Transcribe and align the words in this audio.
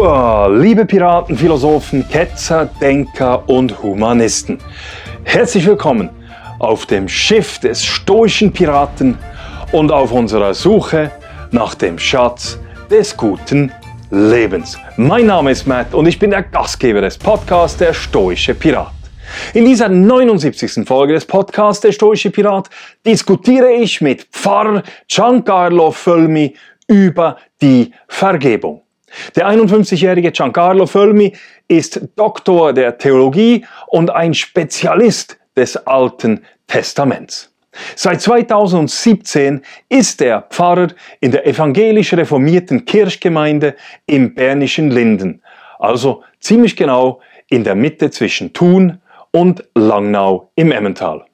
Hua, 0.00 0.46
liebe 0.46 0.86
Piraten, 0.86 1.36
Philosophen, 1.36 2.08
Ketzer, 2.08 2.70
Denker 2.80 3.46
und 3.46 3.82
Humanisten. 3.82 4.56
Herzlich 5.24 5.66
willkommen 5.66 6.08
auf 6.58 6.86
dem 6.86 7.06
Schiff 7.06 7.58
des 7.58 7.84
stoischen 7.84 8.50
Piraten 8.50 9.18
und 9.72 9.92
auf 9.92 10.10
unserer 10.10 10.54
Suche 10.54 11.10
nach 11.50 11.74
dem 11.74 11.98
Schatz 11.98 12.58
des 12.90 13.14
guten 13.14 13.72
Lebens. 14.10 14.78
Mein 14.96 15.26
Name 15.26 15.50
ist 15.50 15.66
Matt 15.66 15.92
und 15.92 16.06
ich 16.06 16.18
bin 16.18 16.30
der 16.30 16.44
Gastgeber 16.44 17.02
des 17.02 17.18
Podcasts 17.18 17.76
Der 17.76 17.92
Stoische 17.92 18.54
Pirat. 18.54 18.92
In 19.52 19.66
dieser 19.66 19.90
79. 19.90 20.88
Folge 20.88 21.12
des 21.12 21.26
Podcasts 21.26 21.82
Der 21.82 21.92
Stoische 21.92 22.30
Pirat 22.30 22.70
diskutiere 23.04 23.70
ich 23.72 24.00
mit 24.00 24.22
Pfarrer 24.32 24.82
Giancarlo 25.06 25.90
Völmi 25.90 26.54
über 26.86 27.36
die 27.60 27.92
Vergebung. 28.08 28.80
Der 29.36 29.48
51-jährige 29.48 30.32
Giancarlo 30.32 30.86
Völmi 30.86 31.32
ist 31.68 32.00
Doktor 32.16 32.72
der 32.72 32.98
Theologie 32.98 33.64
und 33.88 34.10
ein 34.10 34.34
Spezialist 34.34 35.38
des 35.56 35.76
Alten 35.76 36.44
Testaments. 36.66 37.52
Seit 37.94 38.20
2017 38.20 39.62
ist 39.88 40.20
er 40.22 40.42
Pfarrer 40.42 40.88
in 41.20 41.30
der 41.30 41.46
evangelisch 41.46 42.12
reformierten 42.12 42.84
Kirchgemeinde 42.84 43.76
im 44.06 44.34
bernischen 44.34 44.90
Linden, 44.90 45.42
also 45.78 46.24
ziemlich 46.40 46.76
genau 46.76 47.20
in 47.48 47.64
der 47.64 47.74
Mitte 47.74 48.10
zwischen 48.10 48.52
Thun 48.52 49.00
und 49.30 49.64
Langnau 49.74 50.50
im 50.56 50.72
Emmental. 50.72 51.24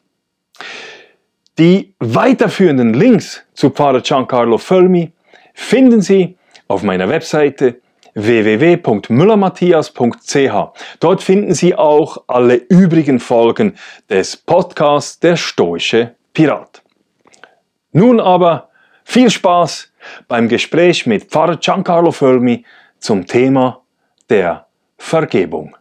Die 1.58 1.95
weiterführenden 2.01 2.92
Links 2.92 3.42
zu 3.55 3.70
Pfarrer 3.70 4.03
Giancarlo 4.03 4.58
Völmi 4.58 5.12
finden 5.55 6.03
Sie 6.03 6.36
auf 6.69 6.83
meiner 6.83 7.09
Webseite 7.09 7.81
www.müllermatthias.ch. 8.14 10.98
Dort 11.00 11.23
finden 11.23 11.55
Sie 11.55 11.75
auch 11.75 12.25
alle 12.27 12.56
übrigen 12.56 13.20
Folgen 13.20 13.77
des 14.08 14.36
Podcasts 14.36 15.20
Der 15.20 15.36
Stoische 15.36 16.14
Pirat. 16.33 16.83
Nun 17.92 18.20
aber 18.20 18.69
viel 19.05 19.31
Spaß 19.31 19.92
beim 20.28 20.48
Gespräch 20.48 21.06
mit 21.06 21.25
Pfarrer 21.25 21.56
Giancarlo 21.56 22.11
Völmi 22.11 22.64
zum 22.98 23.27
Thema 23.27 23.83
der 24.28 24.67
Vergebung. 24.98 25.77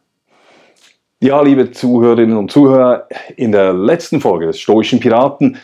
Ja, 1.19 1.41
liebe 1.41 1.71
Zuhörerinnen 1.71 2.37
und 2.37 2.51
Zuhörer, 2.51 3.07
in 3.37 3.51
der 3.51 3.73
letzten 3.73 4.19
Folge 4.19 4.47
des 4.47 4.59
Stoischen 4.59 4.99
Piraten 4.99 5.57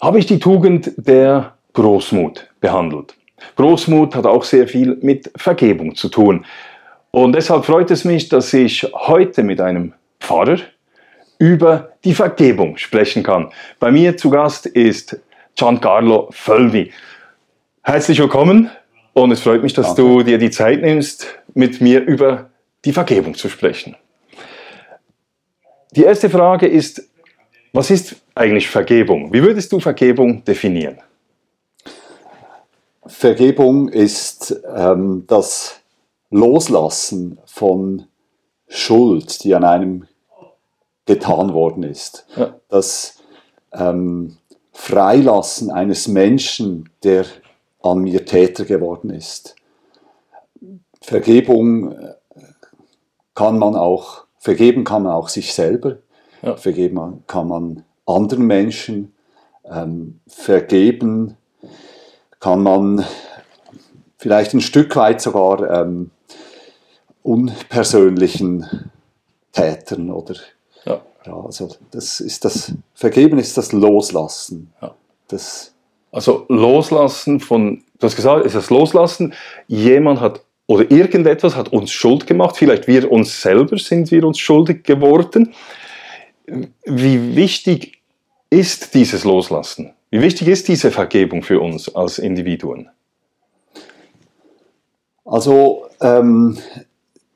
habe 0.00 0.18
ich 0.18 0.26
die 0.26 0.38
Tugend 0.38 0.92
der 0.96 1.54
Großmut 1.72 2.48
behandelt. 2.60 3.16
Großmut 3.56 4.14
hat 4.14 4.26
auch 4.26 4.44
sehr 4.44 4.68
viel 4.68 4.98
mit 5.02 5.30
Vergebung 5.36 5.94
zu 5.94 6.08
tun. 6.08 6.44
Und 7.10 7.34
deshalb 7.34 7.64
freut 7.64 7.90
es 7.90 8.04
mich, 8.04 8.28
dass 8.28 8.52
ich 8.52 8.90
heute 8.92 9.42
mit 9.42 9.60
einem 9.60 9.92
Pfarrer 10.20 10.58
über 11.38 11.92
die 12.04 12.14
Vergebung 12.14 12.76
sprechen 12.76 13.22
kann. 13.22 13.50
Bei 13.78 13.90
mir 13.90 14.16
zu 14.16 14.30
Gast 14.30 14.66
ist 14.66 15.20
Giancarlo 15.56 16.28
Völvi. 16.32 16.90
Herzlich 17.82 18.18
willkommen 18.18 18.70
und 19.12 19.30
es 19.30 19.40
freut 19.40 19.62
mich, 19.62 19.72
dass 19.72 19.94
Danke. 19.94 20.02
du 20.02 20.22
dir 20.22 20.38
die 20.38 20.50
Zeit 20.50 20.82
nimmst, 20.82 21.26
mit 21.54 21.80
mir 21.80 22.02
über 22.02 22.50
die 22.84 22.92
Vergebung 22.92 23.34
zu 23.34 23.48
sprechen. 23.48 23.96
Die 25.92 26.02
erste 26.02 26.28
Frage 26.28 26.66
ist, 26.66 27.08
was 27.72 27.90
ist 27.90 28.16
eigentlich 28.34 28.68
Vergebung? 28.68 29.32
Wie 29.32 29.42
würdest 29.42 29.70
du 29.70 29.78
Vergebung 29.78 30.44
definieren? 30.44 30.98
Vergebung 33.06 33.88
ist 33.88 34.62
ähm, 34.74 35.24
das 35.26 35.80
Loslassen 36.30 37.38
von 37.44 38.06
Schuld, 38.66 39.44
die 39.44 39.54
an 39.54 39.64
einem 39.64 40.06
getan 41.06 41.52
worden 41.52 41.82
ist. 41.82 42.26
Ja. 42.36 42.54
Das 42.68 43.22
ähm, 43.72 44.38
Freilassen 44.72 45.70
eines 45.70 46.08
Menschen, 46.08 46.88
der 47.02 47.26
an 47.82 47.98
mir 47.98 48.24
Täter 48.24 48.64
geworden 48.64 49.10
ist. 49.10 49.54
Vergebung 51.02 51.92
äh, 51.92 52.14
kann 53.34 53.58
man 53.58 53.76
auch, 53.76 54.24
vergeben 54.38 54.84
kann 54.84 55.02
man 55.02 55.12
auch 55.12 55.28
sich 55.28 55.52
selber, 55.52 55.98
ja. 56.42 56.56
vergeben 56.56 57.22
kann 57.26 57.48
man 57.48 57.84
anderen 58.06 58.46
Menschen, 58.46 59.14
ähm, 59.64 60.20
vergeben 60.26 61.36
kann 62.44 62.62
man 62.62 63.02
vielleicht 64.18 64.52
ein 64.52 64.60
Stück 64.60 64.96
weit 64.96 65.22
sogar 65.22 65.80
ähm, 65.80 66.10
unpersönlichen 67.22 68.90
Tätern 69.50 70.10
oder 70.10 70.34
ja. 70.84 71.00
ja. 71.24 71.40
also 71.42 71.70
das 71.90 72.20
ist 72.20 72.44
das 72.44 72.74
Vergeben 72.94 73.38
ist 73.38 73.56
das 73.56 73.72
Loslassen. 73.72 74.74
Ja. 74.82 74.94
Das 75.28 75.72
also 76.12 76.44
Loslassen 76.50 77.40
von, 77.40 77.82
du 77.98 78.06
hast 78.06 78.14
gesagt, 78.14 78.44
ist 78.44 78.54
das 78.54 78.68
Loslassen, 78.68 79.32
jemand 79.66 80.20
hat 80.20 80.42
oder 80.66 80.90
irgendetwas 80.90 81.56
hat 81.56 81.70
uns 81.72 81.92
schuld 81.92 82.26
gemacht, 82.26 82.58
vielleicht 82.58 82.86
wir 82.86 83.10
uns 83.10 83.40
selber 83.40 83.78
sind 83.78 84.10
wir 84.10 84.22
uns 84.22 84.38
schuldig 84.38 84.84
geworden. 84.84 85.54
Wie 86.84 87.36
wichtig 87.36 88.02
ist 88.50 88.92
dieses 88.92 89.24
Loslassen? 89.24 89.94
Wie 90.14 90.22
wichtig 90.22 90.46
ist 90.46 90.68
diese 90.68 90.92
Vergebung 90.92 91.42
für 91.42 91.58
uns 91.58 91.92
als 91.92 92.20
Individuen? 92.20 92.88
Also 95.24 95.86
ähm, 96.00 96.56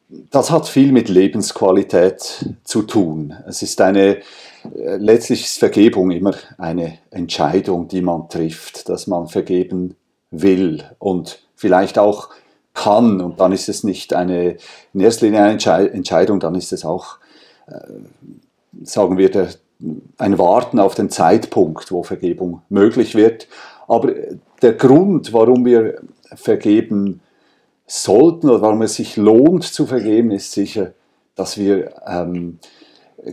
das 0.09 0.53
hat 0.53 0.69
viel 0.69 0.93
mit 0.93 1.09
Lebensqualität 1.09 2.55
zu 2.62 2.83
tun. 2.83 3.34
Es 3.49 3.62
ist 3.62 3.81
eine, 3.81 4.19
äh, 4.19 4.97
letztlich 4.97 5.43
ist 5.43 5.59
Vergebung 5.59 6.12
immer 6.12 6.37
eine 6.56 6.99
Entscheidung, 7.11 7.89
die 7.89 8.00
man 8.00 8.28
trifft, 8.28 8.89
dass 8.89 9.09
man 9.09 9.27
vergeben 9.27 9.97
will 10.31 10.84
und 11.00 11.43
vielleicht 11.56 11.99
auch 11.99 12.28
kann. 12.75 13.21
Und 13.21 13.41
dann 13.41 13.50
ist 13.50 13.69
es 13.69 13.83
nicht 13.83 14.15
eine, 14.15 14.56
in 14.95 15.00
erster 15.00 15.27
Linie 15.27 15.43
eine 15.43 15.91
Entscheidung, 15.91 16.39
dann 16.39 16.55
ist 16.55 16.72
es 16.72 16.84
auch, 16.84 17.19
äh, 17.66 17.75
sagen 18.84 19.19
wir, 19.19 19.33
der, 19.33 19.49
ein 20.19 20.39
Warten 20.39 20.81
auf 20.81 20.94
den 20.94 21.11
Zeitpunkt, 21.11 21.93
wo 21.93 22.03
Vergebung 22.03 22.62
möglich 22.69 23.15
wird. 23.15 23.49
Aber 23.87 24.12
der 24.61 24.72
Grund, 24.72 25.33
warum 25.33 25.65
wir 25.65 26.00
vergeben 26.34 27.21
sollten 27.87 28.50
oder 28.50 28.61
warum 28.61 28.83
es 28.83 28.94
sich 28.94 29.16
lohnt 29.16 29.65
zu 29.65 29.87
vergeben, 29.87 30.31
ist 30.31 30.53
sicher, 30.53 30.93
dass 31.34 31.56
wir 31.56 31.93
ähm, 32.06 32.59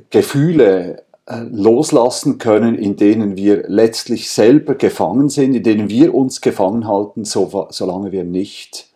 Gefühle 0.10 1.04
äh, 1.26 1.40
loslassen 1.40 2.38
können, 2.38 2.76
in 2.76 2.96
denen 2.96 3.36
wir 3.36 3.64
letztlich 3.68 4.30
selber 4.30 4.76
gefangen 4.76 5.30
sind, 5.30 5.56
in 5.56 5.64
denen 5.64 5.90
wir 5.90 6.14
uns 6.14 6.40
gefangen 6.42 6.88
halten, 6.88 7.26
so, 7.26 7.68
solange 7.72 8.12
wir 8.12 8.24
nicht 8.24 8.90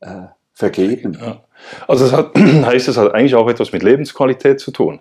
äh, 0.00 0.26
vergeben. 0.52 1.18
Ja. 1.20 1.40
Also 1.88 2.04
das 2.04 2.12
hat, 2.12 2.34
heißt, 2.36 2.88
es 2.88 2.96
hat 2.96 3.14
eigentlich 3.14 3.34
auch 3.34 3.48
etwas 3.48 3.72
mit 3.72 3.82
Lebensqualität 3.82 4.60
zu 4.60 4.70
tun. 4.70 5.00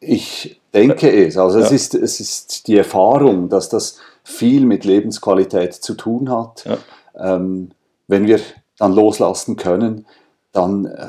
Ich 0.00 0.57
denke 0.74 1.10
es. 1.10 1.36
Also 1.36 1.58
ja. 1.58 1.66
es, 1.66 1.72
ist, 1.72 1.94
es 1.94 2.20
ist 2.20 2.66
die 2.66 2.76
Erfahrung, 2.76 3.48
dass 3.48 3.68
das 3.68 3.98
viel 4.24 4.66
mit 4.66 4.84
Lebensqualität 4.84 5.74
zu 5.74 5.94
tun 5.94 6.30
hat. 6.30 6.64
Ja. 6.64 7.34
Ähm, 7.34 7.70
wenn 8.06 8.26
wir 8.26 8.40
dann 8.78 8.92
loslassen 8.92 9.56
können, 9.56 10.06
dann 10.52 10.86
äh, 10.86 11.06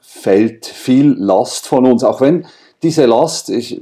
fällt 0.00 0.66
viel 0.66 1.14
Last 1.18 1.66
von 1.66 1.86
uns. 1.86 2.04
Auch 2.04 2.20
wenn 2.20 2.46
diese 2.82 3.06
Last, 3.06 3.48
ich, 3.50 3.80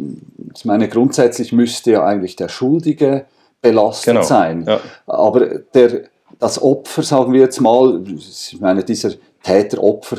ich 0.55 0.65
meine, 0.65 0.89
grundsätzlich 0.89 1.53
müsste 1.53 1.93
ja 1.93 2.05
eigentlich 2.05 2.37
der 2.37 2.49
Schuldige 2.49 3.27
belastet 3.61 4.15
genau. 4.15 4.23
sein. 4.23 4.65
Ja. 4.67 4.81
Aber 5.07 5.47
der, 5.75 6.03
das 6.39 6.63
Opfer, 6.63 7.03
sagen 7.03 7.33
wir 7.33 7.41
jetzt 7.41 7.61
mal, 7.61 8.05
ich 8.07 8.59
meine, 8.61 8.85
dieser 8.85 9.11
Täter-Opfer- 9.43 10.19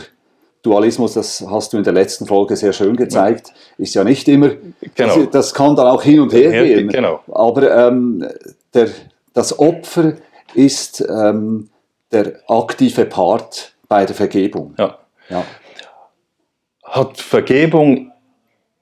Dualismus, 0.65 1.13
das 1.13 1.45
hast 1.47 1.73
du 1.73 1.77
in 1.77 1.83
der 1.83 1.93
letzten 1.93 2.25
Folge 2.25 2.55
sehr 2.55 2.73
schön 2.73 2.95
gezeigt, 2.95 3.53
ist 3.77 3.93
ja 3.93 4.03
nicht 4.03 4.27
immer, 4.27 4.49
genau. 4.95 5.15
das, 5.17 5.29
das 5.31 5.53
kann 5.53 5.75
dann 5.75 5.87
auch 5.87 6.01
hin 6.01 6.19
und 6.19 6.33
her 6.33 6.51
gehen. 6.51 6.89
Genau. 6.89 7.19
Aber 7.31 7.87
ähm, 7.87 8.27
der, 8.73 8.89
das 9.33 9.59
Opfer 9.59 10.13
ist 10.55 11.01
ähm, 11.07 11.69
der 12.11 12.39
aktive 12.47 13.05
Part 13.05 13.73
bei 13.87 14.05
der 14.05 14.15
Vergebung. 14.15 14.73
Ja. 14.79 14.97
ja. 15.29 15.43
Hat 16.83 17.17
Vergebung 17.17 18.11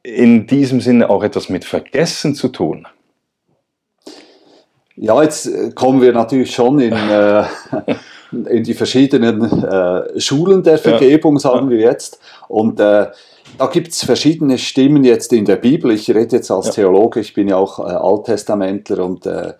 in 0.03 0.47
diesem 0.47 0.79
Sinne 0.79 1.09
auch 1.09 1.23
etwas 1.23 1.49
mit 1.49 1.65
Vergessen 1.65 2.35
zu 2.35 2.49
tun? 2.49 2.87
Ja, 4.95 5.21
jetzt 5.21 5.47
äh, 5.47 5.71
kommen 5.71 6.01
wir 6.01 6.13
natürlich 6.13 6.53
schon 6.53 6.79
in, 6.79 6.93
äh, 6.93 7.43
in 8.49 8.63
die 8.63 8.73
verschiedenen 8.73 9.63
äh, 9.63 10.19
Schulen 10.19 10.63
der 10.63 10.77
Vergebung, 10.77 11.35
ja. 11.35 11.39
sagen 11.39 11.69
wir 11.69 11.77
jetzt. 11.79 12.19
Und 12.47 12.79
äh, 12.79 13.07
da 13.57 13.67
gibt 13.71 13.89
es 13.89 14.03
verschiedene 14.03 14.57
Stimmen 14.57 15.03
jetzt 15.03 15.31
in 15.33 15.45
der 15.45 15.57
Bibel. 15.57 15.91
Ich 15.91 16.09
rede 16.09 16.35
jetzt 16.37 16.49
als 16.51 16.67
ja. 16.67 16.71
Theologe, 16.73 17.19
ich 17.19 17.33
bin 17.33 17.47
ja 17.47 17.57
auch 17.57 17.79
äh, 17.79 17.91
Alttestamentler 17.91 19.05
und 19.05 19.25
äh, 19.25 19.53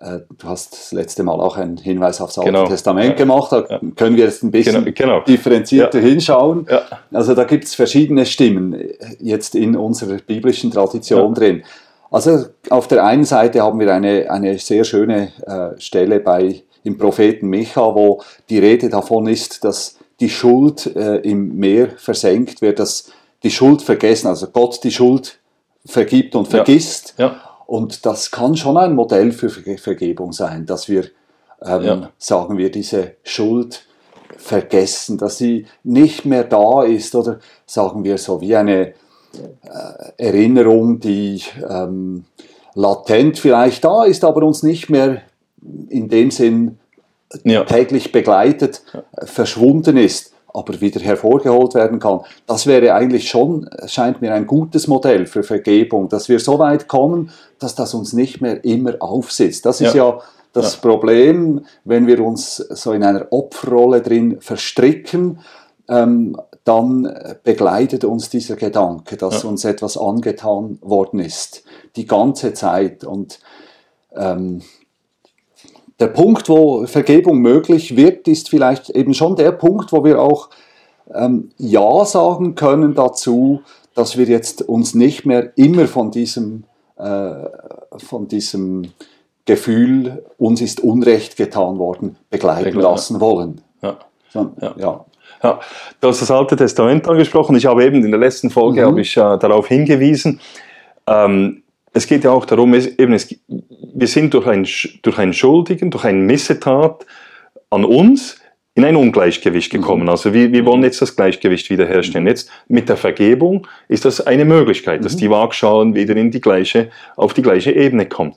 äh, 0.00 0.20
du 0.36 0.48
hast 0.48 0.72
das 0.72 0.92
letzte 0.92 1.22
Mal 1.22 1.40
auch 1.40 1.56
einen 1.56 1.76
Hinweis 1.76 2.20
aufs 2.20 2.36
Alte 2.38 2.50
Genau. 2.50 2.66
Testament 2.66 3.10
Ja. 3.10 3.14
gemacht, 3.14 3.52
da 3.52 3.64
Ja. 3.68 3.80
können 3.96 4.16
wir 4.16 4.24
jetzt 4.24 4.42
ein 4.42 4.50
bisschen 4.50 4.84
Genau, 4.84 4.92
genau. 4.94 5.20
differenzierter 5.24 6.00
hinschauen. 6.00 6.66
Ja. 6.68 6.82
Also 7.12 7.34
da 7.34 7.44
gibt 7.44 7.64
es 7.64 7.74
verschiedene 7.74 8.26
Stimmen 8.26 8.74
äh, 8.74 8.94
jetzt 9.20 9.54
in 9.54 9.76
unserer 9.76 10.16
biblischen 10.16 10.70
Tradition 10.72 11.34
drin. 11.34 11.62
Also 12.10 12.44
auf 12.68 12.88
der 12.88 13.04
einen 13.06 13.24
Seite 13.24 13.62
haben 13.62 13.78
wir 13.80 13.94
eine, 13.94 14.30
eine 14.30 14.58
sehr 14.58 14.84
schöne 14.84 15.28
äh, 15.46 15.80
Stelle 15.80 16.20
bei, 16.20 16.62
im 16.84 16.98
Propheten 16.98 17.48
Micha, 17.48 17.94
wo 17.94 18.22
die 18.48 18.58
Rede 18.58 18.88
davon 18.88 19.26
ist, 19.26 19.64
dass 19.64 19.96
die 20.20 20.30
Schuld 20.30 20.86
äh, 20.96 21.16
im 21.18 21.56
Meer 21.56 21.90
versenkt 21.96 22.60
wird, 22.62 22.78
dass 22.78 23.10
die 23.42 23.50
Schuld 23.50 23.82
vergessen, 23.82 24.28
also 24.28 24.46
Gott 24.48 24.82
die 24.84 24.90
Schuld 24.92 25.38
vergibt 25.84 26.34
und 26.34 26.44
Ja. 26.48 26.50
vergisst. 26.64 27.14
Ja. 27.18 27.40
Und 27.66 28.04
das 28.06 28.30
kann 28.30 28.56
schon 28.56 28.76
ein 28.76 28.94
Modell 28.94 29.32
für 29.32 29.48
Verge- 29.48 29.78
Vergebung 29.78 30.32
sein, 30.32 30.66
dass 30.66 30.88
wir, 30.88 31.04
ähm, 31.64 31.82
Ja. 31.84 32.10
sagen 32.18 32.58
wir, 32.58 32.70
diese 32.70 33.14
Schuld 33.24 33.84
vergessen, 34.36 35.18
dass 35.18 35.38
sie 35.38 35.66
nicht 35.84 36.24
mehr 36.24 36.44
da 36.44 36.82
ist 36.82 37.14
oder 37.14 37.38
sagen 37.66 38.04
wir 38.04 38.18
so 38.18 38.40
wie 38.40 38.54
eine 38.56 38.88
äh, 38.88 38.94
Erinnerung, 40.18 41.00
die 41.00 41.42
ähm, 41.68 42.24
latent 42.74 43.38
vielleicht 43.38 43.84
da 43.84 44.04
ist, 44.04 44.24
aber 44.24 44.42
uns 44.42 44.62
nicht 44.62 44.90
mehr 44.90 45.22
in 45.88 46.08
dem 46.08 46.30
Sinn 46.30 46.78
Ja. 47.44 47.64
täglich 47.64 48.12
begleitet, 48.12 48.82
verschwunden 49.24 49.96
ist, 49.96 50.32
aber 50.52 50.80
wieder 50.82 51.00
hervorgeholt 51.00 51.74
werden 51.74 51.98
kann. 51.98 52.20
Das 52.46 52.66
wäre 52.66 52.94
eigentlich 52.94 53.28
schon, 53.30 53.68
scheint 53.86 54.20
mir 54.20 54.34
ein 54.34 54.46
gutes 54.46 54.86
Modell 54.86 55.26
für 55.26 55.42
Vergebung, 55.42 56.08
dass 56.10 56.28
wir 56.28 56.38
so 56.40 56.58
weit 56.58 56.88
kommen, 56.88 57.30
dass 57.58 57.74
das 57.74 57.94
uns 57.94 58.12
nicht 58.12 58.40
mehr 58.42 58.62
immer 58.64 58.96
aufsitzt. 59.00 59.64
Das 59.64 59.80
ist 59.80 59.94
Ja. 59.94 60.06
ja, 60.12 60.18
das 60.52 60.76
Problem, 60.76 61.64
wenn 61.84 62.06
wir 62.06 62.22
uns 62.22 62.56
so 62.56 62.92
in 62.92 63.02
einer 63.02 63.26
Opferrolle 63.30 64.02
drin 64.02 64.36
verstricken, 64.40 65.38
ähm, 65.88 66.36
dann 66.64 67.10
begleitet 67.42 68.04
uns 68.04 68.28
dieser 68.28 68.56
Gedanke, 68.56 69.16
dass 69.16 69.42
Ja. 69.42 69.48
uns 69.48 69.64
etwas 69.64 69.96
angetan 69.96 70.78
worden 70.82 71.18
ist, 71.20 71.64
die 71.96 72.06
ganze 72.06 72.52
Zeit. 72.52 73.04
Und 73.04 73.40
ähm, 74.14 74.60
der 76.00 76.08
Punkt, 76.08 76.48
wo 76.48 76.86
Vergebung 76.86 77.38
möglich 77.38 77.96
wird, 77.96 78.26
ist 78.28 78.50
vielleicht 78.50 78.90
eben 78.90 79.14
schon 79.14 79.36
der 79.36 79.52
Punkt, 79.52 79.92
wo 79.92 80.04
wir 80.04 80.20
auch 80.20 80.48
ähm, 81.14 81.50
Ja 81.58 82.04
sagen 82.04 82.54
können 82.54 82.94
dazu, 82.94 83.62
dass 83.94 84.16
wir 84.16 84.26
jetzt 84.26 84.62
uns 84.62 84.94
nicht 84.94 85.26
mehr 85.26 85.52
immer 85.56 85.86
von 85.86 86.10
diesem, 86.10 86.64
äh, 86.96 87.32
von 87.98 88.28
diesem 88.28 88.92
Gefühl, 89.44 90.24
uns 90.38 90.60
ist 90.60 90.80
Unrecht 90.80 91.36
getan 91.36 91.78
worden, 91.78 92.16
begleiten 92.30 92.64
Begleiten. 92.64 92.80
lassen 92.80 93.20
wollen. 93.20 93.60
Ja. 93.82 93.96
Ja. 94.34 94.74
ja. 94.76 95.04
Ja, 95.42 95.58
du 96.00 96.08
hast 96.08 96.22
das 96.22 96.30
Alte 96.30 96.54
Testament 96.54 97.08
angesprochen. 97.08 97.56
Ich 97.56 97.66
habe 97.66 97.84
eben 97.84 98.04
in 98.04 98.10
der 98.12 98.20
letzten 98.20 98.48
Folge 98.48 98.82
Mhm. 98.82 98.86
habe 98.86 99.00
ich, 99.00 99.16
äh, 99.16 99.20
darauf 99.38 99.66
hingewiesen. 99.66 100.38
Ähm, 101.08 101.61
es 101.92 102.06
geht 102.06 102.24
ja 102.24 102.30
auch 102.30 102.44
darum, 102.44 102.74
es, 102.74 102.86
eben, 102.98 103.12
es, 103.12 103.34
wir 103.48 104.06
sind 104.06 104.32
durch, 104.34 104.46
ein, 104.46 104.66
durch 105.02 105.18
einen 105.18 105.32
Schuldigen, 105.32 105.90
durch 105.90 106.04
eine 106.04 106.18
Missetat 106.18 107.06
an 107.70 107.84
uns 107.84 108.38
in 108.74 108.84
ein 108.84 108.96
Ungleichgewicht 108.96 109.70
gekommen. 109.70 110.08
Also 110.08 110.32
wir, 110.32 110.50
wir 110.52 110.64
wollen 110.64 110.82
jetzt 110.82 111.02
das 111.02 111.14
Gleichgewicht 111.14 111.68
wiederherstellen. 111.68 112.26
Jetzt 112.26 112.50
mit 112.68 112.88
der 112.88 112.96
Vergebung 112.96 113.66
ist 113.88 114.06
das 114.06 114.26
eine 114.26 114.46
Möglichkeit, 114.46 115.04
dass 115.04 115.16
die 115.16 115.28
Waagschalen 115.28 115.94
wieder 115.94 116.16
in 116.16 116.30
die 116.30 116.40
gleiche, 116.40 116.90
auf 117.16 117.34
die 117.34 117.42
gleiche 117.42 117.72
Ebene 117.72 118.06
kommen. 118.06 118.34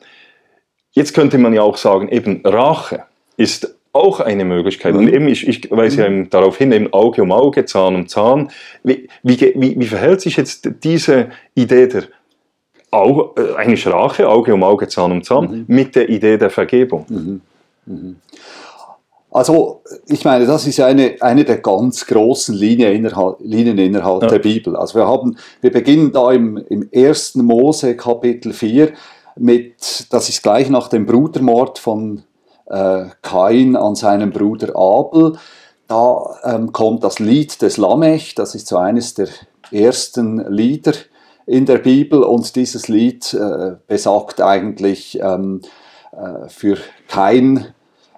Jetzt 0.91 1.13
könnte 1.13 1.37
man 1.37 1.53
ja 1.53 1.61
auch 1.61 1.77
sagen, 1.77 2.09
eben 2.09 2.41
Rache 2.43 3.03
ist 3.37 3.75
auch 3.93 4.19
eine 4.19 4.43
Möglichkeit. 4.43 4.93
Und 4.93 5.07
eben, 5.07 5.29
ich, 5.29 5.47
ich 5.47 5.71
weise 5.71 6.01
ja 6.01 6.07
eben 6.07 6.29
darauf 6.29 6.57
hin, 6.57 6.73
eben 6.73 6.91
Auge 6.91 7.21
um 7.21 7.31
Auge, 7.31 7.63
Zahn 7.63 7.95
um 7.95 8.07
Zahn. 8.09 8.51
Wie, 8.83 9.07
wie, 9.23 9.39
wie, 9.55 9.79
wie 9.79 9.85
verhält 9.85 10.19
sich 10.19 10.35
jetzt 10.35 10.69
diese 10.83 11.29
Idee 11.53 11.87
der 11.87 12.03
Au, 12.95 13.33
äh, 13.37 13.55
eigentlich 13.57 13.85
Rache, 13.87 14.27
Auge 14.27 14.53
um 14.53 14.63
Auge, 14.63 14.87
Zahn 14.87 15.11
um 15.11 15.23
Zahn, 15.23 15.65
mit 15.67 15.95
der 15.95 16.09
Idee 16.09 16.37
der 16.37 16.49
Vergebung? 16.49 17.41
Also, 19.31 19.81
ich 20.07 20.23
meine, 20.23 20.45
das 20.45 20.65
ist 20.65 20.79
eine, 20.79 21.17
eine 21.19 21.43
der 21.43 21.57
ganz 21.57 22.05
großen 22.05 22.55
Linien 22.55 22.93
innerhalb, 22.95 23.35
Linien 23.41 23.77
innerhalb 23.77 24.23
Ja. 24.23 24.29
der 24.29 24.39
Bibel. 24.39 24.77
Also 24.77 24.97
wir 24.97 25.05
haben, 25.07 25.37
wir 25.59 25.71
beginnen 25.73 26.13
da 26.13 26.31
im, 26.31 26.57
im 26.69 26.89
1. 26.95 27.35
Mose 27.35 27.97
Kapitel 27.97 28.53
4 28.53 28.93
mit, 29.35 30.07
das 30.09 30.29
ist 30.29 30.41
gleich 30.41 30.69
nach 30.69 30.87
dem 30.87 31.05
Brudermord 31.05 31.79
von 31.79 32.23
äh, 32.67 33.07
Kain 33.21 33.75
an 33.75 33.95
seinem 33.95 34.31
Bruder 34.31 34.73
Abel. 34.75 35.33
Da 35.89 36.23
ähm, 36.45 36.71
kommt 36.71 37.03
das 37.03 37.19
Lied 37.19 37.61
des 37.61 37.75
Lamech, 37.75 38.35
das 38.35 38.55
ist 38.55 38.67
so 38.67 38.77
eines 38.77 39.15
der 39.15 39.27
ersten 39.69 40.37
Lieder 40.49 40.93
in 41.45 41.65
der 41.65 41.77
Bibel 41.77 42.23
und 42.23 42.55
dieses 42.55 42.87
Lied 42.87 43.33
äh, 43.33 43.75
besagt 43.87 44.41
eigentlich 44.41 45.19
ähm, 45.21 45.61
äh, 46.11 46.49
für 46.49 46.77
Kain, 47.07 47.67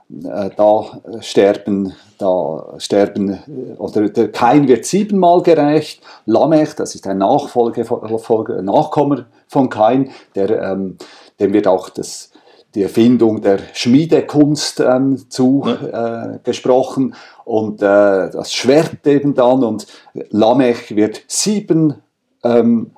äh, 0.10 0.50
da 0.56 1.02
sterben, 1.20 1.94
da 2.18 2.76
sterben, 2.78 3.34
äh, 3.34 3.76
oder 3.78 4.08
der 4.10 4.32
Kain 4.32 4.68
wird 4.68 4.86
siebenmal 4.86 5.42
gerecht. 5.42 6.02
Lamech, 6.26 6.76
das 6.76 6.96
ist 6.96 7.06
ein 7.08 7.18
Nachfolge, 7.18 7.84
Folge, 7.86 8.64
Nachkommer 8.64 9.26
von 9.48 9.70
Kain, 9.70 10.12
der, 10.36 10.62
ähm, 10.62 10.98
dem 11.40 11.54
wird 11.54 11.68
auch 11.68 11.90
das, 11.90 12.32
die 12.76 12.84
Erfindung 12.84 13.42
der 13.42 13.60
Schmiedekunst 13.74 14.80
ähm, 14.80 15.30
zugesprochen 15.30 17.16
und 17.44 17.82
äh, 17.82 18.30
das 18.30 18.54
Schwert 18.54 19.06
eben 19.06 19.34
dann. 19.34 19.64
Und 19.64 19.88
Lamech 20.30 20.96
wird 20.96 21.24
sieben 21.28 21.96
ähm, 22.44 22.92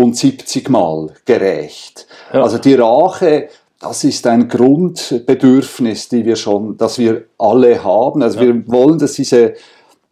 und 0.00 0.16
70 0.16 0.70
Mal 0.70 1.12
gerecht. 1.24 2.06
Ja. 2.32 2.42
Also 2.42 2.58
die 2.58 2.74
Rache, 2.74 3.48
das 3.78 4.04
ist 4.04 4.26
ein 4.26 4.48
Grundbedürfnis, 4.48 6.08
die 6.08 6.24
wir 6.24 6.36
schon, 6.36 6.76
das 6.76 6.98
wir 6.98 7.24
alle 7.38 7.84
haben. 7.84 8.22
Also 8.22 8.40
Ja. 8.40 8.46
wir 8.46 8.68
wollen, 8.68 8.98
dass 8.98 9.12
diese 9.14 9.54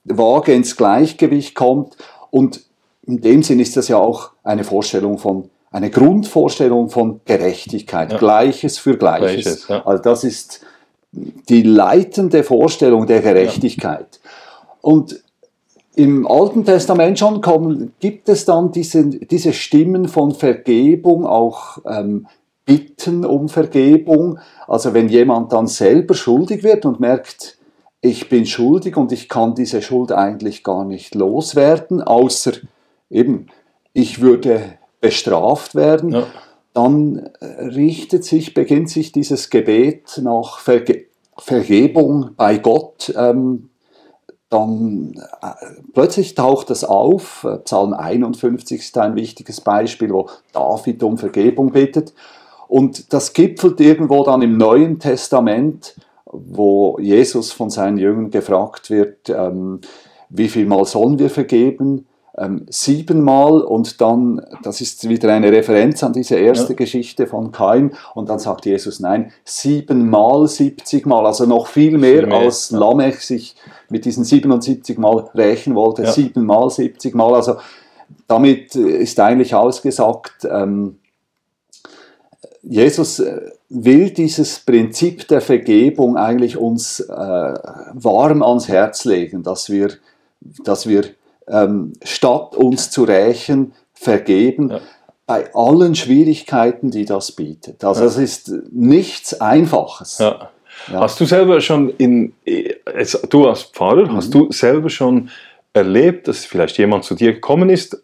Waage 0.05 0.53
ins 0.53 0.77
Gleichgewicht 0.77 1.55
kommt 1.55 1.97
und 2.31 2.63
in 3.07 3.21
dem 3.21 3.43
Sinn 3.43 3.61
ist 3.61 3.77
das 3.77 3.89
ja 3.89 3.97
auch 3.97 4.31
eine 4.45 4.65
Vorstellung 4.65 5.19
von 5.19 5.51
eine 5.71 5.91
Grundvorstellung 5.91 6.89
von 6.89 7.21
Gerechtigkeit, 7.27 8.13
Ja. 8.13 8.19
Gleiches 8.19 8.79
für 8.79 8.97
Gleiches. 8.97 9.45
Gleiches, 9.45 9.69
ja. 9.69 9.87
Also 9.87 10.03
das 10.03 10.25
ist 10.25 10.61
die 11.13 11.63
leitende 11.63 12.43
Vorstellung 12.43 13.07
der 13.07 13.21
Gerechtigkeit. 13.21 14.21
Und 14.81 15.23
im 15.99 16.29
Alten 16.29 16.65
Testament 16.65 17.19
schon 17.19 17.41
kommen, 17.41 17.93
gibt 17.99 18.29
es 18.29 18.45
dann 18.45 18.71
diese, 18.71 19.05
diese 19.05 19.53
Stimmen 19.53 20.07
von 20.07 20.33
Vergebung, 20.33 21.27
auch 21.27 21.79
ähm, 21.87 22.29
Bitten 22.65 23.25
um 23.25 23.49
Vergebung. 23.49 24.39
Also 24.69 24.95
wenn 24.95 25.09
jemand 25.09 25.53
dann 25.53 25.67
selber 25.67 26.15
schuldig 26.15 26.63
wird 26.63 26.87
und 26.87 27.01
merkt, 27.01 27.59
ich 28.01 28.29
bin 28.29 28.47
schuldig 28.47 28.97
und 28.97 29.11
ich 29.11 29.29
kann 29.29 29.57
diese 29.57 29.83
Schuld 29.83 30.13
eigentlich 30.13 30.63
gar 30.63 30.85
nicht 30.85 31.17
loswerden, 31.17 32.01
außer 32.01 32.53
eben, 33.11 33.47
ich 33.93 34.21
würde 34.21 34.63
bestraft 35.01 35.75
werden, 35.75 36.13
Ja. 36.13 36.27
dann 36.75 37.29
äh, 37.41 37.47
richtet 37.65 38.23
sich, 38.25 38.55
beginnt 38.55 38.89
sich 38.89 39.11
dieses 39.11 39.51
Gebet 39.51 40.21
nach 40.23 40.61
Verge 40.61 41.07
Vergebung 41.41 42.31
bei 42.37 42.59
Gott. 42.59 43.13
Ähm, 43.17 43.68
dann 44.51 45.15
äh, 45.43 45.49
plötzlich 45.93 46.35
taucht 46.35 46.71
es 46.71 46.85
auf. 46.85 47.45
Äh, 47.45 47.59
Psalm 47.59 47.93
51 47.93 48.81
ist 48.81 48.99
ein 48.99 49.15
wichtiges 49.15 49.61
Beispiel, 49.61 50.11
wo 50.11 50.29
David 50.53 51.03
um 51.03 51.19
Vergebung 51.19 51.73
bittet. 51.73 52.15
Und 52.67 53.13
das 53.13 53.33
gipfelt 53.33 53.81
irgendwo 53.81 54.25
dann 54.25 54.43
im 54.43 54.57
Neuen 54.57 54.99
Testament, 54.99 55.95
wo 56.27 56.99
Jesus 57.01 57.53
von 57.53 57.71
seinen 57.71 57.99
Jüngern 57.99 58.31
gefragt 58.31 58.91
wird, 58.91 59.31
ähm, 59.31 59.81
wie 60.29 60.49
viel 60.49 60.67
Mal 60.67 60.85
sollen 60.85 61.19
wir 61.19 61.31
vergeben? 61.31 62.07
Ähm, 62.41 62.67
siebenmal 62.71 63.63
und 63.63 64.01
dann, 64.01 64.41
das 64.63 64.81
ist 64.81 65.09
wieder 65.09 65.33
eine 65.33 65.51
Referenz 65.51 66.05
an 66.05 66.13
diese 66.13 66.37
erste 66.37 66.73
Ja. 66.75 66.77
Geschichte 66.77 67.27
von 67.27 67.51
Kain 67.51 67.93
und 68.15 68.29
dann 68.29 68.39
sagt 68.39 68.65
Jesus, 68.67 69.01
nein, 69.01 69.33
siebenmal, 69.45 70.47
siebzigmal, 70.47 71.27
also 71.27 71.47
noch 71.47 71.67
viel 71.67 71.99
mehr, 71.99 72.21
Viel 72.21 72.27
mehr, 72.29 72.39
als 72.39 72.71
ja. 72.71 72.79
Lamech 72.79 73.21
sich 73.21 73.57
mit 73.89 74.05
diesen 74.05 74.23
77 74.25 74.99
Mal 74.99 75.29
rächen 75.35 75.75
wollte, 75.75 76.03
Ja. 76.05 76.13
siebenmal, 76.13 76.71
70 76.71 77.15
Mal, 77.15 77.35
also 77.35 77.57
damit 78.29 78.77
äh, 78.77 78.99
ist 78.99 79.19
eigentlich 79.19 79.55
ausgesagt, 79.55 80.47
ähm, 80.51 80.99
Jesus 82.63 83.19
äh, 83.21 83.51
will 83.69 84.11
dieses 84.11 84.61
Prinzip 84.61 85.27
der 85.29 85.41
Vergebung 85.41 86.17
eigentlich 86.17 86.57
uns 86.57 87.01
äh, 87.01 87.13
warm 87.13 88.43
ans 88.43 88.69
Herz 88.69 89.05
legen, 89.05 89.43
dass 89.43 89.71
wir, 89.71 89.91
dass 90.65 90.87
wir 90.87 91.05
ähm, 91.51 91.93
statt 92.03 92.55
uns 92.55 92.91
zu 92.91 93.05
rächen, 93.05 93.73
vergeben. 93.95 94.71
Ja. 94.71 94.81
bei 95.27 95.53
allen 95.55 95.95
Schwierigkeiten, 95.95 96.91
die 96.91 97.05
das 97.05 97.33
bietet. 97.33 97.85
Also 97.85 98.05
es 98.05 98.17
ist 98.17 98.51
nichts 98.73 99.39
Einfaches. 99.41 100.19
Ja. 100.19 100.51
Ja. 100.91 101.01
Hast 101.01 101.21
du 101.21 101.25
selber 101.25 101.61
schon 101.61 101.91
in, 101.99 102.33
du 103.29 103.47
als 103.47 103.63
Pfarrer, 103.65 104.07
mhm. 104.07 104.17
hast 104.17 104.33
du 104.33 104.51
selber 104.51 104.89
schon 104.89 105.31
erlebt, 105.73 106.29
dass 106.29 106.45
vielleicht 106.45 106.79
jemand 106.79 107.05
zu 107.05 107.15
dir 107.15 107.35
gekommen 107.35 107.69
ist 107.69 108.03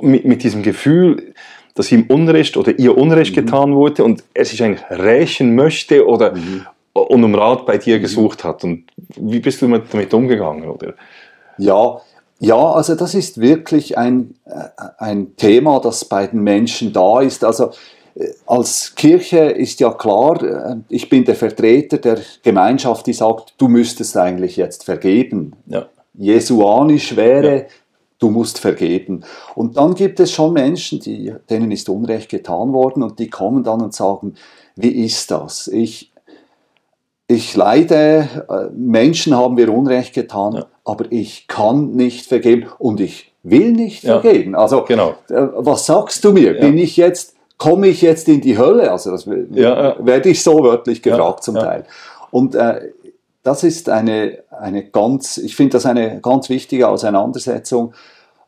mit, 0.00 0.24
mit 0.24 0.42
diesem 0.42 0.62
Gefühl, 0.62 1.34
dass 1.74 1.92
ihm 1.92 2.06
Unrecht 2.08 2.56
oder 2.56 2.78
ihr 2.78 2.96
Unrecht 2.96 3.32
mhm. 3.32 3.40
getan 3.40 3.74
wurde 3.74 4.04
und 4.04 4.24
er 4.34 4.44
sich 4.44 4.62
eigentlich 4.62 4.84
rächen 4.90 5.54
möchte 5.54 6.06
oder 6.06 6.34
mhm. 6.34 6.66
und 6.92 7.24
um 7.24 7.34
Rat 7.34 7.66
bei 7.66 7.78
dir 7.78 7.98
mhm. 7.98 8.02
gesucht 8.02 8.44
hat? 8.44 8.64
Und 8.64 8.84
wie 9.16 9.40
bist 9.40 9.62
du 9.62 9.68
damit 9.68 10.12
umgegangen? 10.12 10.68
Oder? 10.68 10.94
Ja, 11.58 12.00
ja, 12.38 12.72
also 12.72 12.94
das 12.94 13.14
ist 13.14 13.40
wirklich 13.40 13.96
ein, 13.96 14.34
äh, 14.44 14.68
ein 14.98 15.36
Thema, 15.36 15.80
das 15.80 16.04
bei 16.04 16.26
den 16.26 16.42
Menschen 16.42 16.92
da 16.92 17.20
ist. 17.20 17.44
Also 17.44 17.70
äh, 18.14 18.28
als 18.46 18.94
Kirche 18.94 19.38
ist 19.38 19.80
ja 19.80 19.90
klar, 19.92 20.42
äh, 20.42 20.76
ich 20.88 21.08
bin 21.08 21.24
der 21.24 21.34
Vertreter 21.34 21.96
der 21.98 22.18
Gemeinschaft, 22.42 23.06
die 23.06 23.14
sagt, 23.14 23.54
du 23.56 23.68
müsstest 23.68 24.16
eigentlich 24.16 24.56
jetzt 24.56 24.84
vergeben. 24.84 25.54
Ja. 25.66 25.86
Jesuanisch 26.12 27.16
wäre, 27.16 27.56
ja. 27.56 27.64
du 28.18 28.30
musst 28.30 28.58
vergeben. 28.58 29.22
Und 29.54 29.78
dann 29.78 29.94
gibt 29.94 30.20
es 30.20 30.30
schon 30.30 30.52
Menschen, 30.52 31.00
die, 31.00 31.34
denen 31.48 31.70
ist 31.70 31.88
Unrecht 31.88 32.28
getan 32.28 32.74
worden 32.74 33.02
und 33.02 33.18
die 33.18 33.30
kommen 33.30 33.64
dann 33.64 33.80
und 33.80 33.94
sagen, 33.94 34.34
wie 34.76 35.04
ist 35.06 35.30
das? 35.30 35.68
Ich, 35.68 36.12
ich 37.28 37.56
leide, 37.56 38.70
Menschen 38.74 39.34
haben 39.34 39.54
mir 39.54 39.72
Unrecht 39.72 40.14
getan. 40.14 40.54
Ja 40.54 40.66
aber 40.86 41.06
ich 41.10 41.48
kann 41.48 41.90
nicht 41.92 42.26
vergeben 42.26 42.68
und 42.78 43.00
ich 43.00 43.32
will 43.42 43.72
nicht 43.72 44.04
ja. 44.04 44.20
vergeben. 44.20 44.54
Also, 44.54 44.84
genau. 44.84 45.16
Äh, 45.28 45.48
was 45.56 45.84
sagst 45.84 46.24
du 46.24 46.32
mir? 46.32 46.54
Ja. 46.54 46.60
Bin 46.60 46.78
ich 46.78 46.96
jetzt, 46.96 47.34
komme 47.58 47.88
ich 47.88 48.02
jetzt 48.02 48.28
in 48.28 48.40
die 48.40 48.56
Hölle? 48.56 48.90
Also, 48.92 49.10
das 49.10 49.28
ja, 49.50 49.96
werde 49.98 50.28
ich 50.28 50.42
so 50.42 50.62
wörtlich 50.62 51.02
gefragt 51.02 51.42
zum 51.42 51.56
Teil. 51.56 51.84
Und 52.30 52.54
äh, 52.54 52.92
das 53.42 53.64
ist 53.64 53.88
eine, 53.88 54.38
eine 54.50 54.84
ganz, 54.84 55.38
ich 55.38 55.56
finde 55.56 55.72
das 55.72 55.86
eine 55.86 56.20
ganz 56.20 56.48
wichtige 56.48 56.88
Auseinandersetzung. 56.88 57.92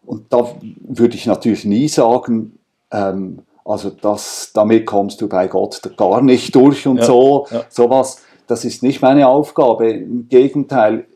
Und 0.07 0.33
da 0.33 0.54
würde 0.87 1.16
ich 1.16 1.26
natürlich 1.26 1.64
nie 1.64 1.88
sagen, 1.88 2.59
ähm, 2.92 3.40
also 3.64 3.90
das, 3.90 4.52
damit 4.54 4.87
kommst 4.87 5.21
du 5.21 5.28
bei 5.28 5.49
Gott 5.49 5.83
gar 5.97 6.23
nicht 6.23 6.54
durch 6.54 6.87
und 6.87 7.02
so, 7.02 7.47
sowas. 7.68 8.23
Das 8.47 8.64
ist 8.64 8.83
nicht 8.83 9.02
meine 9.02 9.28
Aufgabe. 9.28 9.90
Im 9.90 10.28
Gegenteil, 10.28 11.07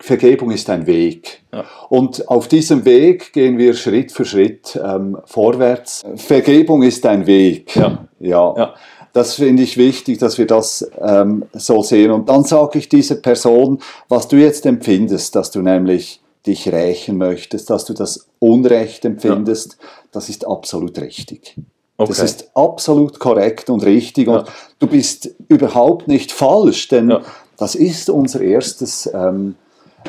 Vergebung 0.00 0.50
ist 0.50 0.68
ein 0.68 0.86
Weg. 0.86 1.42
Ja. 1.52 1.64
Und 1.88 2.28
auf 2.28 2.48
diesem 2.48 2.84
Weg 2.84 3.32
gehen 3.32 3.56
wir 3.56 3.74
Schritt 3.74 4.12
für 4.12 4.24
Schritt 4.24 4.78
ähm, 4.82 5.16
vorwärts. 5.24 6.04
Vergebung 6.16 6.82
ist 6.82 7.06
ein 7.06 7.26
Weg. 7.26 7.74
Ja. 7.76 8.06
ja. 8.18 8.54
ja. 8.56 8.74
Das 9.12 9.36
finde 9.36 9.62
ich 9.62 9.78
wichtig, 9.78 10.18
dass 10.18 10.36
wir 10.36 10.46
das 10.46 10.90
ähm, 11.00 11.46
so 11.54 11.82
sehen. 11.82 12.10
Und 12.10 12.28
dann 12.28 12.44
sage 12.44 12.78
ich 12.78 12.90
dieser 12.90 13.14
Person, 13.14 13.78
was 14.08 14.28
du 14.28 14.36
jetzt 14.36 14.66
empfindest, 14.66 15.34
dass 15.34 15.50
du 15.50 15.62
nämlich 15.62 16.20
dich 16.46 16.70
rächen 16.70 17.16
möchtest, 17.16 17.70
dass 17.70 17.86
du 17.86 17.94
das 17.94 18.28
Unrecht 18.38 19.04
empfindest, 19.04 19.78
ja. 19.80 19.88
das 20.12 20.28
ist 20.28 20.46
absolut 20.46 20.98
richtig. 21.00 21.56
Okay. 21.96 22.08
Das 22.08 22.18
ist 22.18 22.50
absolut 22.54 23.18
korrekt 23.18 23.70
und 23.70 23.84
richtig. 23.84 24.28
Und 24.28 24.44
du 24.78 24.86
bist 24.86 25.30
überhaupt 25.48 26.08
nicht 26.08 26.30
falsch, 26.30 26.88
denn 26.88 27.16
das 27.56 27.74
ist 27.74 28.10
unser 28.10 28.42
erstes 28.42 29.10
ähm, 29.14 29.54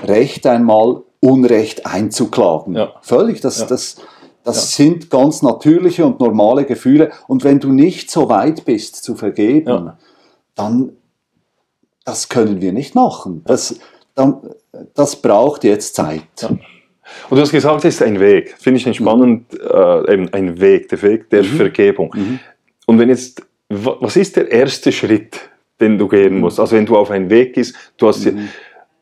Recht 0.05 0.45
einmal 0.45 1.01
Unrecht 1.19 1.85
einzuklagen. 1.85 2.75
Ja. 2.75 2.93
Völlig, 3.01 3.41
das, 3.41 3.59
ja. 3.61 3.65
das, 3.65 3.97
das 4.43 4.77
ja. 4.77 4.85
sind 4.85 5.09
ganz 5.09 5.41
natürliche 5.41 6.05
und 6.05 6.19
normale 6.19 6.65
Gefühle. 6.65 7.11
Und 7.27 7.43
wenn 7.43 7.59
du 7.59 7.71
nicht 7.71 8.11
so 8.11 8.29
weit 8.29 8.65
bist 8.65 9.03
zu 9.03 9.15
vergeben, 9.15 9.93
dann 10.55 10.91
das 12.05 12.29
können 12.29 12.61
wir 12.61 12.71
nicht 12.71 12.95
machen. 12.95 13.43
Das, 13.45 13.77
dann, 14.15 14.37
das 14.93 15.21
braucht 15.21 15.65
jetzt 15.65 15.93
Zeit. 15.95 16.23
Und 17.29 17.37
du 17.37 17.41
hast 17.41 17.51
gesagt, 17.51 17.83
es 17.83 17.95
ist 17.95 18.01
ein 18.01 18.19
Weg. 18.21 18.55
Finde 18.57 18.79
ich 18.79 18.95
spannend, 18.95 19.51
mhm. 19.51 19.59
äh, 19.69 20.13
eben 20.13 20.33
ein 20.33 20.59
Weg, 20.61 20.87
der 20.87 21.01
Weg 21.01 21.29
der 21.29 21.43
mhm. 21.43 21.47
Vergebung. 21.47 22.13
Mhm. 22.15 22.39
Und 22.85 22.99
wenn 22.99 23.09
jetzt, 23.09 23.45
was 23.67 24.15
ist 24.15 24.37
der 24.37 24.49
erste 24.49 24.93
Schritt, 24.93 25.37
den 25.81 25.97
du 25.97 26.07
gehen 26.07 26.35
mhm. 26.35 26.39
musst? 26.39 26.61
Also 26.61 26.77
wenn 26.77 26.85
du 26.85 26.95
auf 26.95 27.11
einen 27.11 27.29
Weg 27.29 27.55
gehst, 27.55 27.75
du 27.97 28.07
hast 28.07 28.25
mhm 28.25 28.47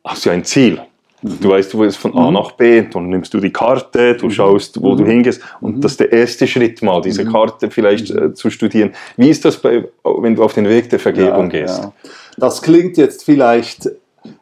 hast 0.05 0.25
ja 0.25 0.31
ein 0.31 0.45
Ziel. 0.45 0.79
Mhm. 1.21 1.39
Du 1.41 1.49
weißt, 1.49 1.75
wo 1.75 1.83
es 1.83 1.95
von 1.95 2.15
A 2.17 2.27
mhm. 2.27 2.33
nach 2.33 2.51
B, 2.51 2.83
dann 2.83 3.09
nimmst 3.09 3.33
du 3.33 3.39
die 3.39 3.51
Karte, 3.51 4.15
du 4.15 4.27
mhm. 4.27 4.31
schaust, 4.31 4.81
wo 4.81 4.95
du 4.95 5.05
hingehst 5.05 5.41
und 5.61 5.83
das 5.83 5.93
ist 5.93 5.99
der 5.99 6.11
erste 6.11 6.47
Schritt 6.47 6.81
mal, 6.81 7.01
diese 7.01 7.25
Karte 7.25 7.71
vielleicht 7.71 8.11
äh, 8.11 8.33
zu 8.33 8.49
studieren. 8.49 8.93
Wie 9.17 9.29
ist 9.29 9.43
das, 9.43 9.57
bei, 9.57 9.85
wenn 10.03 10.35
du 10.35 10.43
auf 10.43 10.53
den 10.53 10.69
Weg 10.69 10.89
der 10.89 10.99
Vergebung 10.99 11.49
ja, 11.51 11.61
gehst? 11.61 11.79
Ja. 11.79 11.93
Das 12.37 12.61
klingt 12.61 12.97
jetzt 12.97 13.23
vielleicht, 13.23 13.89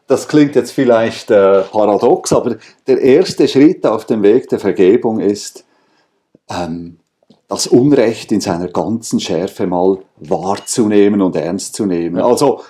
das 0.06 0.28
klingt 0.28 0.54
jetzt 0.56 0.72
vielleicht 0.72 1.30
äh, 1.30 1.62
paradox, 1.62 2.32
aber 2.32 2.56
der 2.86 3.00
erste 3.00 3.48
Schritt 3.48 3.86
auf 3.86 4.04
dem 4.04 4.22
Weg 4.22 4.48
der 4.48 4.58
Vergebung 4.58 5.20
ist, 5.20 5.64
ähm, 6.50 6.98
das 7.48 7.66
Unrecht 7.66 8.32
in 8.32 8.40
seiner 8.40 8.68
ganzen 8.68 9.20
Schärfe 9.20 9.66
mal 9.66 9.98
wahrzunehmen 10.16 11.22
und 11.22 11.36
ernst 11.36 11.74
zu 11.74 11.86
nehmen. 11.86 12.20
Also 12.20 12.62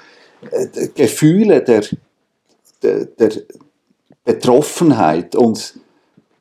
äh, 0.51 0.89
Gefühle 0.95 1.63
der 1.63 1.83
der, 2.85 3.07
der 3.07 3.31
Betroffenheit 4.25 5.35
und 5.35 5.75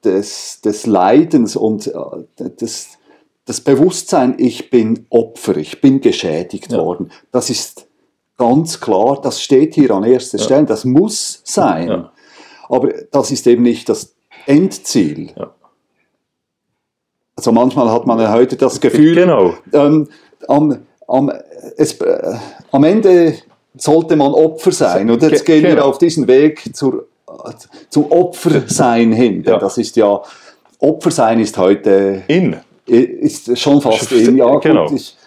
des, 0.03 0.61
des 0.61 0.85
Leidens 0.85 1.55
und 1.55 1.87
äh, 1.87 2.49
des, 2.59 2.97
das 3.45 3.61
Bewusstsein, 3.61 4.35
ich 4.37 4.69
bin 4.69 5.05
Opfer, 5.09 5.57
ich 5.57 5.81
bin 5.81 6.01
geschädigt 6.01 6.71
ja. 6.71 6.77
worden, 6.77 7.11
das 7.31 7.49
ist 7.49 7.87
ganz 8.37 8.79
klar, 8.79 9.19
das 9.21 9.41
steht 9.41 9.75
hier 9.75 9.91
an 9.91 10.03
erster 10.03 10.37
ja. 10.37 10.43
Stelle, 10.43 10.65
das 10.65 10.85
muss 10.85 11.41
sein. 11.43 11.87
Ja. 11.87 12.11
Aber 12.69 12.89
das 13.11 13.31
ist 13.31 13.45
eben 13.47 13.63
nicht 13.63 13.89
das 13.89 14.15
Endziel. 14.45 15.33
Also 17.35 17.51
manchmal 17.51 17.91
hat 17.91 18.05
man 18.05 18.19
ja 18.19 18.31
heute 18.31 18.55
das 18.57 18.79
Gefühl, 18.79 19.15
genau. 19.15 19.53
ähm, 19.73 20.07
am, 20.47 20.85
am, 21.07 21.31
es, 21.77 21.99
äh, 22.01 22.37
am 22.71 22.83
Ende 22.83 23.37
sollte 23.75 24.15
man 24.15 24.33
Opfer 24.33 24.71
sein. 24.71 25.09
Und 25.09 25.21
jetzt 25.23 25.45
gehen 25.45 25.63
wir 25.63 25.71
genau. 25.71 25.85
auf 25.85 25.97
diesen 25.97 26.27
Weg 26.27 26.75
zur, 26.75 27.07
zum 27.89 28.11
Opfersein 28.11 29.11
hin. 29.11 29.43
Ja. 29.45 29.57
Das 29.57 29.77
ist 29.77 29.95
ja, 29.95 30.21
Opfersein 30.79 31.39
ist 31.39 31.57
heute. 31.57 32.23
In. 32.27 32.57
Ist 32.85 33.57
schon 33.57 33.81
fast 33.81 34.11
in. 34.11 34.37
Ja, 34.37 34.57
genau. 34.57 34.87
Gut, 34.87 34.99
ich, 34.99 35.17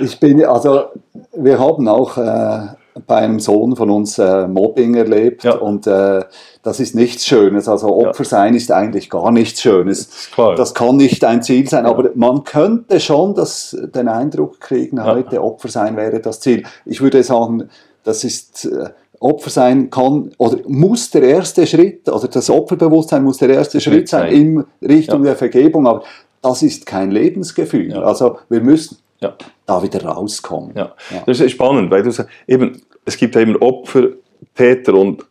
ich 0.00 0.20
bin, 0.20 0.44
also, 0.44 0.86
wir 1.32 1.58
haben 1.58 1.88
auch 1.88 2.16
äh, 2.16 2.66
bei 3.06 3.16
einem 3.16 3.40
Sohn 3.40 3.74
von 3.74 3.90
uns 3.90 4.18
äh, 4.18 4.46
Mobbing 4.46 4.94
erlebt 4.94 5.44
ja. 5.44 5.56
und 5.56 5.86
äh, 5.86 6.24
das 6.62 6.80
ist 6.80 6.94
nichts 6.94 7.26
Schönes. 7.26 7.68
Also 7.68 7.88
Opfer 7.88 8.24
sein 8.24 8.54
ist 8.54 8.70
eigentlich 8.70 9.10
gar 9.10 9.32
nichts 9.32 9.60
Schönes. 9.60 10.30
Das, 10.36 10.56
das 10.56 10.74
kann 10.74 10.96
nicht 10.96 11.24
ein 11.24 11.42
Ziel 11.42 11.68
sein, 11.68 11.84
ja. 11.84 11.90
aber 11.90 12.10
man 12.14 12.44
könnte 12.44 13.00
schon 13.00 13.34
das, 13.34 13.76
den 13.94 14.08
Eindruck 14.08 14.60
kriegen, 14.60 15.04
heute 15.04 15.42
Opfer 15.42 15.68
sein 15.68 15.96
wäre 15.96 16.20
das 16.20 16.40
Ziel. 16.40 16.64
Ich 16.84 17.00
würde 17.00 17.22
sagen, 17.22 17.68
das 18.04 18.22
ist 18.22 18.66
äh, 18.66 18.90
Opfer 19.18 19.50
sein 19.50 19.90
kann 19.90 20.30
oder 20.38 20.58
muss 20.68 21.10
der 21.10 21.22
erste 21.22 21.66
Schritt, 21.66 22.08
also 22.08 22.26
das 22.28 22.50
Opferbewusstsein 22.50 23.24
muss 23.24 23.38
der 23.38 23.50
erste 23.50 23.80
Schritt 23.80 24.08
sein 24.08 24.32
in 24.32 24.64
Richtung 24.82 25.22
der 25.22 25.34
Vergebung, 25.34 25.86
aber 25.86 26.02
das 26.42 26.62
ist 26.62 26.84
kein 26.84 27.10
Lebensgefühl. 27.10 27.94
Also 27.94 28.38
wir 28.50 28.60
müssen 28.60 28.98
ja. 29.20 29.36
da 29.66 29.82
wieder 29.82 30.04
rauskommen. 30.04 30.72
Ja. 30.74 30.94
ja. 31.10 31.22
Das 31.26 31.40
ist 31.40 31.52
spannend, 31.52 31.90
weil 31.90 32.02
du 32.02 32.10
sagst, 32.10 32.30
eben, 32.46 32.82
es 33.04 33.16
gibt 33.16 33.36
eben 33.36 33.56
Opfer, 33.56 34.08
Täter 34.54 34.94
und, 34.94 35.24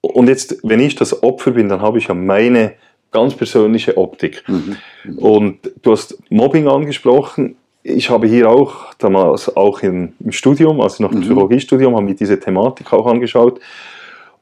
und 0.00 0.28
jetzt, 0.28 0.58
wenn 0.62 0.80
ich 0.80 0.94
das 0.94 1.22
Opfer 1.22 1.52
bin, 1.52 1.68
dann 1.68 1.80
habe 1.80 1.98
ich 1.98 2.08
ja 2.08 2.14
meine 2.14 2.74
ganz 3.14 3.34
persönliche 3.34 3.96
Optik. 3.96 4.42
Mhm. 4.46 4.76
Mhm. 5.04 5.18
Und 5.18 5.72
du 5.82 5.92
hast 5.92 6.18
Mobbing 6.30 6.68
angesprochen. 6.68 7.56
Ich 7.82 8.10
habe 8.10 8.26
hier 8.26 8.50
auch 8.50 8.94
damals 8.94 9.54
auch 9.56 9.80
im, 9.80 10.14
Studium, 10.30 10.80
also 10.80 11.02
noch 11.02 11.12
im 11.12 11.18
mhm. 11.18 11.22
Psychologiestudium, 11.22 11.96
habe 11.96 12.10
ich 12.10 12.16
diese 12.16 12.38
Thematik 12.38 12.92
auch 12.92 13.06
angeschaut. 13.06 13.60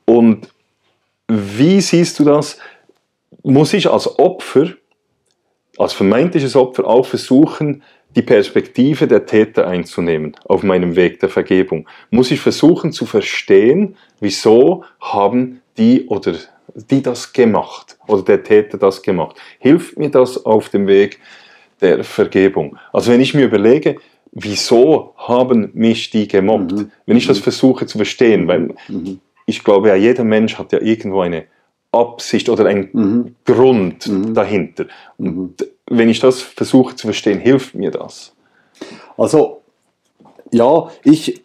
Und 0.04 0.48
wie 1.28 1.80
siehst 1.80 2.18
du 2.18 2.24
das? 2.24 2.58
Muss 3.42 3.72
ich 3.72 3.90
als 3.90 4.18
Opfer, 4.18 4.68
als 5.78 5.92
vermeintliches 5.92 6.56
Opfer 6.56 6.86
auch 6.86 7.06
versuchen, 7.06 7.82
die 8.14 8.22
Perspektive 8.22 9.06
der 9.06 9.26
Täter 9.26 9.66
einzunehmen 9.66 10.36
auf 10.44 10.62
meinem 10.62 10.96
Weg 10.96 11.20
der 11.20 11.28
Vergebung. 11.28 11.88
Muss 12.10 12.30
ich 12.30 12.40
versuchen 12.40 12.92
zu 12.92 13.06
verstehen, 13.06 13.96
wieso 14.20 14.84
haben 15.00 15.62
die 15.78 16.06
oder 16.06 16.34
die 16.74 17.02
das 17.02 17.32
gemacht 17.32 17.98
oder 18.06 18.22
der 18.22 18.42
Täter 18.42 18.78
das 18.78 19.02
gemacht. 19.02 19.36
Hilft 19.58 19.98
mir 19.98 20.10
das 20.10 20.44
auf 20.44 20.68
dem 20.68 20.86
Weg 20.86 21.20
der 21.80 22.04
Vergebung? 22.04 22.76
Also 22.92 23.12
wenn 23.12 23.20
ich 23.20 23.34
mir 23.34 23.46
überlege, 23.46 23.96
wieso 24.32 25.14
haben 25.16 25.70
mich 25.74 26.10
die 26.10 26.28
gemobbt, 26.28 26.72
mhm. 26.72 26.90
wenn 27.06 27.16
ich 27.16 27.26
das 27.26 27.38
mhm. 27.38 27.42
versuche 27.42 27.86
zu 27.86 27.98
verstehen, 27.98 28.48
weil 28.48 28.74
mhm. 28.88 29.20
ich 29.46 29.62
glaube 29.64 29.88
ja, 29.88 29.94
jeder 29.94 30.24
Mensch 30.24 30.58
hat 30.58 30.72
ja 30.72 30.80
irgendwo 30.80 31.20
eine 31.20 31.44
Absicht 31.92 32.48
oder 32.48 32.66
ein 32.66 32.88
mhm. 32.92 33.36
Grund 33.44 34.08
mhm. 34.08 34.34
dahinter. 34.34 34.86
Und 35.18 35.36
mhm. 35.36 35.54
Wenn 35.86 36.08
ich 36.08 36.20
das 36.20 36.40
versuche 36.40 36.96
zu 36.96 37.06
verstehen, 37.06 37.38
hilft 37.38 37.74
mir 37.74 37.90
das. 37.90 38.32
Also, 39.16 39.62
ja, 40.50 40.90
ich, 41.04 41.42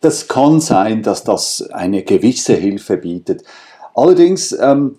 das 0.00 0.28
kann 0.28 0.60
sein, 0.60 1.02
dass 1.02 1.24
das 1.24 1.68
eine 1.70 2.02
gewisse 2.02 2.54
Hilfe 2.54 2.96
bietet. 2.96 3.42
Allerdings, 3.94 4.52
ähm, 4.52 4.96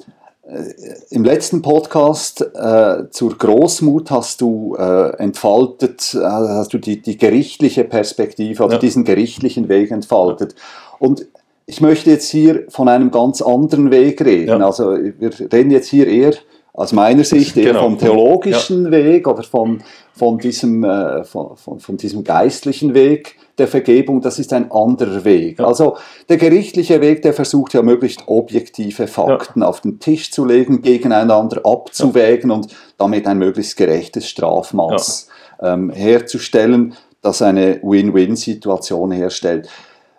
äh, 0.50 0.74
im 1.12 1.24
letzten 1.24 1.62
Podcast 1.62 2.42
äh, 2.42 3.10
zur 3.12 3.38
Großmut 3.38 4.10
hast 4.12 4.42
du 4.42 4.76
äh, 4.78 5.16
entfaltet, 5.18 6.14
äh, 6.16 6.24
hast 6.24 6.74
du 6.74 6.80
die, 6.80 7.02
die 7.02 7.18
gerichtliche 7.18 7.84
Perspektive 7.84 8.64
oder 8.64 8.74
ja. 8.74 8.80
diesen 8.80 9.06
gerichtlichen 9.06 9.70
Weg 9.70 9.92
entfaltet. 9.92 10.56
Und 10.98 11.28
ich 11.66 11.82
möchte 11.82 12.10
jetzt 12.10 12.30
hier 12.30 12.66
von 12.70 12.90
einem 12.90 13.12
ganz 13.12 13.44
anderen 13.44 13.92
Weg 13.92 14.22
reden. 14.22 14.60
Ja. 14.60 14.66
Also 14.66 14.98
wir 14.98 15.32
reden 15.54 15.70
jetzt 15.70 15.88
hier 15.88 16.08
eher 16.08 16.34
aus 16.80 16.94
meiner 16.94 17.26
Sicht 17.26 17.58
eher 17.58 17.74
genau. 17.74 17.82
vom 17.82 17.98
theologischen 17.98 18.86
ja. 18.86 18.92
Weg 18.92 19.28
oder 19.28 19.44
von, 19.44 19.84
von, 20.14 20.38
diesem, 20.38 20.86
äh, 20.86 21.26
von, 21.26 21.58
von, 21.58 21.78
von, 21.82 21.98
diesem 21.98 22.24
geistlichen 22.24 22.94
Weg 22.94 23.36
der 23.58 23.68
Vergebung. 23.68 24.22
Das 24.22 24.40
ist 24.40 24.54
ein 24.54 24.72
anderer 24.72 25.26
Weg. 25.26 25.60
Ja. 25.60 25.66
Also 25.66 25.98
der 26.30 26.38
gerichtliche 26.38 27.02
Weg, 27.02 27.22
der 27.22 27.34
versucht 27.34 27.74
ja 27.74 27.82
möglichst 27.82 28.24
objektive 28.28 29.08
Fakten 29.08 29.60
ja. 29.60 29.68
auf 29.68 29.82
den 29.82 30.00
Tisch 30.00 30.32
zu 30.32 30.46
legen, 30.46 30.82
gegeneinander 30.82 31.66
abzuwägen 31.66 32.50
und 32.50 32.74
damit 32.98 33.28
ein 33.28 33.40
möglichst 33.40 33.76
gerechtes 33.76 34.30
Strafmaß 34.30 35.28
ähm, 35.62 35.90
herzustellen, 35.90 36.96
das 37.22 37.42
eine 37.42 37.82
Win-Win-Situation 37.84 39.12
herstellt. 39.12 39.68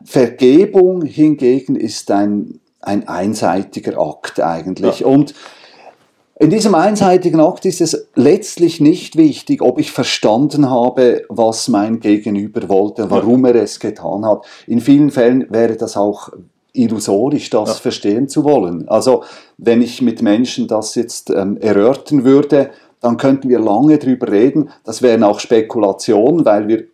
Vergebung 0.05 1.07
hingegen 1.07 1.75
ist 1.75 2.11
ein, 2.11 2.61
ein 2.83 3.09
einseitiger 3.09 3.99
Akt 3.99 4.41
eigentlich. 4.41 5.07
Und 5.07 5.33
in 6.41 6.49
diesem 6.49 6.75
einseitigen 6.75 7.39
Akt 7.39 7.67
ist 7.67 7.83
es 7.83 8.09
letztlich 8.15 8.81
nicht 8.81 9.17
wichtig, 9.17 9.61
ob 9.61 9.79
ich 9.79 9.93
verstanden 9.93 10.71
habe, 10.71 11.23
was 11.29 11.69
mein 11.69 12.01
Gegenüber 12.01 12.67
wollte, 12.71 13.11
warum 13.11 13.45
er 13.45 13.57
es 13.57 13.79
getan 13.79 14.25
hat. 14.25 14.47
In 14.67 14.81
vielen 14.81 15.11
Fällen 15.11 15.47
wäre 15.51 15.77
das 15.77 15.99
auch 15.99 16.31
illusorisch, 16.73 17.51
das 17.51 17.69
ja. 17.69 17.75
verstehen 17.75 18.27
zu 18.27 18.45
wollen. 18.45 18.89
Also 18.89 19.23
wenn 19.59 19.83
ich 19.83 20.01
mit 20.01 20.23
Menschen 20.23 20.67
das 20.67 20.95
jetzt 20.95 21.29
ähm, 21.29 21.59
erörtern 21.59 22.25
würde, 22.25 22.71
dann 23.03 23.19
könnten 23.19 23.51
wir 23.51 23.59
lange 23.59 23.99
drüber 23.99 24.33
reden. 24.33 24.71
Das 24.85 25.03
wären 25.03 25.23
auch 25.25 25.41
Spekulationen, 25.41 26.47
weil 26.47 26.69
wir 26.69 26.85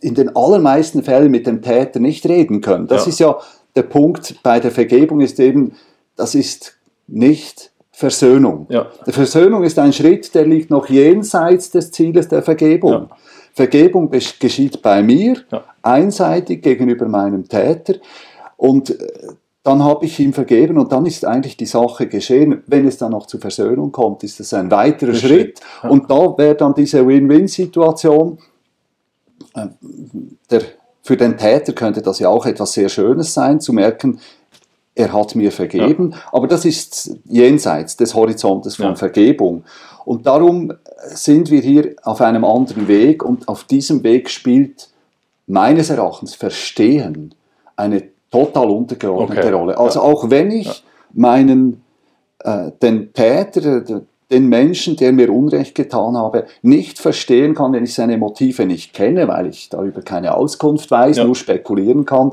in 0.00 0.14
den 0.14 0.34
allermeisten 0.34 1.04
Fällen 1.04 1.30
mit 1.30 1.46
dem 1.46 1.62
Täter 1.62 2.00
nicht 2.00 2.26
reden 2.26 2.60
können. 2.60 2.88
Das 2.88 3.04
ja. 3.04 3.08
ist 3.08 3.20
ja 3.20 3.38
der 3.76 3.84
Punkt 3.84 4.42
bei 4.42 4.58
der 4.58 4.72
Vergebung 4.72 5.20
ist 5.20 5.38
eben, 5.38 5.76
das 6.16 6.34
ist 6.34 6.76
nicht 7.06 7.70
Versöhnung. 8.04 8.66
Ja. 8.68 8.86
Versöhnung 9.06 9.64
ist 9.64 9.78
ein 9.78 9.90
Schritt, 9.94 10.34
der 10.34 10.46
liegt 10.46 10.68
noch 10.68 10.90
jenseits 10.90 11.70
des 11.70 11.90
Zieles 11.90 12.28
der 12.28 12.42
Vergebung. 12.42 12.92
Ja. 12.92 13.08
Vergebung 13.54 14.10
geschieht 14.10 14.82
bei 14.82 15.02
mir, 15.02 15.36
ja. 15.50 15.64
einseitig 15.80 16.62
gegenüber 16.62 17.08
meinem 17.08 17.48
Täter. 17.48 17.94
Und 18.58 18.90
äh, 18.90 18.96
dann 19.62 19.82
habe 19.82 20.04
ich 20.04 20.20
ihm 20.20 20.34
vergeben 20.34 20.76
und 20.76 20.92
dann 20.92 21.06
ist 21.06 21.24
eigentlich 21.24 21.56
die 21.56 21.64
Sache 21.64 22.06
geschehen. 22.06 22.62
Wenn 22.66 22.86
es 22.86 22.98
dann 22.98 23.12
noch 23.12 23.24
zur 23.24 23.40
Versöhnung 23.40 23.90
kommt, 23.90 24.22
ist 24.22 24.38
das 24.38 24.52
ein 24.52 24.70
weiterer 24.70 25.12
das 25.12 25.20
Schritt. 25.20 25.60
Ja. 25.82 25.88
Und 25.88 26.10
da 26.10 26.36
wäre 26.36 26.56
dann 26.56 26.74
diese 26.74 27.06
Win-Win-Situation. 27.06 28.36
Äh, 29.54 30.60
für 31.00 31.16
den 31.16 31.38
Täter 31.38 31.72
könnte 31.72 32.02
das 32.02 32.18
ja 32.18 32.28
auch 32.28 32.44
etwas 32.44 32.72
sehr 32.72 32.90
Schönes 32.90 33.32
sein, 33.32 33.60
zu 33.60 33.72
merken, 33.72 34.20
er 34.94 35.12
hat 35.12 35.34
mir 35.34 35.50
vergeben, 35.50 36.12
ja. 36.12 36.18
aber 36.32 36.46
das 36.46 36.64
ist 36.64 37.18
jenseits 37.24 37.96
des 37.96 38.14
Horizontes 38.14 38.76
von 38.76 38.86
ja. 38.86 38.94
Vergebung. 38.94 39.64
Und 40.04 40.26
darum 40.26 40.72
sind 41.06 41.50
wir 41.50 41.60
hier 41.60 41.96
auf 42.02 42.20
einem 42.20 42.44
anderen 42.44 42.86
Weg 42.88 43.24
und 43.24 43.48
auf 43.48 43.64
diesem 43.64 44.02
Weg 44.04 44.30
spielt 44.30 44.88
meines 45.46 45.90
Erachtens 45.90 46.34
Verstehen 46.34 47.34
eine 47.76 48.04
total 48.30 48.70
untergeordnete 48.70 49.42
okay. 49.42 49.52
Rolle. 49.52 49.78
Also 49.78 50.00
ja. 50.00 50.04
auch 50.04 50.30
wenn 50.30 50.50
ich 50.50 50.84
meinen, 51.12 51.82
äh, 52.40 52.70
den 52.82 53.12
Täter, 53.12 53.82
den 54.30 54.48
Menschen, 54.48 54.96
der 54.96 55.12
mir 55.12 55.32
Unrecht 55.32 55.74
getan 55.74 56.16
habe, 56.16 56.46
nicht 56.62 56.98
verstehen 56.98 57.54
kann, 57.54 57.72
wenn 57.72 57.84
ich 57.84 57.94
seine 57.94 58.18
Motive 58.18 58.66
nicht 58.66 58.92
kenne, 58.94 59.28
weil 59.28 59.46
ich 59.46 59.68
darüber 59.68 60.02
keine 60.02 60.36
Auskunft 60.36 60.90
weiß, 60.90 61.18
nur 61.18 61.34
spekulieren 61.34 62.04
kann, 62.04 62.32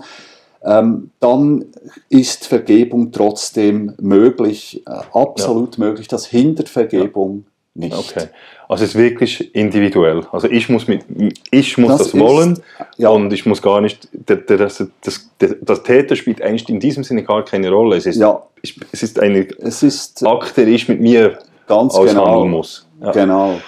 ähm, 0.64 1.12
dann 1.20 1.66
ist 2.10 2.46
Vergebung 2.46 3.12
trotzdem 3.12 3.94
möglich, 4.00 4.84
äh, 4.86 4.92
absolut 5.14 5.78
ja. 5.78 5.86
möglich. 5.86 6.08
Das 6.08 6.26
hindert 6.28 6.70
Vergebung 6.70 7.46
ja. 7.74 7.88
nicht. 7.88 7.98
Okay. 7.98 8.28
Also 8.68 8.86
es 8.86 8.92
ist 8.92 8.98
wirklich 8.98 9.54
individuell. 9.54 10.24
Also 10.32 10.48
ich 10.50 10.70
muss, 10.70 10.88
mit, 10.88 11.04
ich 11.50 11.78
muss 11.78 11.98
das, 11.98 12.12
das 12.12 12.20
wollen 12.20 12.54
ist, 12.54 12.62
ja. 12.98 13.10
und 13.10 13.34
ich 13.34 13.46
muss 13.46 13.62
gar 13.62 13.82
nicht, 13.82 14.08
das, 14.14 14.86
das, 15.02 15.30
das, 15.62 15.84
Täter 15.84 16.16
spielt 16.16 16.42
eigentlich 16.42 16.70
in 16.70 16.80
diesem 16.80 17.04
Sinne 17.04 17.24
gar 17.24 17.44
keine 17.44 17.70
Rolle. 17.70 17.98
Es 17.98 18.06
ist, 18.06 18.18
ja. 18.18 18.42
ich, 18.62 18.80
es 18.92 19.04
ist 19.04 19.20
eine 19.20 19.48
es 19.60 19.84
ist, 19.84 20.26
Akt, 20.26 20.56
der 20.56 20.68
ich 20.68 20.88
mit 20.88 21.02
mir 21.02 21.40
ganz 21.68 21.96
aushandeln 21.96 22.26
genau, 22.26 22.46
muss. 22.46 22.88
Ja. 23.02 23.12
Genau. 23.12 23.60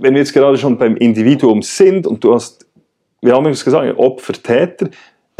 Wenn 0.00 0.14
wir 0.14 0.20
jetzt 0.20 0.32
gerade 0.32 0.56
schon 0.56 0.78
beim 0.78 0.96
Individuum 0.96 1.60
sind 1.60 2.06
und 2.06 2.24
du 2.24 2.32
hast, 2.32 2.64
wir 3.20 3.34
haben 3.34 3.46
es 3.46 3.64
gesagt, 3.64 3.98
Opfer, 3.98 4.32
Täter, 4.32 4.88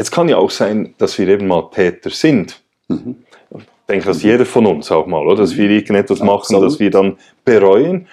es 0.03 0.11
kann 0.11 0.27
ja 0.27 0.37
auch 0.37 0.49
sein, 0.49 0.93
dass 0.97 1.17
wir 1.17 1.27
eben 1.29 1.47
mal 1.47 1.69
Täter 1.71 2.09
sind. 2.09 2.61
Mhm. 2.89 3.15
Ich 3.55 3.63
denke, 3.87 4.05
dass 4.05 4.21
jeder 4.21 4.45
von 4.45 4.65
uns 4.65 4.91
auch 4.91 5.05
mal, 5.07 5.25
oder? 5.25 5.41
dass 5.41 5.55
wir 5.55 5.69
irgendetwas 5.69 6.19
machen, 6.19 6.55
Absolut. 6.55 6.65
das 6.65 6.79
wir 6.79 6.89
dann 6.89 7.17
bereuen. 7.45 8.07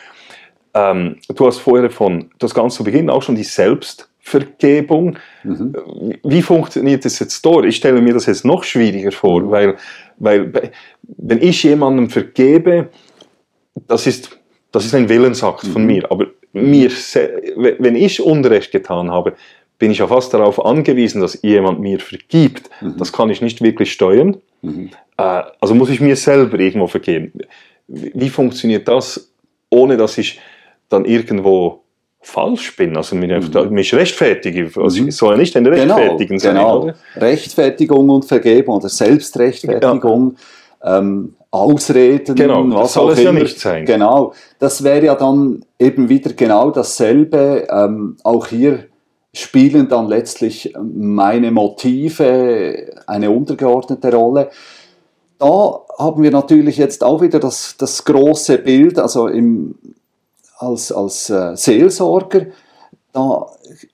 Ähm, 0.72 1.16
du 1.34 1.46
hast 1.46 1.58
vorher 1.58 1.90
von, 1.90 2.30
das 2.38 2.54
ganz 2.54 2.76
zu 2.76 2.84
Beginn 2.84 3.10
auch 3.10 3.22
schon 3.22 3.34
die 3.34 3.42
Selbstvergebung. 3.42 5.18
Mhm. 5.42 5.74
Wie 6.22 6.42
funktioniert 6.42 7.04
das 7.04 7.18
jetzt 7.18 7.44
dort? 7.44 7.64
Ich 7.64 7.76
stelle 7.76 8.00
mir 8.00 8.14
das 8.14 8.26
jetzt 8.26 8.44
noch 8.44 8.62
schwieriger 8.62 9.10
vor, 9.10 9.40
mhm. 9.40 9.50
weil, 9.50 9.76
weil 10.18 10.70
wenn 11.02 11.42
ich 11.42 11.64
jemandem 11.64 12.08
vergebe, 12.08 12.88
das 13.88 14.06
ist, 14.06 14.38
das 14.70 14.84
ist 14.84 14.94
ein 14.94 15.08
Willensakt 15.08 15.64
mhm. 15.64 15.72
von 15.72 15.86
mir. 15.86 16.08
Aber 16.10 16.26
mir, 16.52 16.90
wenn 17.78 17.96
ich 17.96 18.22
Unrecht 18.22 18.70
getan 18.70 19.10
habe, 19.10 19.34
bin 19.80 19.90
ich 19.90 19.98
ja 19.98 20.06
fast 20.06 20.32
darauf 20.32 20.64
angewiesen, 20.64 21.20
dass 21.20 21.40
jemand 21.42 21.80
mir 21.80 21.98
vergibt. 21.98 22.70
Mhm. 22.80 22.96
Das 22.98 23.12
kann 23.12 23.30
ich 23.30 23.40
nicht 23.40 23.62
wirklich 23.62 23.90
steuern. 23.90 24.36
Mhm. 24.62 24.90
Äh, 25.16 25.42
also 25.58 25.74
muss 25.74 25.88
ich 25.88 26.00
mir 26.00 26.14
selber 26.14 26.60
irgendwo 26.60 26.86
vergeben. 26.86 27.32
Wie 27.88 28.28
funktioniert 28.28 28.86
das, 28.86 29.32
ohne 29.70 29.96
dass 29.96 30.18
ich 30.18 30.38
dann 30.90 31.06
irgendwo 31.06 31.82
falsch 32.20 32.76
bin, 32.76 32.94
also 32.96 33.16
mich, 33.16 33.30
mhm. 33.30 33.70
mich 33.70 33.94
rechtfertige. 33.94 34.70
Also 34.76 35.00
mhm. 35.00 35.08
ich 35.08 35.16
soll 35.16 35.32
ja 35.32 35.38
nicht 35.38 35.56
ein 35.56 35.64
genau, 35.64 35.96
Rechtfertigen 35.96 36.38
sein. 36.38 36.54
Genau. 36.54 36.90
Rechtfertigung 37.16 38.10
und 38.10 38.26
Vergebung 38.26 38.76
oder 38.76 38.90
Selbstrechtfertigung. 38.90 40.36
Ja. 40.84 40.98
Ähm, 40.98 41.34
Ausreden, 41.52 42.36
genau, 42.36 42.64
was 42.70 42.92
soll 42.92 43.12
es 43.12 43.18
immer. 43.18 43.32
ja 43.32 43.42
nicht 43.42 43.58
sein. 43.58 43.84
Genau, 43.84 44.34
das 44.60 44.84
wäre 44.84 45.06
ja 45.06 45.14
dann 45.16 45.64
eben 45.80 46.08
wieder 46.08 46.32
genau 46.34 46.70
dasselbe. 46.70 47.66
Ähm, 47.68 48.18
auch 48.22 48.46
hier 48.46 48.84
spielen 49.32 49.88
dann 49.88 50.08
letztlich 50.08 50.74
meine 50.80 51.50
Motive 51.50 52.92
eine 53.06 53.30
untergeordnete 53.30 54.12
Rolle. 54.12 54.50
Da 55.38 55.80
haben 55.98 56.22
wir 56.22 56.30
natürlich 56.30 56.76
jetzt 56.76 57.02
auch 57.04 57.22
wieder 57.22 57.38
das, 57.38 57.76
das 57.78 58.04
große 58.04 58.58
Bild, 58.58 58.98
also 58.98 59.28
im, 59.28 59.76
als, 60.58 60.92
als 60.92 61.30
äh, 61.30 61.56
Seelsorger, 61.56 62.46
da 63.12 63.46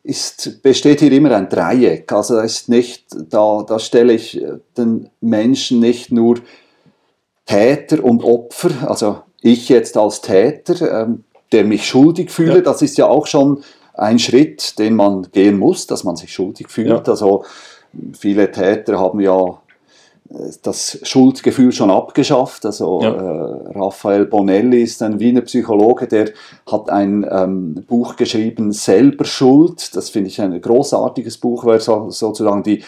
ist, 0.03 0.63
besteht 0.63 1.01
hier 1.01 1.13
immer 1.13 1.31
ein 1.31 1.49
Dreieck. 1.49 2.13
Also 2.13 2.35
da, 2.37 2.43
ist 2.43 2.69
nicht, 2.69 3.07
da, 3.31 3.65
da 3.67 3.79
stelle 3.79 4.13
ich 4.13 4.43
den 4.77 5.09
Menschen 5.21 5.81
nicht 5.81 6.13
nur 6.13 6.37
Täter 7.47 8.03
und 8.03 8.25
Opfer, 8.25 8.71
also 8.89 9.21
ich 9.41 9.69
jetzt 9.69 9.97
als 9.97 10.21
Täter, 10.21 11.03
ähm, 11.03 11.25
der 11.53 11.65
mich 11.65 11.87
schuldig 11.87 12.31
fühle, 12.31 12.57
ja. 12.57 12.61
das 12.61 12.83
ist 12.83 12.99
ja 12.99 13.07
auch 13.07 13.27
schon 13.27 13.63
ein 13.97 14.19
Schritt, 14.19 14.79
den 14.79 14.95
man 14.95 15.29
gehen 15.33 15.59
muss, 15.59 15.87
dass 15.87 16.05
man 16.05 16.17
sich 16.17 16.33
schuldig 16.33 16.69
fühlt. 16.69 16.89
Ja. 16.89 17.03
Also 17.13 17.45
viele 18.13 18.51
Täter 18.51 18.99
haben 18.99 19.21
ja 19.21 19.59
äh, 20.29 20.51
das 20.63 20.99
Schuldgefühl 21.03 21.73
schon 21.73 21.91
abgeschafft. 21.91 22.67
Also 22.67 23.01
ja. 23.03 23.11
äh, 23.11 23.79
Raphael 23.79 24.27
Bonelli 24.27 24.83
ist 24.83 25.03
ein 25.03 25.19
Wiener 25.19 25.43
Psychologe, 25.43 26.07
der 26.07 26.31
hat 26.71 26.91
ein 26.91 27.27
ähm, 27.31 27.85
Buch 27.87 28.17
geschrieben, 28.17 28.73
Selber 28.73 29.25
Schuld. 29.25 29.97
Das 29.97 30.11
finde 30.11 30.29
ich 30.29 30.41
ein 30.41 30.61
großartiges 30.61 31.39
Buch, 31.39 31.65
weil 31.65 31.81
so, 31.81 32.11
sozusagen 32.11 32.63
die, 32.63 32.83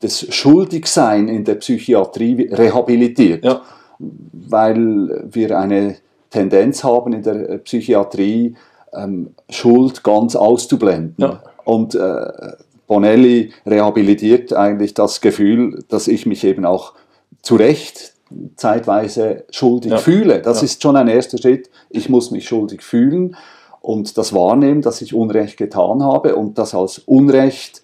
das 0.00 0.26
Schuldigsein 0.34 1.28
in 1.28 1.44
der 1.44 1.56
Psychiatrie 1.56 2.48
rehabilitiert. 2.52 3.44
Ja. 3.44 3.62
Weil 3.98 5.24
wir 5.30 5.58
eine 5.58 5.96
Tendenz 6.30 6.84
haben 6.84 7.12
in 7.12 7.22
der 7.22 7.58
Psychiatrie, 7.58 8.54
ähm, 8.94 9.34
Schuld 9.50 10.02
ganz 10.02 10.36
auszublenden. 10.36 11.14
Ja. 11.18 11.42
Und 11.64 11.94
äh, 11.94 12.52
Bonelli 12.86 13.52
rehabilitiert 13.66 14.52
eigentlich 14.52 14.94
das 14.94 15.20
Gefühl, 15.20 15.84
dass 15.88 16.08
ich 16.08 16.24
mich 16.26 16.44
eben 16.44 16.64
auch 16.64 16.94
zu 17.42 17.56
Recht 17.56 18.14
zeitweise 18.56 19.44
schuldig 19.50 19.92
Ja. 19.92 19.98
fühle. 19.98 20.40
Das 20.40 20.58
Ja. 20.58 20.64
ist 20.64 20.82
schon 20.82 20.96
ein 20.96 21.08
erster 21.08 21.38
Schritt. 21.38 21.70
Ich 21.90 22.08
muss 22.08 22.30
mich 22.30 22.46
schuldig 22.48 22.82
fühlen 22.82 23.36
und 23.80 24.16
das 24.18 24.32
wahrnehmen, 24.34 24.82
dass 24.82 25.00
ich 25.02 25.14
Unrecht 25.14 25.56
getan 25.56 26.02
habe 26.02 26.36
und 26.36 26.58
das 26.58 26.74
als 26.74 26.98
Unrecht 27.00 27.82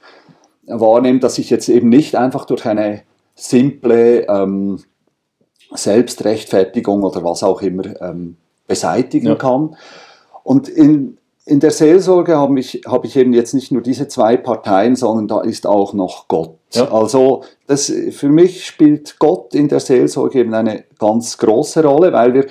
wahrnehmen, 0.66 1.20
dass 1.20 1.38
ich 1.38 1.50
jetzt 1.50 1.68
eben 1.68 1.88
nicht 1.90 2.16
einfach 2.16 2.44
durch 2.46 2.64
eine 2.66 3.02
simple 3.34 4.26
ähm, 4.28 4.80
Selbstrechtfertigung 5.72 7.02
oder 7.02 7.22
was 7.24 7.42
auch 7.42 7.62
immer 7.62 8.00
ähm, 8.00 8.36
beseitigen 8.66 9.28
Ja. 9.28 9.34
kann. 9.34 9.76
Und 10.44 10.68
in, 10.68 11.18
in 11.44 11.58
der 11.58 11.72
Seelsorge 11.72 12.36
habe 12.36 12.60
ich, 12.60 12.82
habe 12.86 13.06
ich 13.08 13.16
eben 13.16 13.32
jetzt 13.32 13.54
nicht 13.54 13.72
nur 13.72 13.82
diese 13.82 14.06
zwei 14.06 14.36
Parteien, 14.36 14.94
sondern 14.94 15.26
da 15.26 15.40
ist 15.40 15.66
auch 15.66 15.92
noch 15.92 16.28
Gott. 16.28 16.56
Ja. 16.72 16.92
Also 16.92 17.42
das, 17.66 17.92
für 18.10 18.28
mich 18.28 18.64
spielt 18.64 19.18
Gott 19.18 19.54
in 19.54 19.68
der 19.68 19.80
Seelsorge 19.80 20.38
eben 20.38 20.54
eine 20.54 20.84
ganz 20.98 21.36
große 21.38 21.82
Rolle, 21.82 22.12
weil 22.12 22.34
wir 22.34 22.46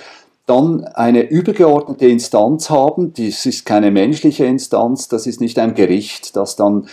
dann 0.45 0.83
eine 0.83 1.29
übergeordnete 1.29 2.07
Instanz 2.07 2.69
haben. 2.69 3.13
Dies 3.13 3.45
ist 3.45 3.65
keine 3.65 3.91
menschliche 3.91 4.45
Instanz, 4.45 5.07
das 5.07 5.25
ist 5.25 5.39
nicht 5.39 5.57
ein 5.57 5.73
Gericht, 5.73 6.35
das 6.35 6.55
dann 6.55 6.87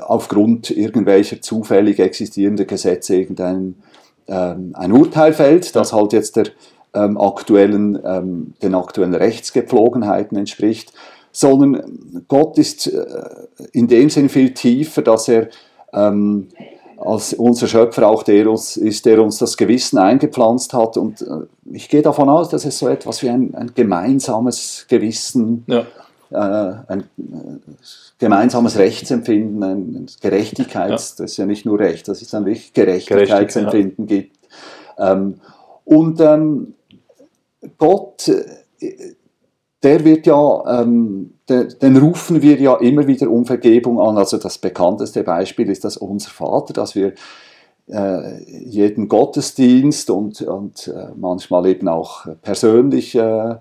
aufgrund 0.00 0.70
irgendwelcher 0.70 1.40
zufällig 1.40 1.98
existierender 1.98 2.64
Gesetze 2.64 3.16
irgendein 3.16 3.76
ähm, 4.26 4.72
ein 4.74 4.92
Urteil 4.92 5.32
fällt, 5.32 5.74
das 5.74 5.92
halt 5.92 6.12
jetzt 6.12 6.36
der, 6.36 6.46
ähm, 6.94 7.18
aktuellen, 7.18 7.98
ähm, 8.04 8.54
den 8.62 8.74
aktuellen 8.74 9.14
Rechtsgepflogenheiten 9.14 10.36
entspricht, 10.36 10.92
sondern 11.32 12.24
Gott 12.28 12.58
ist 12.58 12.86
äh, 12.86 13.04
in 13.72 13.88
dem 13.88 14.10
Sinn 14.10 14.28
viel 14.28 14.54
tiefer, 14.54 15.02
dass 15.02 15.28
er 15.28 15.48
ähm, 15.92 16.48
als 16.98 17.32
unser 17.32 17.68
Schöpfer 17.68 18.08
auch 18.08 18.22
der 18.22 18.50
uns, 18.50 18.76
ist, 18.76 19.06
der 19.06 19.22
uns 19.22 19.38
das 19.38 19.56
Gewissen 19.56 19.98
eingepflanzt 19.98 20.74
hat. 20.74 20.96
Und 20.96 21.22
äh, 21.22 21.46
ich 21.72 21.88
gehe 21.88 22.02
davon 22.02 22.28
aus, 22.28 22.48
dass 22.48 22.64
es 22.64 22.78
so 22.78 22.88
etwas 22.88 23.22
wie 23.22 23.30
ein, 23.30 23.54
ein 23.54 23.72
gemeinsames 23.74 24.86
Gewissen 24.88 25.64
Ja. 25.68 25.86
äh, 26.30 26.74
ein 26.88 27.00
äh, 27.00 27.04
gemeinsames 28.18 28.78
Rechtsempfinden, 28.78 29.62
ein 29.62 30.06
Gerechtigkeits, 30.20 31.16
das 31.16 31.32
ist 31.32 31.36
ja 31.36 31.46
nicht 31.46 31.64
nur 31.64 31.78
Recht, 31.78 32.08
das 32.08 32.20
ist 32.20 32.34
ein 32.34 32.44
wirklich 32.44 32.72
Gerechtigkeitsempfinden 32.74 34.06
gibt. 34.06 34.36
Ähm, 34.98 35.34
und 35.84 36.20
ähm, 36.20 36.74
Gott, 37.76 38.28
äh, 38.28 39.14
der 39.82 40.04
wird 40.04 40.26
ja, 40.26 40.82
ähm, 40.82 41.34
der, 41.48 41.64
den 41.64 41.96
rufen 41.96 42.42
wir 42.42 42.60
ja 42.60 42.76
immer 42.76 43.06
wieder 43.06 43.30
um 43.30 43.44
Vergebung 43.44 44.00
an. 44.00 44.18
Also 44.18 44.38
das 44.38 44.58
bekannteste 44.58 45.22
Beispiel 45.22 45.70
ist 45.70 45.84
das 45.84 45.96
Unser 45.96 46.30
Vater, 46.30 46.72
dass 46.72 46.94
wir 46.94 47.12
äh, 47.86 48.42
jeden 48.64 49.08
Gottesdienst 49.08 50.10
und, 50.10 50.42
und 50.42 50.88
äh, 50.88 51.08
manchmal 51.16 51.66
eben 51.66 51.88
auch 51.88 52.26
persönlich 52.42 53.14
äh, 53.14 53.56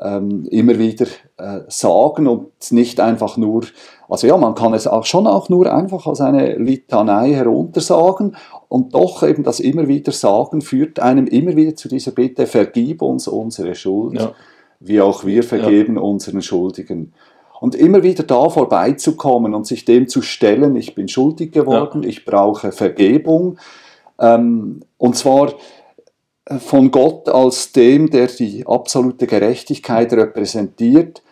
ähm, 0.00 0.46
immer 0.50 0.78
wieder 0.78 1.06
äh, 1.36 1.60
sagen 1.68 2.26
und 2.26 2.50
nicht 2.70 3.00
einfach 3.00 3.36
nur, 3.36 3.64
also 4.08 4.26
ja, 4.26 4.36
man 4.36 4.54
kann 4.54 4.74
es 4.74 4.86
auch 4.86 5.04
schon 5.04 5.26
auch 5.26 5.48
nur 5.48 5.72
einfach 5.72 6.06
als 6.06 6.20
eine 6.20 6.54
Litanei 6.56 7.34
heruntersagen 7.34 8.36
und 8.68 8.94
doch 8.94 9.22
eben 9.22 9.42
das 9.44 9.60
immer 9.60 9.88
wieder 9.88 10.12
sagen 10.12 10.60
führt 10.60 11.00
einem 11.00 11.26
immer 11.26 11.56
wieder 11.56 11.74
zu 11.74 11.88
dieser 11.88 12.12
Bitte, 12.12 12.46
vergib 12.46 13.02
uns 13.02 13.26
unsere 13.26 13.74
Schuld, 13.74 14.20
Ja. 14.20 14.34
wie 14.80 15.00
auch 15.00 15.24
wir 15.24 15.42
vergeben 15.42 15.96
unseren 15.96 16.42
Schuldigen. 16.42 17.12
Und 17.60 17.74
immer 17.74 18.02
wieder 18.02 18.22
da 18.22 18.48
vorbeizukommen 18.48 19.52
und 19.54 19.66
sich 19.66 19.84
dem 19.84 20.06
zu 20.06 20.22
stellen, 20.22 20.76
ich 20.76 20.94
bin 20.94 21.08
schuldig 21.08 21.50
geworden, 21.50 22.04
ich 22.04 22.24
brauche 22.24 22.70
Vergebung. 22.70 23.58
Ähm, 24.20 24.80
und 24.96 25.16
zwar 25.16 25.54
von 26.58 26.90
Gott 26.90 27.28
als 27.28 27.72
dem, 27.72 28.10
der 28.10 28.28
die 28.28 28.64
absolute 28.66 29.26
Gerechtigkeit 29.26 30.12
repräsentiert, 30.12 31.22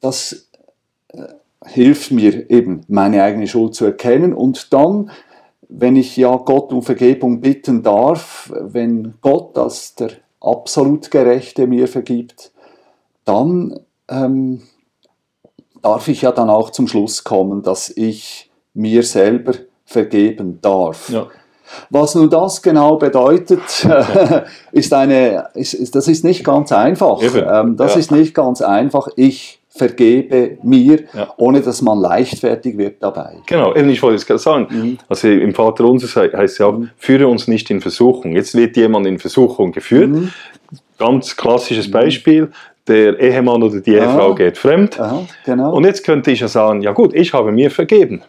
das 0.00 0.48
äh, 1.08 1.22
hilft 1.64 2.12
mir 2.12 2.48
eben, 2.50 2.82
meine 2.88 3.22
eigene 3.22 3.48
Schuld 3.48 3.74
zu 3.74 3.84
erkennen 3.86 4.32
und 4.32 4.72
dann, 4.72 5.10
wenn 5.68 5.96
ich 5.96 6.16
ja 6.16 6.36
Gott 6.36 6.72
um 6.72 6.82
Vergebung 6.82 7.40
bitten 7.40 7.82
darf, 7.82 8.52
wenn 8.54 9.14
Gott 9.20 9.56
als 9.58 9.94
der 9.94 10.10
absolut 10.40 11.10
Gerechte 11.10 11.66
mir 11.66 11.88
vergibt, 11.88 12.52
dann 13.24 13.80
ähm, 14.08 14.62
darf 15.82 16.08
ich 16.08 16.22
ja 16.22 16.32
dann 16.32 16.50
auch 16.50 16.70
zum 16.70 16.86
Schluss 16.86 17.24
kommen, 17.24 17.62
dass 17.62 17.90
ich 17.90 18.50
mir 18.74 19.02
selber 19.02 19.54
vergeben 19.84 20.60
darf. 20.60 21.08
Ja. 21.10 21.26
Was 21.90 22.14
nun 22.14 22.30
das 22.30 22.62
genau 22.62 22.96
bedeutet, 22.96 23.60
ist 24.72 24.92
eine, 24.92 25.48
ist, 25.54 25.74
ist, 25.74 25.96
das 25.96 26.06
ist 26.06 26.22
nicht 26.22 26.44
ganz 26.44 26.70
einfach. 26.70 27.20
Ähm, 27.22 27.76
das 27.76 27.94
ja. 27.94 28.00
ist 28.00 28.12
nicht 28.12 28.34
ganz 28.34 28.62
einfach. 28.62 29.08
Ich 29.16 29.60
vergebe 29.76 30.58
mir, 30.62 31.04
Ja. 31.14 31.32
ohne 31.36 31.60
dass 31.60 31.82
man 31.82 31.98
leichtfertig 32.00 32.76
wird 32.78 33.02
dabei. 33.02 33.36
Genau, 33.46 33.74
eben, 33.74 33.88
ich 33.90 34.02
wollte 34.02 34.16
es 34.16 34.26
gerade 34.26 34.38
sagen. 34.40 34.66
Mhm. 34.70 34.98
Also 35.08 35.28
im 35.28 35.54
Vater 35.54 35.84
unser 35.84 36.08
heißt 36.32 36.58
ja 36.58 36.66
auch, 36.66 36.80
führe 36.98 37.26
uns 37.28 37.48
nicht 37.48 37.70
in 37.70 37.80
Versuchung. 37.80 38.34
Jetzt 38.34 38.54
wird 38.54 38.76
jemand 38.76 39.06
in 39.06 39.18
Versuchung 39.18 39.72
geführt. 39.72 40.10
Mhm. 40.10 40.30
Ganz 40.98 41.36
klassisches 41.36 41.90
Beispiel. 41.90 42.50
Der 42.88 43.18
Ehemann 43.18 43.62
oder 43.62 43.80
die 43.80 43.92
Ehefrau 43.94 44.30
Ah. 44.30 44.34
geht 44.34 44.56
fremd. 44.58 44.98
Aha, 45.00 45.24
genau. 45.44 45.74
Und 45.74 45.84
jetzt 45.84 46.04
könnte 46.04 46.30
ich 46.30 46.40
ja 46.40 46.48
sagen, 46.48 46.82
ja 46.82 46.92
gut, 46.92 47.14
ich 47.14 47.32
habe 47.32 47.50
mir 47.50 47.70
vergeben. 47.70 48.22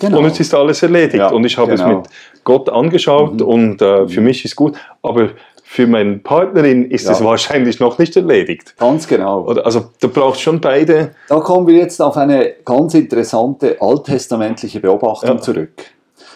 genau. 0.00 0.18
Und 0.18 0.24
jetzt 0.24 0.40
ist 0.40 0.54
alles 0.54 0.82
erledigt. 0.82 1.16
Ja, 1.16 1.28
und 1.30 1.44
ich 1.44 1.56
habe 1.58 1.72
genau. 1.76 1.86
Mhm. 1.86 1.92
es 2.00 2.08
mit 2.08 2.44
Gott 2.44 2.68
angeschaut 2.70 3.40
und 3.42 3.80
äh, 3.82 4.08
für 4.08 4.20
mich 4.22 4.44
ist 4.44 4.56
gut. 4.56 4.74
Aber 5.02 5.28
für 5.74 5.88
meine 5.88 6.18
Partnerin 6.18 6.88
ist 6.88 7.06
Ja. 7.06 7.12
es 7.14 7.24
wahrscheinlich 7.24 7.80
noch 7.80 7.98
nicht 7.98 8.14
erledigt. 8.14 8.76
Ganz 8.78 9.08
genau. 9.08 9.46
Also 9.46 9.86
da 10.00 10.06
braucht 10.06 10.38
schon 10.38 10.60
beide. 10.60 11.16
Da 11.28 11.40
kommen 11.40 11.66
wir 11.66 11.74
jetzt 11.74 12.00
auf 12.00 12.16
eine 12.16 12.52
ganz 12.64 12.94
interessante 12.94 13.78
alttestamentliche 13.80 14.78
Beobachtung 14.78 15.30
Ja. 15.30 15.40
zurück. 15.40 15.72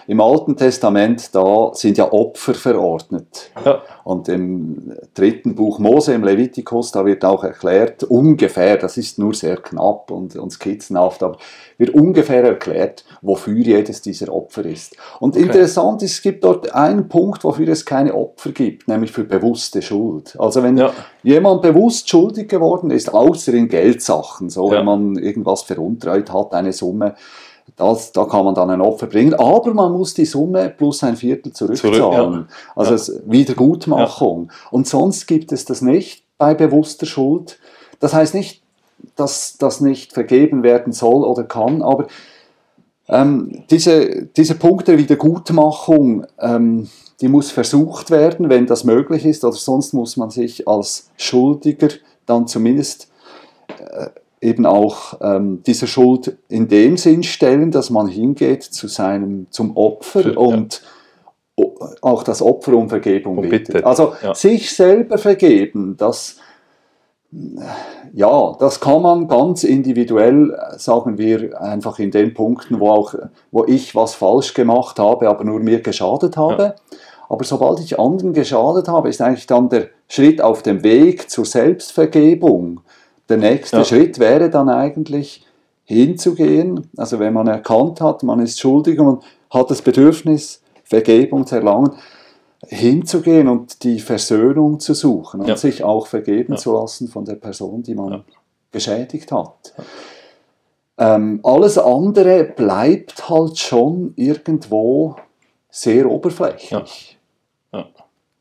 Im 0.09 0.23
Alten 0.23 0.57
Testament, 0.57 1.35
da 1.35 1.71
sind 1.75 1.99
ja 1.99 2.11
Opfer 2.11 2.55
verordnet. 2.55 3.51
Ja, 3.63 3.83
Und 4.05 4.27
im 4.31 4.95
dritten 5.13 5.55
Buch 5.55 5.79
Mose, 5.79 6.15
im 6.15 6.25
Levitikus, 6.25 6.93
da 6.93 7.05
wird 7.05 7.27
auch 7.27 7.45
erklärt, 7.45 8.05
ungefähr, 8.05 8.79
das 8.79 8.97
ist 8.97 9.19
nur 9.19 9.35
sehr 9.35 9.59
knapp 9.59 10.11
und, 10.11 10.35
und 10.35 10.51
skizzenhaft, 10.51 11.23
aber 11.23 11.37
wird 11.77 11.91
ungefähr 11.91 12.43
erklärt, 12.43 13.05
wofür 13.21 13.59
jedes 13.59 14.01
dieser 14.01 14.33
Opfer 14.33 14.65
ist. 14.65 14.97
Und 15.21 15.37
interessant 15.37 16.03
ist, 16.03 16.13
es 16.13 16.23
gibt 16.23 16.43
dort 16.43 16.75
einen 16.75 17.11
Punkt, 17.11 17.45
wofür 17.45 17.69
es 17.69 17.85
keine 17.85 18.15
Opfer 18.15 18.53
gibt, 18.53 18.89
nämlich 18.89 19.13
für 19.13 19.25
bewusste 19.25 19.83
Schuld. 19.83 20.37
Also 20.39 20.63
wenn 20.63 20.79
Ja. 20.79 20.91
jemand 21.23 21.61
bewusst 21.61 22.09
schuldig 22.09 22.49
geworden 22.49 22.91
ist, 22.91 23.13
außer 23.13 23.53
in 23.53 23.69
Geldsachen, 23.69 24.49
so 24.49 24.73
Ja. 24.73 24.79
wenn 24.79 24.87
man 24.87 25.17
irgendwas 25.19 25.65
veruntreut 25.65 26.33
hat, 26.33 26.55
eine 26.55 26.73
Summe, 26.73 27.15
das, 27.77 28.13
da 28.13 28.25
kann 28.25 28.45
man 28.45 28.55
dann 28.55 28.71
ein 28.71 28.81
Opfer 28.81 29.07
bringen, 29.07 29.35
aber 29.35 29.73
man 29.75 29.93
muss 29.93 30.15
die 30.15 30.25
Summe 30.25 30.69
plus 30.77 31.03
ein 31.05 31.17
Viertel 31.17 31.53
zurückzahlen. 31.53 31.95
Zurück, 31.95 32.13
ja. 32.13 32.47
Also 32.75 33.13
Ja. 33.13 33.21
Wiedergutmachung. 33.27 34.51
Und 34.71 34.87
sonst 34.87 35.27
gibt 35.27 35.53
es 35.53 35.65
das 35.65 35.83
nicht 35.83 36.25
bei 36.39 36.55
bewusster 36.55 37.07
Schuld. 37.07 37.59
Das 38.01 38.15
heißt 38.15 38.35
nicht, 38.35 38.63
dass 39.17 39.57
das 39.59 39.81
nicht 39.81 40.13
vergeben 40.13 40.63
werden 40.63 40.93
soll 40.93 41.25
oder 41.25 41.45
kann, 41.45 41.83
aber 41.83 42.07
ähm, 43.09 43.65
diese, 43.71 44.27
diese 44.27 44.55
Punkt 44.55 44.89
der 44.89 44.99
Wiedergutmachung, 44.99 46.27
ähm, 46.39 46.89
die 47.21 47.29
muss 47.29 47.51
versucht 47.51 48.11
werden, 48.11 48.49
wenn 48.49 48.67
das 48.67 48.85
möglich 48.85 49.25
ist, 49.25 49.45
oder 49.45 49.57
sonst 49.57 49.95
muss 49.95 50.17
man 50.17 50.31
sich 50.31 50.69
als 50.69 51.11
Schuldiger 51.17 51.89
dann 52.27 52.47
zumindest 52.47 53.09
äh, 53.79 54.09
eben 54.41 54.67
auch 54.67 55.19
ähm, 55.21 55.63
dieser 55.67 55.87
Schuld 55.87 56.37
in 56.49 56.69
dem 56.69 56.97
Sinn 56.97 57.23
stellen, 57.23 57.71
dass 57.71 57.91
man 57.91 58.09
hingeht 58.09 58.63
zu 58.63 58.89
seinem, 58.89 59.47
zum 59.51 59.77
Opfer 59.77 60.33
ja. 60.33 60.39
und 60.39 60.83
o- 61.57 61.75
auch 62.03 62.23
das 62.23 62.41
Opfer 62.43 62.75
um 62.75 62.89
Vergebung 62.89 63.39
Und 63.39 63.49
bittet. 63.49 63.69
bittet, 63.75 63.85
Also 63.87 64.13
ja. 64.23 64.35
sich 64.35 64.75
selber 64.75 65.19
vergeben, 65.19 65.97
das 65.97 66.37
ja, 68.15 68.57
das 68.59 68.81
kann 68.81 69.03
man 69.03 69.29
ganz 69.29 69.63
individuell, 69.63 70.51
äh, 70.55 70.79
sagen 70.79 71.19
wir, 71.19 71.61
einfach 71.61 71.99
in 71.99 72.11
den 72.11 72.33
Punkten, 72.33 72.81
wo 72.81 72.89
auch, 72.91 73.15
wo 73.51 73.65
ich 73.67 73.95
was 73.95 74.15
falsch 74.15 74.55
gemacht 74.55 74.99
habe, 74.99 75.29
aber 75.29 75.45
nur 75.45 75.61
mir 75.61 75.81
geschadet 75.81 76.39
habe. 76.39 76.75
Aber 77.29 77.45
sobald 77.45 77.81
ich 77.81 78.01
anderen 78.01 78.33
geschadet 78.33 78.89
habe, 78.89 79.11
ist 79.11 79.21
eigentlich 79.21 79.47
dann 79.47 79.69
der 79.69 79.89
Schritt 80.09 80.41
auf 80.41 80.63
dem 80.63 80.83
Weg 80.83 81.29
zur 81.29 81.45
Selbstvergebung. 81.45 82.81
Der 83.29 83.37
nächste 83.37 83.79
Ja. 83.79 83.85
Schritt 83.85 84.19
wäre 84.19 84.51
dann 84.51 84.69
eigentlich 84.69 85.45
hinzugehen, 85.85 86.89
also 86.97 87.19
wenn 87.19 87.33
man 87.33 87.47
erkannt 87.47 88.01
hat, 88.01 88.23
man 88.23 88.41
ist 88.41 88.61
schuldig 88.61 88.99
und 89.01 89.23
hat 89.51 89.71
das 89.71 89.83
Bedürfnis, 89.83 90.63
Vergebung 90.85 91.47
zu 91.47 91.57
erlangen, 91.57 91.93
hinzugehen 92.67 93.49
und 93.49 93.83
die 93.85 94.01
Versöhnung 94.01 94.81
zu 94.81 94.95
suchen 94.95 95.41
und 95.41 95.49
Ja. 95.49 95.57
sich 95.57 95.85
auch 95.85 96.07
vergeben 96.07 96.55
Ja. 96.55 96.59
zu 96.59 96.73
lassen 96.73 97.09
von 97.09 97.25
der 97.25 97.37
Person, 97.37 97.83
die 97.83 97.95
man 97.95 98.25
geschädigt 98.73 99.31
hat. 99.33 99.75
Ähm, 100.99 101.41
alles 101.45 101.79
andere 101.79 102.45
bleibt 102.45 103.29
halt 103.31 103.57
schon 103.59 104.13
irgendwo 104.17 105.17
sehr 105.71 106.11
oberflächlich. 106.11 107.17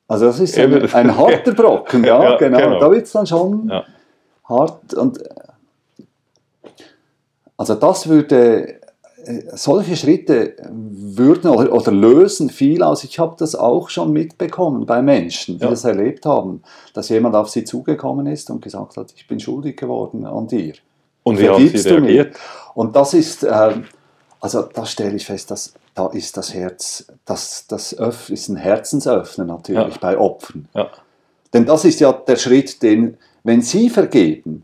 Also 0.10 0.26
das 0.28 0.40
ist 0.40 0.58
ein, 0.58 0.74
ein 0.94 1.18
harter 1.18 1.54
Brocken, 1.54 2.04
ja, 2.06 2.38
genau. 2.38 2.58
genau. 2.58 2.80
Da 2.80 2.90
wird 2.92 3.06
es 3.06 3.12
dann 3.12 3.28
schon. 3.28 3.70
Hart 4.48 4.94
und 4.94 5.22
äh, 5.22 5.30
also 7.58 7.76
das 7.76 8.08
würde 8.08 8.76
äh, 9.26 9.42
solche 9.54 9.96
Schritte 9.96 10.56
würden 10.72 11.50
oder, 11.52 11.72
oder 11.74 11.92
lösen 11.92 12.50
viel 12.50 12.84
aus. 12.84 13.04
Ich 13.04 13.18
habe 13.20 13.36
das 13.38 13.56
auch 13.56 13.90
schon 13.90 14.12
mitbekommen 14.14 14.86
bei 14.86 15.02
Menschen, 15.02 15.58
die 15.58 15.64
Ja. 15.64 15.70
das 15.72 15.84
erlebt 15.84 16.26
haben, 16.26 16.62
dass 16.94 17.10
jemand 17.10 17.36
auf 17.36 17.50
sie 17.50 17.64
zugekommen 17.64 18.28
ist 18.28 18.50
und 18.50 18.62
gesagt 18.62 18.98
hat, 18.98 19.14
ich 19.16 19.28
bin 19.28 19.40
schuldig 19.40 19.78
geworden 19.78 20.26
an 20.26 20.48
dir. 20.48 20.74
Und 21.24 21.40
wie 21.40 21.50
haben 21.50 21.68
Sie 21.68 21.84
du 21.90 21.96
mir? 21.96 22.08
reagiert? 22.08 22.36
Und 22.74 22.96
das 22.96 23.14
ist, 23.14 23.44
ähm, 23.44 23.86
also 24.40 24.62
da 24.62 24.86
stelle 24.86 25.16
ich 25.16 25.26
fest, 25.26 25.50
dass 25.52 25.74
da 25.94 26.08
ist 26.08 26.38
das 26.38 26.54
Herz, 26.54 27.08
das, 27.26 27.66
das 27.68 27.92
ist 28.30 28.50
ein 28.50 28.56
Herzensöffner 28.56 29.46
natürlich 29.46 29.96
Ja. 29.96 30.00
bei 30.00 30.18
Opfern. 30.18 30.70
Ja. 30.76 30.90
Denn 31.54 31.66
das 31.66 31.86
ist 31.86 32.00
ja 32.00 32.14
der 32.14 32.36
Schritt, 32.36 32.84
den, 32.84 33.18
wenn 33.48 33.62
Sie 33.62 33.90
vergeben, 33.90 34.64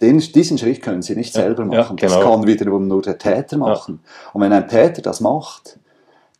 den, 0.00 0.18
diesen 0.18 0.58
Schritt 0.58 0.82
können 0.82 1.02
Sie 1.02 1.14
nicht 1.14 1.32
selber 1.32 1.62
ja, 1.62 1.68
machen. 1.68 1.96
Das 1.98 2.14
genau. 2.14 2.30
kann 2.36 2.46
wiederum 2.46 2.86
nur 2.88 3.02
der 3.02 3.18
Täter 3.18 3.56
machen. 3.58 4.00
Und 4.32 4.40
wenn 4.40 4.52
ein 4.52 4.68
Täter 4.68 5.02
das 5.02 5.20
macht, 5.20 5.78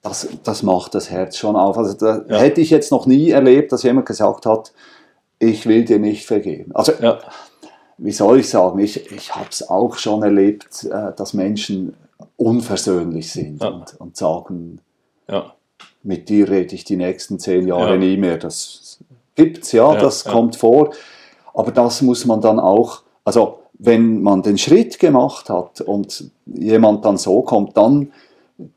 das, 0.02 0.28
das 0.44 0.62
macht 0.62 0.94
das 0.94 1.10
Herz 1.10 1.36
schon 1.36 1.56
auf. 1.56 1.76
Also 1.78 1.94
da 1.94 2.22
Ja. 2.28 2.38
hätte 2.38 2.60
ich 2.60 2.70
jetzt 2.70 2.90
noch 2.92 3.06
nie 3.06 3.30
erlebt, 3.30 3.72
dass 3.72 3.82
jemand 3.82 4.06
gesagt 4.06 4.46
hat, 4.46 4.72
ich 5.38 5.66
will 5.66 5.84
dir 5.84 5.98
nicht 5.98 6.26
vergeben. 6.26 6.72
Also 6.74 6.92
Ja. 7.00 7.18
wie 7.98 8.12
soll 8.12 8.40
ich 8.40 8.48
sagen, 8.48 8.78
ich, 8.78 9.10
ich 9.10 9.34
habe 9.34 9.48
es 9.50 9.68
auch 9.68 9.96
schon 9.96 10.22
erlebt, 10.22 10.84
äh, 10.84 11.12
dass 11.16 11.34
Menschen 11.34 11.94
unversöhnlich 12.36 13.32
sind 13.32 13.62
Ja. 13.62 13.68
und, 13.68 14.00
und 14.00 14.16
sagen, 14.16 14.80
Ja. 15.28 15.54
mit 16.02 16.28
dir 16.28 16.48
rede 16.50 16.74
ich 16.74 16.84
die 16.84 16.96
nächsten 16.96 17.38
zehn 17.38 17.66
Jahre 17.66 17.92
Ja. 17.92 17.96
nie 17.98 18.16
mehr. 18.16 18.38
Das 18.38 18.98
gibt's, 19.34 19.72
ja, 19.72 19.92
Ja, 19.94 20.00
das 20.00 20.24
ja. 20.24 20.30
kommt 20.32 20.56
vor. 20.56 20.90
Aber 21.56 21.72
das 21.72 22.02
muss 22.02 22.26
man 22.26 22.42
dann 22.42 22.60
auch, 22.60 23.00
also 23.24 23.60
wenn 23.78 24.22
man 24.22 24.42
den 24.42 24.58
Schritt 24.58 24.98
gemacht 24.98 25.48
hat 25.48 25.80
und 25.80 26.30
jemand 26.44 27.04
dann 27.04 27.16
so 27.16 27.42
kommt, 27.42 27.76
dann 27.76 28.12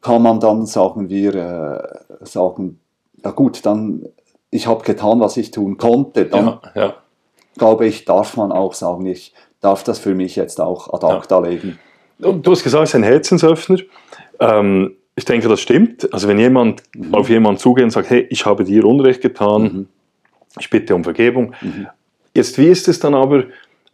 kann 0.02 0.22
man 0.22 0.40
dann, 0.40 0.66
sagen 0.66 1.10
wir, 1.10 1.36
äh, 1.36 2.26
sagen, 2.26 2.80
ja 3.24 3.32
gut, 3.32 3.66
dann, 3.66 4.06
ich 4.50 4.66
habe 4.66 4.84
getan, 4.84 5.20
was 5.20 5.36
ich 5.36 5.52
tun 5.52 5.78
konnte. 5.78 6.26
Dann 6.26 6.46
Ja. 6.46 6.62
Ja. 6.76 6.94
glaube 7.58 7.86
ich, 7.86 8.06
darf 8.06 8.38
man 8.38 8.52
auch 8.54 8.74
sagen, 8.74 9.06
ich 9.06 9.34
darf 9.60 9.84
das 9.84 10.00
für 10.00 10.16
mich 10.16 10.38
jetzt 10.38 10.62
auch 10.62 10.94
ad 10.94 11.06
acta 11.06 11.40
legen. 11.40 11.78
Und 12.22 12.48
Du 12.48 12.52
hast 12.52 12.64
gesagt, 12.64 12.84
es 12.84 12.90
ist 12.92 12.96
ein 12.96 13.04
Herzensöffner. 13.04 13.80
Ähm, 14.40 14.96
ich 15.16 15.26
denke, 15.26 15.50
das 15.50 15.60
stimmt. 15.60 16.12
Also 16.14 16.30
wenn 16.30 16.40
jemand 16.40 16.84
auf 17.12 17.30
jemanden 17.30 17.60
zugeht 17.60 17.84
und 17.84 17.90
sagt, 17.92 18.10
hey, 18.10 18.26
ich 18.30 18.46
habe 18.46 18.64
dir 18.64 18.86
Unrecht 18.86 19.22
getan, 19.22 19.90
ich 20.58 20.70
bitte 20.70 20.96
um 20.96 21.04
Vergebung. 21.04 21.54
Jetzt, 22.34 22.58
wie 22.58 22.68
ist 22.68 22.88
es 22.88 23.00
dann 23.00 23.16
aber, 23.16 23.44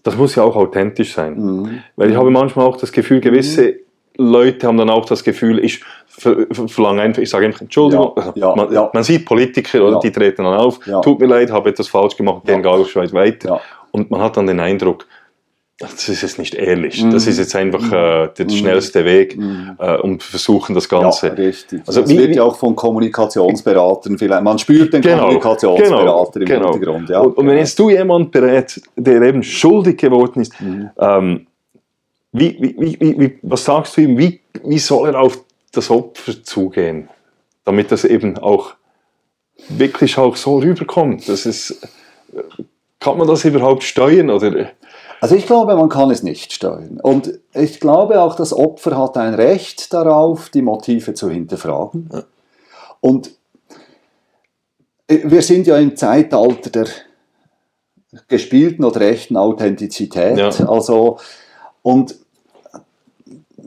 das 0.04 0.16
muss 0.18 0.36
ja 0.36 0.44
auch 0.44 0.56
authentisch 0.56 1.14
sein. 1.14 1.36
Mhm. 1.38 1.80
Weil 1.96 2.12
ich 2.12 2.18
habe 2.18 2.30
manchmal 2.30 2.66
auch 2.66 2.78
das 2.78 2.92
Gefühl, 2.92 3.20
gewisse 3.22 3.80
Leute 4.18 4.68
haben 4.68 4.78
dann 4.78 4.90
auch 4.90 5.06
das 5.06 5.24
Gefühl, 5.24 5.60
ich 5.64 5.84
ver 6.08 6.46
ver- 6.52 6.68
verlange 6.70 7.02
einfach, 7.02 7.22
ich 7.22 7.30
sage 7.30 7.46
einfach 7.48 7.62
Entschuldigung. 7.62 8.14
Ja, 8.16 8.34
ja, 8.36 8.56
man, 8.56 8.72
ja. 8.72 8.90
man 8.94 9.04
sieht 9.04 9.26
Politiker, 9.26 9.84
oder, 9.86 10.00
die 10.00 10.12
treten 10.12 10.44
dann 10.46 10.54
auf, 10.56 10.80
tut 11.04 11.20
mir 11.20 11.26
leid, 11.28 11.52
habe 11.52 11.70
etwas 11.70 11.88
falsch 11.88 12.16
gemacht, 12.16 12.46
gehen 12.46 12.56
Ja. 12.56 12.62
gar 12.62 12.78
nicht 12.78 12.96
weit 12.96 13.12
weiter. 13.14 13.60
Und 13.92 14.12
man 14.12 14.22
hat 14.22 14.38
dann 14.38 14.48
den 14.48 14.60
Eindruck, 14.60 15.06
das 15.78 16.08
ist 16.08 16.22
jetzt 16.22 16.40
nicht 16.40 16.54
ehrlich, 16.56 17.04
Mhm. 17.04 17.12
das 17.12 17.28
ist 17.28 17.38
jetzt 17.38 17.54
einfach 17.56 17.86
äh, 17.92 18.30
der 18.38 18.50
schnellste 18.50 19.04
Weg 19.04 19.36
Mhm. 19.38 19.76
äh, 19.78 19.98
und 19.98 20.24
versuchen 20.24 20.74
das 20.74 20.90
Ja, 20.90 21.02
Ganze. 21.02 21.38
richtig. 21.38 21.82
Also 21.86 22.02
das 22.02 22.10
wie- 22.10 22.18
wird 22.18 22.36
ja 22.36 22.44
auch 22.44 22.56
von 22.56 22.76
Kommunikationsberatern 22.78 24.18
vielleicht. 24.18 24.42
Man 24.44 24.58
spürt 24.58 24.94
den 24.94 25.02
Genau, 25.02 25.24
Kommunikationsberater 25.24 26.40
im 26.40 26.46
genau. 26.46 26.72
Hintergrund. 26.72 27.10
Ja, 27.10 27.20
und, 27.20 27.32
und 27.38 27.38
wenn 27.40 27.48
genau. 27.48 27.60
jetzt 27.60 27.78
du 27.78 27.90
jemand 27.90 28.32
berät, 28.32 28.82
der 28.96 29.22
eben 29.22 29.44
schuldig 29.44 29.98
geworden 29.98 30.42
ist, 30.44 30.60
Mhm. 30.62 30.90
ähm, 30.98 31.48
wie, 32.32 32.58
wie, 32.60 32.76
wie, 32.80 32.98
wie, 33.00 33.20
wie, 33.20 33.40
was 33.42 33.66
sagst 33.66 33.98
du 33.98 34.02
ihm, 34.02 34.18
wie, 34.18 34.40
wie 34.64 34.80
soll 34.80 35.10
er 35.10 35.20
auf 35.20 35.40
das 35.74 35.90
Opfer 35.92 36.42
zugehen, 36.44 37.10
damit 37.66 37.92
das 37.92 38.06
eben 38.06 38.38
auch 38.38 38.76
wirklich 39.68 40.18
auch 40.18 40.38
so 40.38 40.58
rüberkommt? 40.60 41.28
Das 41.28 41.46
ist, 41.46 41.82
kann 43.02 43.18
man 43.18 43.28
das 43.28 43.44
überhaupt 43.46 43.84
steuern? 43.84 44.30
Oder? 44.30 44.72
Also 45.26 45.38
ich 45.38 45.48
glaube, 45.48 45.76
man 45.76 45.90
kann 45.90 46.12
es 46.12 46.22
nicht 46.22 46.54
steuern. 46.54 47.00
Und 47.02 47.40
ich 47.52 47.80
glaube 47.80 48.22
auch, 48.22 48.36
das 48.36 48.54
Opfer 48.54 48.96
hat 48.96 49.18
ein 49.18 49.34
Recht 49.34 49.92
darauf, 49.92 50.50
die 50.50 50.62
Motive 50.62 51.16
zu 51.16 51.32
hinterfragen. 51.32 52.12
Und 53.02 53.32
äh, 55.08 55.22
wir 55.24 55.42
sind 55.42 55.66
ja 55.66 55.78
im 55.78 55.96
Zeitalter 55.96 56.70
der 56.70 56.86
gespielten 58.28 58.86
oder 58.86 59.02
echten 59.02 59.36
Authentizität. 59.36 60.38
Ja. 60.38 60.50
Also, 60.68 61.18
und 61.82 62.18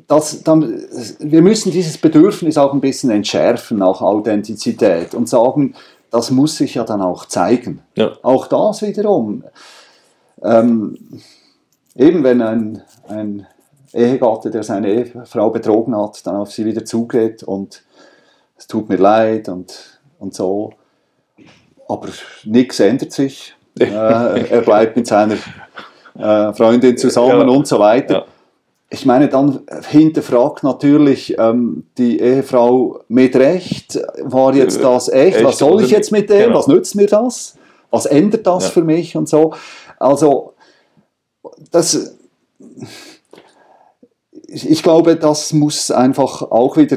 das, 0.07 0.45
dann, 0.45 0.81
wir 1.19 1.43
müssen 1.43 1.73
dieses 1.73 1.99
Bedürfnis 1.99 2.57
auch 2.57 2.73
ein 2.73 2.81
bisschen 2.81 3.11
entschärfen, 3.11 3.83
auch 3.83 4.01
Authentizität, 4.01 5.13
und 5.13 5.29
sagen, 5.29 5.75
das 6.13 6.31
muss 6.31 6.57
sich 6.57 6.77
ja 6.77 6.85
dann 6.85 7.03
auch 7.03 7.25
zeigen. 7.25 7.83
Ja. 7.97 8.13
Auch 8.23 8.47
das 8.47 8.83
wiederum. 8.83 9.43
Ähm, 10.41 10.97
eben 11.99 12.25
wenn 12.25 12.41
ein, 12.41 12.83
ein 13.09 13.47
Ehegatte, 13.93 14.51
der 14.51 14.63
seine 14.63 14.89
Ehefrau 14.93 15.51
betrogen 15.51 15.97
hat, 15.97 16.27
dann 16.27 16.37
auf 16.37 16.53
sie 16.53 16.65
wieder 16.65 16.85
zugeht 16.85 17.43
und 17.43 17.83
es 18.57 18.67
tut 18.67 18.89
mir 18.89 18.97
leid 18.97 19.49
und, 19.49 20.01
und 20.19 20.35
so, 20.35 20.73
aber 21.89 22.09
nichts 22.45 22.81
ändert 22.81 23.13
sich. 23.13 23.55
äh, 23.81 23.85
er 23.87 24.61
bleibt 24.63 24.97
mit 24.97 25.07
seiner 25.07 25.37
äh, 26.19 26.53
Freundin 26.53 26.97
zusammen 26.99 27.49
Ja. 27.49 27.55
und 27.55 27.67
so 27.67 27.79
weiter. 27.79 28.15
Ja. 28.15 28.25
Ich 28.91 29.05
meine, 29.05 29.29
dann 29.29 29.61
hinterfragt 29.89 30.63
natürlich 30.65 31.37
ähm, 31.39 31.85
die 31.99 32.21
Ehefrau 32.21 33.01
mit 33.09 33.37
Recht, 33.37 34.01
war 34.23 34.55
jetzt 34.55 34.83
das 34.83 35.09
echt? 35.11 35.37
Echt 35.37 35.45
Was 35.45 35.59
soll 35.59 35.83
ich 35.83 35.91
jetzt 35.91 36.11
mit 36.11 36.31
dem? 36.31 36.47
Genau. 36.47 36.59
Was 36.59 36.67
nützt 36.69 36.95
mir 36.97 37.07
das? 37.07 37.57
Was 37.91 38.07
ändert 38.07 38.47
das 38.47 38.65
Ja. 38.65 38.71
für 38.71 38.83
mich 38.83 39.15
und 39.17 39.29
so? 39.29 39.53
Also, 39.99 40.55
das, 41.71 42.17
ich 44.47 44.83
glaube, 44.83 45.17
das 45.17 45.53
muss 45.53 45.91
einfach 45.91 46.43
auch 46.43 46.77
wieder, 46.77 46.97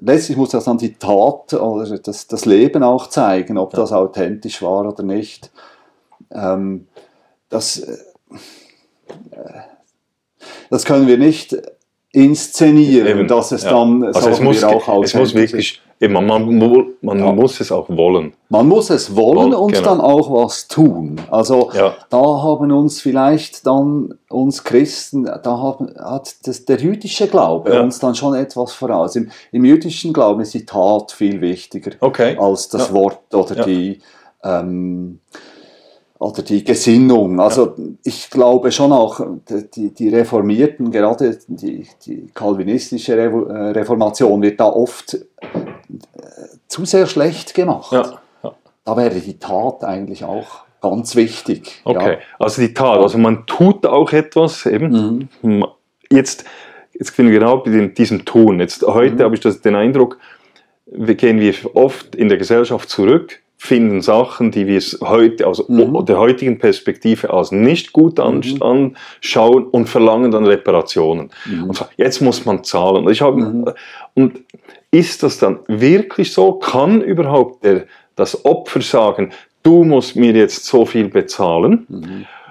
letztlich 0.00 0.36
muss 0.36 0.50
das 0.50 0.64
dann 0.64 0.78
die 0.78 0.94
Tat 0.94 1.54
oder 1.54 1.98
das, 1.98 2.26
das 2.26 2.44
Leben 2.44 2.82
auch 2.82 3.08
zeigen, 3.08 3.58
ob 3.58 3.72
das 3.72 3.92
authentisch 3.92 4.62
war 4.62 4.88
oder 4.88 5.02
nicht. 5.02 5.50
Ähm, 6.30 6.86
das, 7.48 7.78
äh, 7.78 7.98
das 10.70 10.84
können 10.84 11.06
wir 11.06 11.18
nicht 11.18 11.56
inszenieren, 12.16 13.06
Eben, 13.06 13.28
dass 13.28 13.52
es 13.52 13.62
ja. 13.64 13.70
dann 13.72 14.04
Also 14.04 14.30
es 14.30 14.40
muss, 14.40 14.64
auch 14.64 15.02
es 15.02 15.14
muss 15.14 15.34
wirklich, 15.34 15.82
man, 16.00 16.26
man, 16.26 16.58
man 17.02 17.18
Ja. 17.18 17.32
muss 17.32 17.60
es 17.60 17.70
auch 17.70 17.90
wollen. 17.90 18.32
Man 18.48 18.66
muss 18.68 18.88
es 18.88 19.14
wollen 19.14 19.36
Wollen, 19.36 19.54
und 19.54 19.72
genau. 19.74 19.84
dann 19.84 20.00
auch 20.00 20.30
was 20.32 20.66
tun. 20.66 21.20
Also 21.30 21.70
Ja. 21.74 21.94
da 22.08 22.16
haben 22.16 22.72
uns 22.72 23.02
vielleicht 23.02 23.66
dann 23.66 24.14
uns 24.30 24.64
Christen, 24.64 25.24
da 25.24 25.58
haben, 25.58 25.92
hat 25.98 26.36
das, 26.46 26.64
der 26.64 26.78
jüdische 26.78 27.26
Glaube 27.28 27.82
uns 27.82 27.98
dann 27.98 28.14
schon 28.14 28.34
etwas 28.34 28.72
voraus. 28.72 29.14
Im, 29.16 29.30
Im 29.52 29.66
jüdischen 29.66 30.14
Glauben 30.14 30.40
ist 30.40 30.54
die 30.54 30.64
Tat 30.64 31.12
viel 31.12 31.42
wichtiger 31.42 31.92
Okay. 32.00 32.34
als 32.38 32.70
das. 32.70 32.94
Wort 32.94 33.34
oder 33.34 33.64
die 33.66 33.98
ähm, 34.42 35.20
oder 36.18 36.42
die 36.42 36.64
Gesinnung. 36.64 37.38
Also 37.40 37.74
ich 38.02 38.30
glaube 38.30 38.72
schon 38.72 38.92
auch, 38.92 39.20
die, 39.74 39.92
die 39.92 40.08
Reformierten, 40.08 40.90
gerade 40.90 41.38
die, 41.48 41.86
die 42.06 42.30
kalvinistische 42.34 43.16
äh, 43.16 43.26
Reformation 43.26 44.40
wird 44.42 44.60
da 44.60 44.66
oft 44.66 45.14
äh, 45.14 45.18
zu 46.68 46.84
sehr 46.84 47.06
schlecht 47.06 47.54
gemacht. 47.54 47.92
Ja. 47.92 48.20
ja. 48.42 48.52
Da 48.84 48.96
wäre 48.96 49.20
die 49.20 49.38
Tat 49.38 49.84
eigentlich 49.84 50.24
auch 50.24 50.64
ganz 50.80 51.16
wichtig. 51.16 51.80
Okay, 51.84 52.18
also 52.38 52.62
die 52.62 52.72
Tat, 52.72 52.98
also 53.00 53.18
man 53.18 53.46
tut 53.46 53.86
auch 53.86 54.12
etwas 54.12 54.66
eben. 54.66 55.28
Mhm. 55.42 55.66
Jetzt, 56.10 56.44
jetzt 56.92 57.14
sind 57.14 57.26
wir 57.26 57.32
genau 57.32 57.58
bei 57.58 57.88
diesem 57.88 58.24
Tun. 58.24 58.60
Jetzt 58.60 58.82
heute 58.86 59.16
Mhm. 59.16 59.22
habe 59.22 59.34
ich 59.34 59.40
das, 59.40 59.60
den 59.60 59.74
Eindruck, 59.74 60.18
wir 60.86 61.16
gehen 61.16 61.40
wir 61.40 61.54
oft 61.74 62.14
in 62.14 62.28
der 62.28 62.38
Gesellschaft 62.38 62.88
zurück, 62.88 63.42
finden 63.58 64.02
Sachen, 64.02 64.50
die 64.50 64.66
wir 64.66 64.76
es 64.78 64.98
heute 65.02 65.46
aus 65.46 65.66
Mhm. 65.68 66.04
der 66.04 66.18
heutigen 66.18 66.58
Perspektive 66.58 67.30
als 67.32 67.52
nicht 67.52 67.92
gut 67.92 68.20
an, 68.20 68.42
anschauen 68.60 69.64
und 69.66 69.88
verlangen 69.88 70.30
dann 70.30 70.44
Reparationen. 70.44 71.30
Mhm. 71.46 71.64
Und 71.64 71.76
so, 71.76 71.86
jetzt 71.96 72.20
muss 72.20 72.44
man 72.44 72.62
zahlen. 72.64 73.06
Und 73.06 73.12
Ich 73.12 73.22
habe, 73.22 73.74
Und 74.14 74.40
ist 74.90 75.22
das 75.22 75.38
dann 75.38 75.60
wirklich 75.68 76.32
so? 76.32 76.52
Kann 76.54 77.00
überhaupt 77.00 77.64
der, 77.64 77.84
das 78.14 78.44
Opfer 78.44 78.80
sagen, 78.82 79.32
du 79.62 79.84
musst 79.84 80.16
mir 80.16 80.32
jetzt 80.32 80.64
so 80.64 80.84
viel 80.86 81.08
bezahlen? 81.08 81.86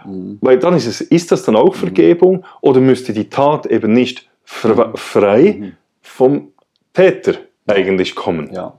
Mhm. 0.05 0.37
Weil 0.41 0.59
dann 0.59 0.75
ist 0.75 0.85
es, 0.85 1.01
ist 1.01 1.31
das 1.31 1.43
dann 1.43 1.55
auch 1.55 1.73
Vergebung 1.75 2.45
oder 2.61 2.79
müsste 2.79 3.11
die 3.13 3.29
Tat 3.29 3.65
eben 3.67 3.93
nicht 3.93 4.27
fre- 4.47 4.95
frei 4.95 5.73
vom 6.01 6.49
Täter 6.93 7.33
eigentlich 7.67 8.13
kommen? 8.15 8.51
Ja. 8.53 8.77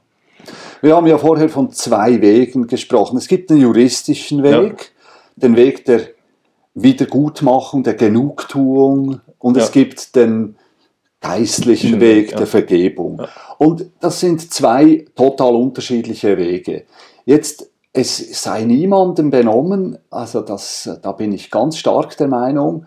Wir 0.82 0.96
haben 0.96 1.06
ja 1.06 1.18
vorher 1.18 1.48
von 1.48 1.70
zwei 1.72 2.20
Wegen 2.20 2.66
gesprochen. 2.66 3.16
Es 3.16 3.28
gibt 3.28 3.50
den 3.50 3.58
juristischen 3.58 4.42
Weg, 4.42 4.52
ja. 4.52 4.78
den 5.36 5.56
Weg 5.56 5.84
der 5.84 6.00
Wiedergutmachung, 6.74 7.82
der 7.82 7.94
Genugtuung 7.94 9.20
und 9.38 9.56
ja. 9.56 9.62
es 9.62 9.72
gibt 9.72 10.14
den 10.14 10.56
geistlichen 11.20 12.00
Weg 12.00 12.32
ja. 12.32 12.38
der 12.38 12.46
Vergebung. 12.46 13.22
Und 13.58 13.86
das 14.00 14.20
sind 14.20 14.52
zwei 14.52 15.06
total 15.14 15.54
unterschiedliche 15.54 16.36
Wege. 16.36 16.84
Jetzt, 17.24 17.70
es 17.92 18.42
sei 18.42 18.64
niemandem 18.64 19.30
benommen, 19.30 19.98
also 20.10 20.42
das, 20.42 20.98
da 21.02 21.12
bin 21.12 21.32
ich 21.32 21.50
ganz 21.50 21.78
stark 21.78 22.16
der 22.18 22.28
Meinung, 22.28 22.86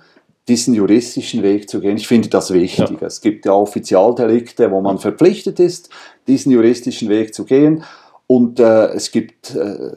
diesen 0.50 0.74
juristischen 0.74 1.44
Weg 1.44 1.70
zu 1.70 1.80
gehen. 1.80 1.96
Ich 1.98 2.08
finde 2.08 2.28
das 2.28 2.52
wichtig. 2.52 3.00
Ja. 3.00 3.08
Es 3.08 3.22
gibt 3.22 3.46
ja 3.46 3.54
Offizialdelikte, 3.54 4.72
wo 4.72 4.82
man 4.82 4.98
verpflichtet 4.98 5.60
ist, 5.60 5.90
diesen 6.28 6.52
juristischen 6.52 7.08
Weg 7.08 7.34
zu 7.34 7.46
gehen. 7.46 7.84
Und 8.26 8.60
äh, 8.60 8.88
es 8.88 9.12
gibt 9.12 9.56
äh, 9.56 9.92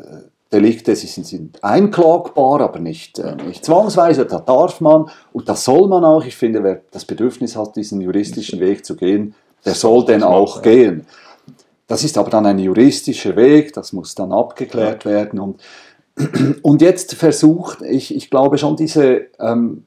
Delikte, 0.52 0.94
sie 0.94 1.06
sind, 1.06 1.26
sind, 1.26 1.64
einklagbar, 1.64 2.60
aber 2.60 2.78
nicht, 2.78 3.18
äh, 3.18 3.34
nicht 3.46 3.64
zwangsweise. 3.64 4.26
Da 4.26 4.40
darf 4.40 4.80
man 4.80 5.10
und 5.32 5.48
das 5.48 5.64
soll 5.64 5.88
man 5.88 6.04
auch. 6.04 6.24
Ich 6.24 6.36
finde, 6.36 6.62
wer 6.62 6.82
das 6.90 7.06
Bedürfnis 7.06 7.56
hat, 7.56 7.74
diesen 7.76 8.00
juristischen 8.02 8.60
Weg 8.60 8.84
zu 8.84 8.94
gehen, 8.94 9.34
der 9.64 9.74
soll 9.74 10.04
den 10.04 10.22
auch 10.22 10.60
gehen. 10.60 11.06
Das 11.86 12.04
ist 12.04 12.18
aber 12.18 12.30
dann 12.30 12.46
ein 12.46 12.58
juristischer 12.58 13.36
Weg, 13.36 13.72
das 13.72 13.92
muss 13.92 14.14
dann 14.14 14.32
abgeklärt 14.32 15.04
werden. 15.04 15.40
Und, 15.40 15.60
und 16.62 16.82
jetzt 16.82 17.14
versucht, 17.14 17.80
ich, 17.82 18.14
ich 18.14 18.28
glaube 18.30 18.58
schon, 18.58 18.76
diese 18.76 19.26
ähm, 19.38 19.84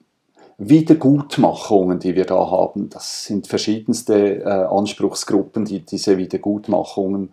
Wiedergutmachungen, 0.58 2.00
die 2.00 2.16
wir 2.16 2.26
da 2.26 2.50
haben. 2.50 2.90
Das 2.90 3.26
sind 3.26 3.48
verschiedenste 3.48 4.42
äh, 4.42 4.44
Anspruchsgruppen, 4.44 5.66
die 5.66 5.82
diese 5.82 6.18
Wiedergutmachungen 6.18 7.32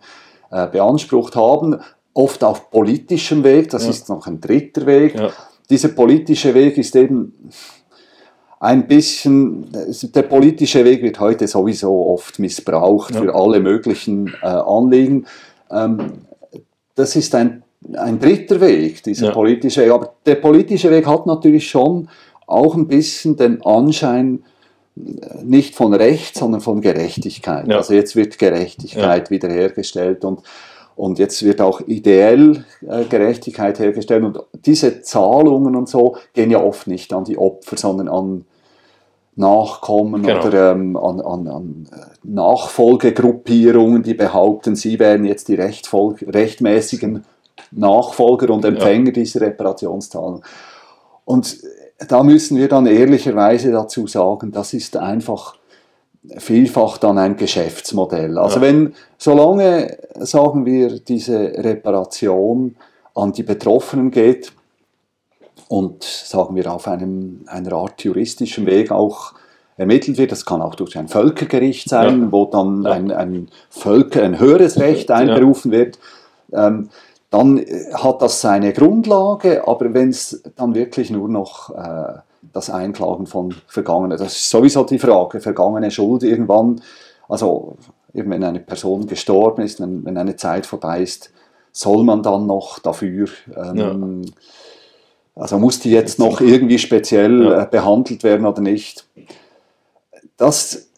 äh, 0.51 0.67
beansprucht 0.67 1.35
haben. 1.35 1.79
Oft 2.13 2.43
auf 2.43 2.69
politischem 2.69 3.43
Weg, 3.43 3.69
das 3.69 3.85
ja. 3.85 3.89
ist 3.89 4.09
noch 4.09 4.27
ein 4.27 4.41
dritter 4.41 4.85
Weg. 4.85 5.15
Ja. 5.15 5.31
Dieser 5.69 5.89
politische 5.89 6.53
Weg 6.53 6.77
ist 6.77 6.95
eben 6.95 7.51
ein 8.59 8.87
bisschen, 8.87 9.67
der 9.71 10.21
politische 10.21 10.85
Weg 10.85 11.01
wird 11.01 11.19
heute 11.19 11.47
sowieso 11.47 12.07
oft 12.07 12.39
missbraucht 12.39 13.13
ja. 13.13 13.21
für 13.21 13.35
alle 13.35 13.59
möglichen 13.59 14.33
äh, 14.41 14.45
Anliegen. 14.45 15.25
Ähm, 15.71 16.25
das 16.95 17.15
ist 17.15 17.33
ein, 17.35 17.63
ein 17.95 18.19
dritter 18.19 18.61
Weg, 18.61 19.03
dieser 19.03 19.31
politische 19.31 19.81
Weg. 19.81 19.91
Aber 19.91 20.13
der 20.25 20.35
politische 20.35 20.91
Weg 20.91 21.07
hat 21.07 21.25
natürlich 21.25 21.69
schon 21.69 22.07
auch 22.47 22.75
ein 22.75 22.87
bisschen 22.87 23.35
den 23.35 23.61
Anschein, 23.63 24.43
äh, 24.97 25.43
nicht 25.43 25.75
von 25.75 25.93
Recht, 25.93 26.35
sondern 26.35 26.61
von 26.61 26.81
Gerechtigkeit. 26.81 27.67
Ja. 27.67 27.77
Also 27.77 27.93
jetzt 27.93 28.15
wird 28.15 28.37
Gerechtigkeit 28.37 29.27
ja. 29.27 29.31
wiederhergestellt 29.31 30.25
und, 30.25 30.41
und 30.95 31.19
jetzt 31.19 31.43
wird 31.43 31.61
auch 31.61 31.81
ideell 31.81 32.65
äh, 32.87 33.05
Gerechtigkeit 33.05 33.79
hergestellt 33.79 34.23
und 34.23 34.39
diese 34.65 35.01
Zahlungen 35.01 35.75
und 35.75 35.89
so 35.89 36.17
gehen 36.33 36.51
ja 36.51 36.61
oft 36.61 36.87
nicht 36.87 37.13
an 37.13 37.23
die 37.23 37.37
Opfer, 37.37 37.77
sondern 37.77 38.07
an 38.07 38.45
Nachkommen 39.35 40.21
genau. 40.21 40.45
oder 40.45 40.73
ähm, 40.73 40.95
an, 40.95 41.19
an, 41.19 41.47
an, 41.47 41.87
äh, 41.91 42.05
Nachfolgegruppierungen, 42.23 44.03
die 44.03 44.13
behaupten, 44.13 44.75
sie 44.75 44.99
wären 44.99 45.25
jetzt 45.25 45.47
die 45.47 45.55
rechtmäßigen 45.55 47.25
Nachfolger 47.71 48.53
und 48.53 48.63
Empfänger 48.63 49.07
ja. 49.07 49.11
dieser 49.11 49.41
Reparationszahlung. 49.41 50.43
Und 51.25 51.57
da 52.07 52.23
müssen 52.23 52.57
wir 52.57 52.67
dann 52.67 52.85
ehrlicherweise 52.85 53.71
dazu 53.71 54.07
sagen, 54.07 54.51
das 54.51 54.73
ist 54.73 54.97
einfach 54.97 55.55
vielfach 56.37 56.97
dann 56.97 57.17
ein 57.17 57.35
Geschäftsmodell. 57.35 58.37
Also 58.37 58.57
ja. 58.57 58.61
wenn, 58.61 58.93
solange, 59.17 59.97
sagen 60.19 60.65
wir, 60.65 60.99
diese 60.99 61.39
Reparation 61.39 62.75
an 63.13 63.33
die 63.33 63.43
Betroffenen 63.43 64.11
geht 64.11 64.53
und, 65.67 66.03
sagen 66.03 66.55
wir, 66.55 66.71
auf 66.71 66.87
einem, 66.87 67.41
einer 67.47 67.73
Art 67.73 68.03
juristischen 68.03 68.65
Weg 68.65 68.91
auch 68.91 69.33
ermittelt 69.75 70.17
wird, 70.17 70.31
das 70.31 70.45
kann 70.45 70.61
auch 70.61 70.75
durch 70.75 70.97
ein 70.97 71.07
Völkergericht 71.07 71.89
sein, 71.89 72.21
ja. 72.21 72.31
wo 72.31 72.45
dann 72.45 72.83
ja. 72.83 72.91
ein, 72.91 73.11
ein, 73.11 73.49
Völker, 73.69 74.23
ein 74.23 74.39
höheres 74.39 74.79
Recht 74.79 75.11
einberufen 75.11 75.71
wird, 75.71 75.99
ähm, 76.53 76.89
dann 77.33 77.57
äh, 77.57 77.93
hat 77.93 78.21
das 78.21 78.41
seine 78.41 78.73
Grundlage, 78.73 79.67
aber 79.67 79.93
wenn 79.93 80.09
es 80.09 80.43
dann 80.55 80.75
wirklich 80.75 81.09
nur 81.09 81.27
noch 81.27 81.71
äh, 81.71 82.19
das 82.53 82.69
Einklagen 82.69 83.25
von 83.25 83.55
Vergangenen, 83.67 84.17
das 84.17 84.33
ist 84.33 84.49
sowieso 84.49 84.83
die 84.83 84.99
Frage, 84.99 85.39
vergangene 85.39 85.89
Schuld 85.89 86.23
irgendwann, 86.23 86.81
also 87.27 87.77
wenn 88.13 88.43
eine 88.43 88.59
Person 88.59 89.07
gestorben 89.07 89.63
ist, 89.63 89.81
wenn, 89.81 90.05
wenn 90.05 90.17
eine 90.17 90.35
Zeit 90.35 90.67
vorbei 90.67 91.01
ist, 91.01 91.31
soll 91.71 92.03
man 92.03 92.21
dann 92.21 92.45
noch 92.45 92.77
dafür, 92.77 93.27
ähm, 93.55 94.23
ja. 95.35 95.41
also 95.41 95.57
muss 95.57 95.79
die 95.79 95.89
jetzt 95.89 96.19
noch 96.19 96.39
irgendwie 96.39 96.77
speziell 96.77 97.45
ja. 97.45 97.63
äh, 97.63 97.65
behandelt 97.65 98.23
werden 98.23 98.45
oder 98.45 98.61
nicht? 98.61 99.07
Das 100.37 100.89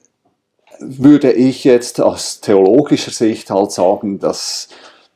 würde 0.79 1.31
ich 1.31 1.63
jetzt 1.63 2.01
aus 2.01 2.41
theologischer 2.41 3.11
Sicht 3.11 3.49
halt 3.49 3.71
sagen, 3.71 4.19
dass 4.19 4.67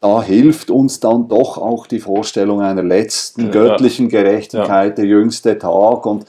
da 0.01 0.23
hilft 0.23 0.71
uns 0.71 0.99
dann 0.99 1.27
doch 1.27 1.57
auch 1.57 1.85
die 1.85 1.99
Vorstellung 1.99 2.61
einer 2.61 2.83
letzten 2.83 3.45
ja. 3.45 3.51
göttlichen 3.51 4.09
Gerechtigkeit, 4.09 4.89
ja. 4.89 4.95
der 4.95 5.05
jüngste 5.05 5.57
Tag 5.57 6.05
und 6.05 6.25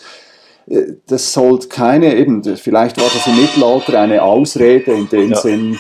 äh, 0.67 0.95
das 1.07 1.33
sollte 1.33 1.69
keine, 1.69 2.15
eben, 2.17 2.43
vielleicht 2.43 2.99
war 2.99 3.09
das 3.13 3.27
im 3.27 3.41
Mittelalter 3.41 4.01
eine 4.01 4.23
Ausrede 4.23 4.93
in 4.93 5.09
dem 5.09 5.31
ja. 5.31 5.37
Sinn, 5.37 5.79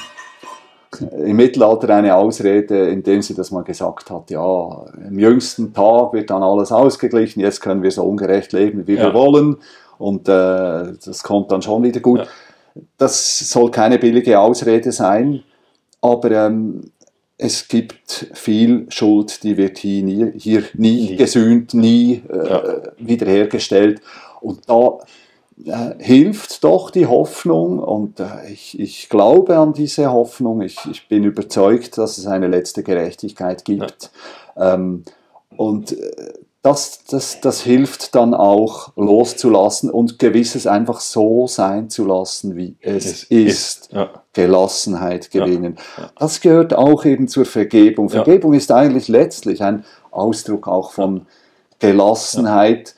im 1.00 1.36
Mittelalter 1.36 1.88
eine 1.94 2.14
Ausrede, 2.14 2.88
in 2.88 3.02
dem 3.02 3.22
sie 3.22 3.34
das 3.34 3.50
mal 3.50 3.62
gesagt 3.62 4.10
hat, 4.10 4.30
ja, 4.30 4.84
im 5.08 5.18
jüngsten 5.18 5.72
Tag 5.72 6.12
wird 6.12 6.30
dann 6.30 6.42
alles 6.42 6.70
ausgeglichen, 6.70 7.40
jetzt 7.40 7.60
können 7.60 7.82
wir 7.82 7.90
so 7.90 8.04
ungerecht 8.04 8.52
leben, 8.52 8.86
wie 8.86 8.98
wir 8.98 9.14
wollen 9.14 9.56
und 9.98 10.28
äh, 10.28 10.92
das 11.04 11.22
kommt 11.22 11.50
dann 11.50 11.62
schon 11.62 11.82
wieder 11.82 12.00
gut. 12.00 12.26
Das 12.96 13.50
soll 13.50 13.70
keine 13.72 13.98
billige 13.98 14.38
Ausrede 14.38 14.92
sein, 14.92 15.42
aber 16.00 16.30
ähm, 16.30 16.92
es 17.40 17.68
gibt 17.68 18.28
viel 18.34 18.86
Schuld, 18.90 19.42
die 19.42 19.56
wird 19.56 19.78
hier 19.78 20.02
nie, 20.02 20.32
hier 20.36 20.64
nie, 20.74 21.10
nie. 21.10 21.16
gesühnt, 21.16 21.74
nie 21.74 22.22
äh, 22.28 22.48
ja. 22.48 22.82
wiederhergestellt. 22.98 24.00
Und 24.40 24.68
da 24.68 24.98
äh, 25.64 25.94
hilft 26.02 26.62
doch 26.64 26.90
die 26.90 27.06
Hoffnung 27.06 27.78
und 27.78 28.20
äh, 28.20 28.50
ich, 28.50 28.78
ich, 28.78 29.08
glaube 29.08 29.56
an 29.56 29.72
diese 29.72 30.12
Hoffnung. 30.12 30.60
Ich, 30.60 30.78
ich, 30.90 31.08
bin 31.08 31.24
überzeugt, 31.24 31.98
dass 31.98 32.18
es 32.18 32.26
eine 32.26 32.46
letzte 32.46 32.82
Gerechtigkeit 32.82 33.64
gibt. 33.64 34.10
Ja. 34.56 34.74
Ähm, 34.74 35.04
und 35.56 35.92
äh, 35.92 36.32
das, 36.62 37.04
das, 37.04 37.40
das 37.40 37.62
hilft 37.62 38.14
dann 38.14 38.34
auch 38.34 38.92
loszulassen 38.96 39.90
und 39.90 40.18
gewisses 40.18 40.66
einfach 40.66 41.00
so 41.00 41.46
sein 41.46 41.88
zu 41.88 42.04
lassen, 42.04 42.54
wie 42.54 42.76
es, 42.80 43.06
es 43.06 43.22
ist. 43.24 43.30
ist. 43.30 43.92
Ja. 43.92 44.10
Gelassenheit 44.34 45.30
gewinnen. 45.30 45.76
Ja. 45.96 46.02
Ja. 46.04 46.10
Das 46.18 46.40
gehört 46.40 46.74
auch 46.74 47.04
eben 47.04 47.28
zur 47.28 47.46
Vergebung. 47.46 48.10
Vergebung 48.10 48.52
ist 48.52 48.70
eigentlich 48.70 49.08
letztlich 49.08 49.62
ein 49.62 49.84
Ausdruck 50.10 50.68
auch 50.68 50.92
von 50.92 51.26
Gelassenheit, 51.78 52.94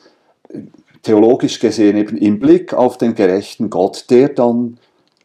theologisch 1.02 1.60
gesehen 1.60 1.96
eben 1.96 2.16
im 2.16 2.40
Blick 2.40 2.74
auf 2.74 2.98
den 2.98 3.14
gerechten 3.14 3.70
Gott, 3.70 4.06
der 4.10 4.28
dann, 4.30 4.78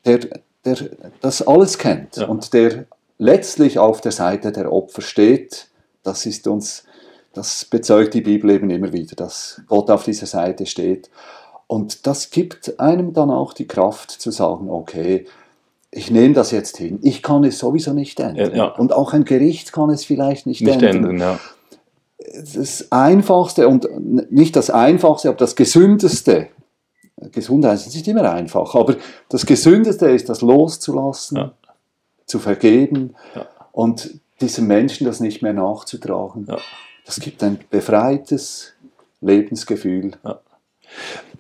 der, 0.06 0.19
der 0.63 0.78
das 1.21 1.41
alles 1.41 1.80
kennt 1.80 2.17
und 2.19 2.54
der 2.54 2.86
letztlich 3.17 3.80
auf 3.80 4.00
der 4.00 4.12
Seite 4.12 4.52
der 4.52 4.71
Opfer 4.71 5.02
steht. 5.02 5.69
Das 6.04 6.26
ist 6.26 6.47
uns 6.47 6.84
das 7.38 7.65
bezeugt 7.65 8.15
die 8.15 8.21
Bibel 8.21 8.50
eben 8.50 8.69
immer 8.69 8.91
wieder, 8.91 9.15
dass 9.15 9.62
Gott 9.67 9.91
auf 9.91 10.04
dieser 10.04 10.26
Seite 10.26 10.65
steht. 10.65 11.10
Und 11.67 12.08
das 12.08 12.32
gibt 12.32 12.80
einem 12.80 13.13
dann 13.13 13.30
auch 13.30 13.54
die 13.54 13.67
Kraft 13.67 14.10
zu 14.12 14.32
sagen, 14.32 14.69
okay, 14.69 15.26
ich 15.91 16.09
nehme 16.09 16.34
das 16.34 16.51
jetzt 16.51 16.78
hin. 16.78 16.99
Ich 17.03 17.22
kann 17.22 17.43
es 17.43 17.59
sowieso 17.59 17.93
nicht 17.93 18.20
ändern. 18.20 18.55
Ja. 18.55 18.68
Und 18.70 18.91
auch 18.91 19.14
ein 19.14 19.24
Gericht 19.24 19.72
kann 19.72 19.89
es 19.89 20.03
vielleicht 20.03 20.47
nicht, 20.47 20.61
nicht 20.61 20.82
ändern. 20.82 21.11
ändern 21.11 21.20
ja. 21.20 21.39
Das 22.55 22.91
Einfachste 22.91 23.68
und 23.68 23.88
nicht 24.32 24.55
das 24.55 24.70
Einfachste, 24.70 25.30
aber 25.30 25.38
das 25.38 25.55
Gesündeste. 25.55 26.47
Gesundheit 27.32 27.76
ist 27.76 27.95
nicht 27.95 28.07
immer 28.07 28.32
einfach, 28.32 28.76
aber 28.76 28.95
das 29.30 29.45
Gesündeste 29.45 30.07
ist, 30.09 30.30
das 30.30 30.41
loszulassen, 30.41 31.38
ja. 31.38 31.53
zu 32.26 32.38
vergeben 32.39 33.16
und 33.72 34.20
diesem 34.39 34.68
Menschen 34.68 35.05
das 35.05 35.20
nicht 35.20 35.41
mehr 35.41 35.53
nachzutragen. 35.53 36.47
Das 37.08 37.20
gibt 37.22 37.41
ein 37.41 37.58
befreites 37.70 38.74
Lebensgefühl. 39.22 40.12
Ja. 40.24 40.39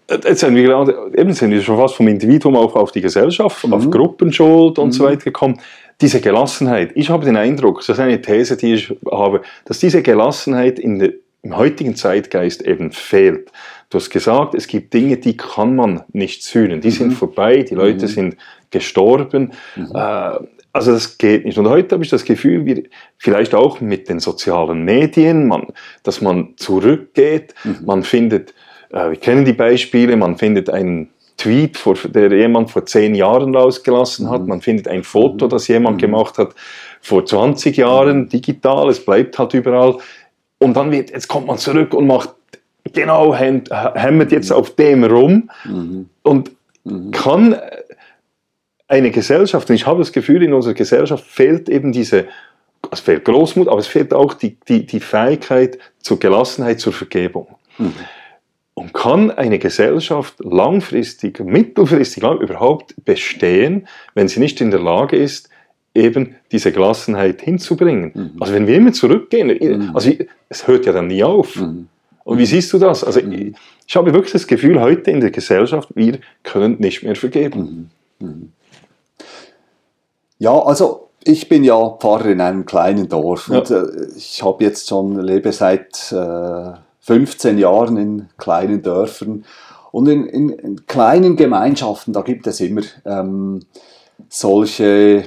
Jetzt 0.09 0.39
sind 0.39 0.55
wir 0.55 0.63
gerade, 0.63 1.11
eben 1.15 1.33
sind 1.33 1.51
wir 1.51 1.61
schon 1.61 1.77
fast 1.77 1.95
vom 1.95 2.07
Individuum 2.07 2.55
auch 2.55 2.75
auf 2.75 2.93
die 2.93 3.01
Gesellschaft, 3.01 3.67
mhm. 3.67 3.73
auf 3.73 3.91
Gruppenschuld 3.91 4.79
und 4.79 4.87
mhm. 4.87 4.91
so 4.93 5.03
weiter 5.03 5.25
gekommen. 5.25 5.59
Diese 5.99 6.21
Gelassenheit, 6.21 6.91
ich 6.95 7.09
habe 7.09 7.25
den 7.25 7.35
Eindruck, 7.35 7.79
das 7.79 7.89
ist 7.89 7.99
eine 7.99 8.21
These, 8.21 8.55
die 8.55 8.75
ich 8.75 8.95
habe, 9.11 9.41
dass 9.65 9.79
diese 9.79 10.01
Gelassenheit 10.01 10.79
in 10.79 10.99
der, 10.99 11.13
im 11.43 11.57
heutigen 11.57 11.95
Zeitgeist 11.95 12.61
eben 12.61 12.93
fehlt. 12.93 13.51
Du 13.89 13.97
hast 13.97 14.09
gesagt, 14.09 14.55
es 14.55 14.67
gibt 14.67 14.93
Dinge, 14.93 15.17
die 15.17 15.35
kann 15.35 15.75
man 15.75 16.03
nicht 16.13 16.43
sühnen. 16.43 16.79
Die 16.79 16.89
mhm. 16.89 16.93
sind 16.93 17.11
vorbei, 17.11 17.63
die 17.63 17.75
Leute 17.75 18.05
mhm. 18.05 18.09
sind 18.09 18.37
gestorben. 18.71 19.51
Mhm. 19.75 19.91
Äh, 19.93 20.39
also 20.77 20.91
das 20.91 21.17
geht 21.17 21.45
nicht. 21.45 21.57
Und 21.57 21.67
heute 21.67 21.95
habe 21.95 22.03
ich 22.03 22.09
das 22.09 22.23
Gefühl, 22.23 22.65
wir, 22.65 22.83
vielleicht 23.17 23.53
auch 23.53 23.81
mit 23.81 24.09
den 24.09 24.19
sozialen 24.19 24.83
Medien, 24.83 25.47
man, 25.47 25.67
dass 26.03 26.21
man 26.21 26.53
zurückgeht, 26.57 27.53
mhm. 27.63 27.77
man 27.85 28.03
findet, 28.03 28.53
äh, 28.91 29.09
wir 29.09 29.17
kennen 29.17 29.43
die 29.43 29.53
Beispiele, 29.53 30.15
man 30.15 30.37
findet 30.37 30.69
einen 30.69 31.09
Tweet, 31.37 31.77
vor, 31.77 31.95
der 31.95 32.31
jemand 32.31 32.71
vor 32.71 32.85
zehn 32.85 33.13
Jahren 33.15 33.55
rausgelassen 33.55 34.29
hat, 34.29 34.43
mhm. 34.43 34.47
man 34.49 34.61
findet 34.61 34.87
ein 34.87 35.03
Foto, 35.03 35.45
mhm. 35.45 35.49
das 35.49 35.67
jemand 35.67 35.97
mhm. 35.97 36.01
gemacht 36.01 36.37
hat 36.37 36.55
vor 37.01 37.25
20 37.25 37.77
Jahren, 37.77 38.29
digital, 38.29 38.89
es 38.89 39.03
bleibt 39.03 39.37
halt 39.37 39.53
überall. 39.53 39.97
Und 40.59 40.75
dann 40.75 40.91
wird, 40.91 41.11
jetzt 41.11 41.27
kommt 41.27 41.47
man 41.47 41.57
zurück 41.57 41.93
und 41.93 42.07
macht 42.07 42.33
genau, 42.93 43.35
hämmert 43.35 44.31
jetzt 44.31 44.51
auf 44.51 44.75
dem 44.75 45.03
rum 45.03 45.49
mhm. 45.65 46.09
und 46.23 46.51
mhm. 46.83 47.11
kann 47.11 47.55
eine 48.87 49.11
Gesellschaft, 49.11 49.69
und 49.69 49.75
ich 49.75 49.85
habe 49.85 49.99
das 49.99 50.11
Gefühl, 50.11 50.43
in 50.43 50.53
unserer 50.53 50.73
Gesellschaft 50.73 51.25
fehlt 51.25 51.69
eben 51.69 51.91
diese, 51.91 52.25
es 52.91 52.99
fehlt 53.01 53.25
Großmut, 53.25 53.67
aber 53.67 53.79
es 53.79 53.87
fehlt 53.87 54.13
auch 54.13 54.33
die, 54.33 54.57
die, 54.67 54.85
die 54.85 54.99
Fähigkeit 54.99 55.77
zur 55.99 56.19
Gelassenheit, 56.19 56.79
zur 56.79 56.93
Vergebung. 56.93 57.47
Mhm. 57.77 57.93
Und 58.73 58.93
kann 58.93 59.31
eine 59.31 59.57
Gesellschaft 59.57 60.35
langfristig, 60.39 61.39
mittelfristig 61.39 62.23
überhaupt 62.23 62.93
bestehen, 63.03 63.87
wenn 64.13 64.27
sie 64.27 64.39
nicht 64.39 64.61
in 64.61 64.69
der 64.69 64.79
Lage 64.79 65.17
ist, 65.17 65.49
eben 65.95 66.35
diese 66.51 66.71
Gelassenheit 66.71 67.41
hinzubringen? 67.41 68.11
Mhm. 68.13 68.31
Also 68.39 68.53
wenn 68.53 68.67
wir 68.67 68.75
immer 68.75 68.93
zurückgehen, 68.93 69.47
mhm. 69.47 69.95
also 69.95 70.11
es 70.47 70.67
hört 70.67 70.85
ja 70.85 70.93
dann 70.93 71.07
nie 71.07 71.23
auf. 71.23 71.55
Mhm. 71.55 71.87
Und 72.23 72.37
wie 72.37 72.45
siehst 72.45 72.71
du 72.71 72.77
das? 72.77 73.03
Also 73.03 73.19
ich, 73.19 73.53
ich 73.87 73.95
habe 73.95 74.13
wirklich 74.13 74.33
das 74.33 74.47
Gefühl, 74.47 74.79
heute 74.79 75.09
in 75.11 75.21
der 75.21 75.31
Gesellschaft, 75.31 75.89
wir 75.95 76.19
können 76.43 76.75
nicht 76.79 77.01
mehr 77.01 77.15
vergeben. 77.15 77.89
Mhm. 78.19 78.51
Ja, 80.39 80.57
also 80.59 81.09
ich 81.23 81.49
bin 81.49 81.63
ja 81.63 81.89
Pfarrer 81.99 82.27
in 82.27 82.41
einem 82.41 82.65
kleinen 82.65 83.09
Dorf 83.09 83.49
ja. 83.49 83.59
und 83.59 83.71
äh, 83.71 83.85
ich 84.15 84.43
habe 84.43 84.63
jetzt 84.63 84.87
schon 84.87 85.19
lebe 85.19 85.51
seit 85.51 86.11
äh, 86.11 86.71
15 86.99 87.57
Jahren 87.57 87.97
in 87.97 88.29
kleinen 88.37 88.81
Dörfern 88.81 89.45
und 89.91 90.07
in, 90.07 90.25
in, 90.25 90.49
in, 90.49 90.85
kleinen 90.85 91.35
Gemeinschaften, 91.35 92.13
da 92.13 92.21
gibt 92.21 92.47
es 92.47 92.59
immer 92.59 92.81
ähm, 93.05 93.61
solche 94.29 95.23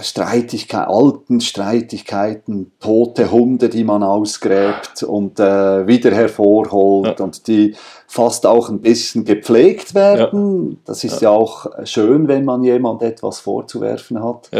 Streitigkeiten, 0.00 0.92
alten 0.92 1.40
Streitigkeiten, 1.40 2.70
tote 2.78 3.32
Hunde, 3.32 3.68
die 3.68 3.82
man 3.82 4.04
ausgräbt 4.04 5.02
und 5.02 5.40
äh, 5.40 5.88
wieder 5.88 6.12
hervorholt 6.12 7.18
ja. 7.18 7.24
und 7.24 7.48
die 7.48 7.74
fast 8.06 8.46
auch 8.46 8.68
ein 8.68 8.80
bisschen 8.80 9.24
gepflegt 9.24 9.96
werden. 9.96 10.70
Ja. 10.70 10.76
Das 10.84 11.02
ist 11.02 11.20
ja. 11.20 11.32
ja. 11.32 11.36
auch 11.36 11.66
schön, 11.84 12.28
wenn 12.28 12.44
man 12.44 12.62
jemand 12.62 13.02
etwas 13.02 13.40
vorzuwerfen 13.40 14.22
hat. 14.22 14.50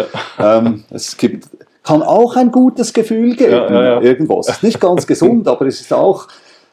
Ähm, 0.40 0.82
es 0.90 1.16
gibt, 1.16 1.48
kann 1.84 2.02
auch 2.02 2.34
ein 2.34 2.50
gutes 2.50 2.92
Gefühl 2.92 3.36
geben, 3.36 4.02
irgendwo. 4.02 4.40
Es 4.40 4.48
ist 4.48 4.64
nicht 4.64 4.80
ganz 4.80 5.06
gesund, 5.06 5.46
aber 5.46 5.66
es 5.66 5.80
ist 5.80 5.92
auch, 5.92 6.26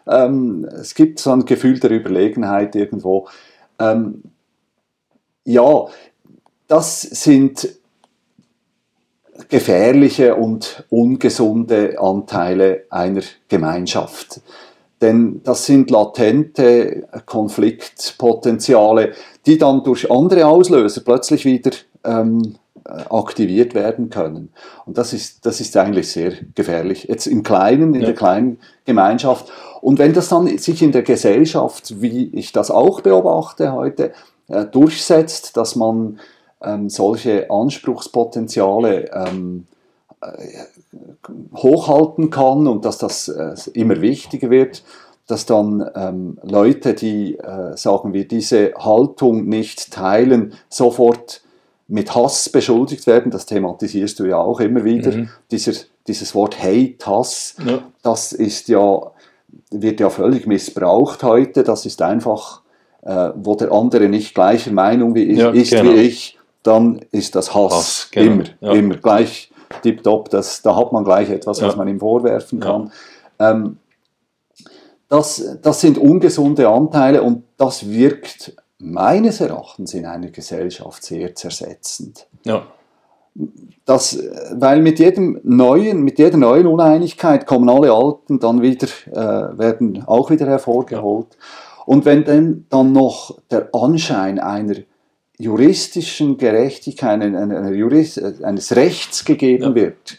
ähm, 0.07 0.67
es 0.79 0.95
gibt 0.95 1.19
so 1.19 1.31
ein 1.31 1.45
Gefühl 1.45 1.79
der 1.79 1.91
Überlegenheit 1.91 2.75
irgendwo. 2.75 3.27
Ähm, 3.77 4.23
ja, 5.45 5.85
das 6.67 7.01
sind 7.01 7.76
gefährliche 9.49 10.35
und 10.35 10.85
ungesunde 10.89 11.99
Anteile 11.99 12.83
einer 12.89 13.21
Gemeinschaft. 13.47 14.41
Denn 15.01 15.41
das 15.43 15.65
sind 15.65 15.91
latente 15.91 17.07
Konfliktpotenziale, 17.25 19.13
die 19.45 19.57
dann 19.57 19.83
durch 19.83 20.11
andere 20.11 20.47
Auslöser 20.47 21.01
plötzlich 21.01 21.45
wieder 21.45 21.71
ähm, 22.03 22.55
aktiviert 23.09 23.75
werden 23.75 24.09
können. 24.09 24.49
Und 24.85 24.97
das 24.97 25.13
ist, 25.13 25.45
das 25.45 25.59
ist 25.59 25.75
eigentlich 25.77 26.11
sehr 26.11 26.33
gefährlich. 26.55 27.03
Jetzt 27.03 27.27
im 27.27 27.43
Kleinen, 27.43 27.93
in 27.93 28.01
ja. 28.01 28.07
der 28.07 28.15
kleinen 28.15 28.59
Gemeinschaft. 28.85 29.51
Und 29.81 29.99
wenn 29.99 30.13
das 30.13 30.29
dann 30.29 30.57
sich 30.57 30.81
in 30.81 30.91
der 30.91 31.03
Gesellschaft, 31.03 32.01
wie 32.01 32.29
ich 32.33 32.51
das 32.51 32.71
auch 32.71 33.01
beobachte 33.01 33.73
heute, 33.73 34.13
äh, 34.47 34.65
durchsetzt, 34.65 35.57
dass 35.57 35.75
man 35.75 36.19
ähm, 36.61 36.89
solche 36.89 37.49
Anspruchspotenziale 37.49 39.11
ähm, 39.13 39.67
äh, 40.21 40.65
hochhalten 41.55 42.29
kann 42.29 42.67
und 42.67 42.85
dass 42.85 42.97
das 42.97 43.27
äh, 43.27 43.55
immer 43.73 44.01
wichtiger 44.01 44.49
wird, 44.49 44.83
dass 45.27 45.45
dann 45.45 45.89
ähm, 45.95 46.39
Leute, 46.41 46.93
die, 46.93 47.37
äh, 47.37 47.75
sagen 47.75 48.13
wir, 48.13 48.27
diese 48.27 48.73
Haltung 48.77 49.45
nicht 49.45 49.91
teilen, 49.91 50.53
sofort 50.69 51.41
mit 51.87 52.15
Hass 52.15 52.49
beschuldigt 52.49 53.07
werden. 53.07 53.31
Das 53.31 53.45
thematisierst 53.45 54.19
du 54.19 54.25
ja 54.25 54.37
auch 54.37 54.59
immer 54.59 54.83
wieder. 54.83 55.11
Mhm. 55.11 55.29
Dieser, 55.51 55.73
dieses 56.07 56.33
Wort 56.33 56.61
Hate, 56.61 57.05
Hass, 57.05 57.55
ja. 57.65 57.79
das 58.01 58.33
ist 58.33 58.69
ja, 58.69 59.11
wird 59.71 59.99
ja 59.99 60.09
völlig 60.09 60.47
missbraucht 60.47 61.23
heute. 61.23 61.63
Das 61.63 61.85
ist 61.85 62.01
einfach, 62.01 62.61
äh, 63.01 63.29
wo 63.35 63.55
der 63.55 63.71
andere 63.71 64.09
nicht 64.09 64.33
gleicher 64.33 64.71
Meinung 64.71 65.13
wie 65.15 65.23
ich, 65.23 65.39
ja, 65.39 65.51
ist 65.51 65.71
genau. 65.71 65.91
wie 65.91 65.95
ich, 65.95 66.36
dann 66.67 66.99
ist 67.11 67.35
das 67.35 67.55
Hass. 67.55 67.73
Hass 67.73 68.07
genau. 68.11 68.31
Immer, 68.31 68.43
ja. 68.59 68.71
immer 68.73 68.95
gleich 68.97 69.51
tipptopp. 69.81 70.29
Das, 70.29 70.61
da 70.61 70.75
hat 70.75 70.91
man 70.91 71.03
gleich 71.03 71.29
etwas, 71.29 71.59
ja. 71.59 71.67
was 71.67 71.75
man 71.75 71.87
ihm 71.87 71.99
vorwerfen 71.99 72.59
kann. 72.59 72.91
Ja. 73.39 73.51
Ähm, 73.51 73.77
das, 75.09 75.57
das 75.61 75.79
sind 75.79 75.97
ungesunde 75.97 76.67
Anteile 76.67 77.23
und 77.23 77.43
das 77.55 77.89
wirkt 77.89 78.55
meines 78.77 79.39
Erachtens 79.39 79.93
in 79.93 80.05
einer 80.05 80.29
Gesellschaft 80.29 81.03
sehr 81.03 81.33
zersetzend. 81.33 82.27
Ja. 82.43 82.63
Das, 83.85 84.19
weil 84.51 84.81
mit 84.81 84.99
jedem 84.99 85.39
neuen, 85.43 86.01
mit 86.01 86.19
jeder 86.19 86.37
neuen 86.37 86.67
Uneinigkeit 86.67 87.45
kommen 87.45 87.69
alle 87.69 87.93
Alten 87.93 88.39
dann 88.39 88.61
wieder, 88.61 88.87
äh, 89.11 89.57
werden 89.57 90.03
auch 90.05 90.29
wieder 90.29 90.47
hervorgeholt. 90.47 91.27
Ja. 91.31 91.83
Und 91.85 92.03
wenn 92.03 92.25
dann, 92.25 92.65
dann 92.69 92.91
noch 92.91 93.37
der 93.49 93.69
Anschein 93.73 94.39
einer 94.39 94.75
juristischen 95.37 96.37
Gerechtigkeit, 96.37 97.21
Jurist, 97.73 98.21
eines 98.43 98.75
Rechts 98.75 99.23
gegeben 99.25 99.63
ja. 99.63 99.75
wird 99.75 100.17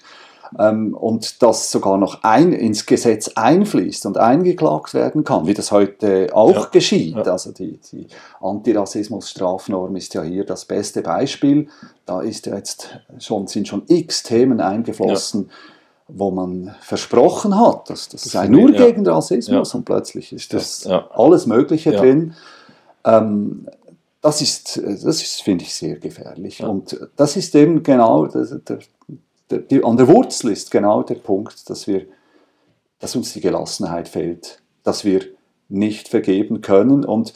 ähm, 0.58 0.94
und 0.94 1.42
das 1.42 1.70
sogar 1.70 1.98
noch 1.98 2.22
ein, 2.22 2.52
ins 2.52 2.86
Gesetz 2.86 3.28
einfließt 3.34 4.06
und 4.06 4.16
eingeklagt 4.18 4.94
werden 4.94 5.24
kann, 5.24 5.46
wie 5.46 5.54
das 5.54 5.72
heute 5.72 6.28
auch 6.32 6.54
ja. 6.54 6.68
geschieht. 6.70 7.16
Ja. 7.16 7.22
Also 7.22 7.52
die, 7.52 7.78
die 7.92 8.06
Antirassismus-Strafnorm 8.40 9.96
ist 9.96 10.14
ja 10.14 10.22
hier 10.22 10.44
das 10.44 10.64
beste 10.64 11.02
Beispiel. 11.02 11.68
Da 12.06 12.20
ist 12.20 12.46
ja 12.46 12.56
jetzt 12.56 12.98
schon, 13.18 13.46
sind 13.46 13.68
schon 13.68 13.82
x 13.88 14.22
Themen 14.22 14.60
eingeflossen, 14.60 15.50
wo 16.06 16.30
man 16.30 16.74
versprochen 16.80 17.58
hat, 17.58 17.90
dass 17.90 18.08
das, 18.08 18.22
das 18.22 18.32
sei 18.32 18.48
nur 18.48 18.72
gegen 18.72 19.06
Rassismus 19.06 19.74
und 19.74 19.84
plötzlich 19.84 20.32
ist 20.32 20.54
das 20.54 20.86
alles 20.86 21.46
Mögliche 21.46 21.92
drin. 21.92 22.34
Ähm, 23.04 23.68
das 24.29 24.43
ist, 24.43 24.76
das 24.76 25.22
ist 25.22 25.43
finde 25.43 25.64
ich, 25.64 25.74
sehr 25.74 25.97
gefährlich. 25.97 26.59
Ja. 26.59 26.68
Und 26.68 27.01
das 27.16 27.35
ist 27.37 27.55
eben 27.55 27.83
genau, 27.83 28.26
der, 28.26 28.45
der, 28.45 29.59
der, 29.59 29.85
an 29.87 29.97
der 29.97 30.07
Wurzel 30.07 30.51
ist 30.51 30.70
genau 30.70 31.03
der 31.03 31.14
Punkt, 31.14 31.70
dass, 31.70 31.87
wir, 31.87 32.05
dass 32.99 33.16
uns 33.16 33.33
die 33.33 33.41
Gelassenheit 33.41 34.07
fehlt, 34.07 34.61
dass 34.83 35.03
wir 35.07 35.22
nicht 35.70 36.09
vergeben 36.09 36.61
können 36.61 37.07
und 37.07 37.33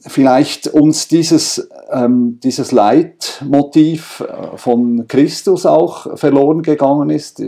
vielleicht 0.00 0.68
uns 0.68 1.08
dieses, 1.08 1.68
ähm, 1.90 2.40
dieses 2.42 2.72
Leitmotiv 2.72 4.20
äh, 4.20 4.56
von 4.56 5.08
Christus 5.08 5.66
auch 5.66 6.18
verloren 6.18 6.62
gegangen 6.62 7.10
ist, 7.10 7.38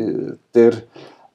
der 0.54 0.72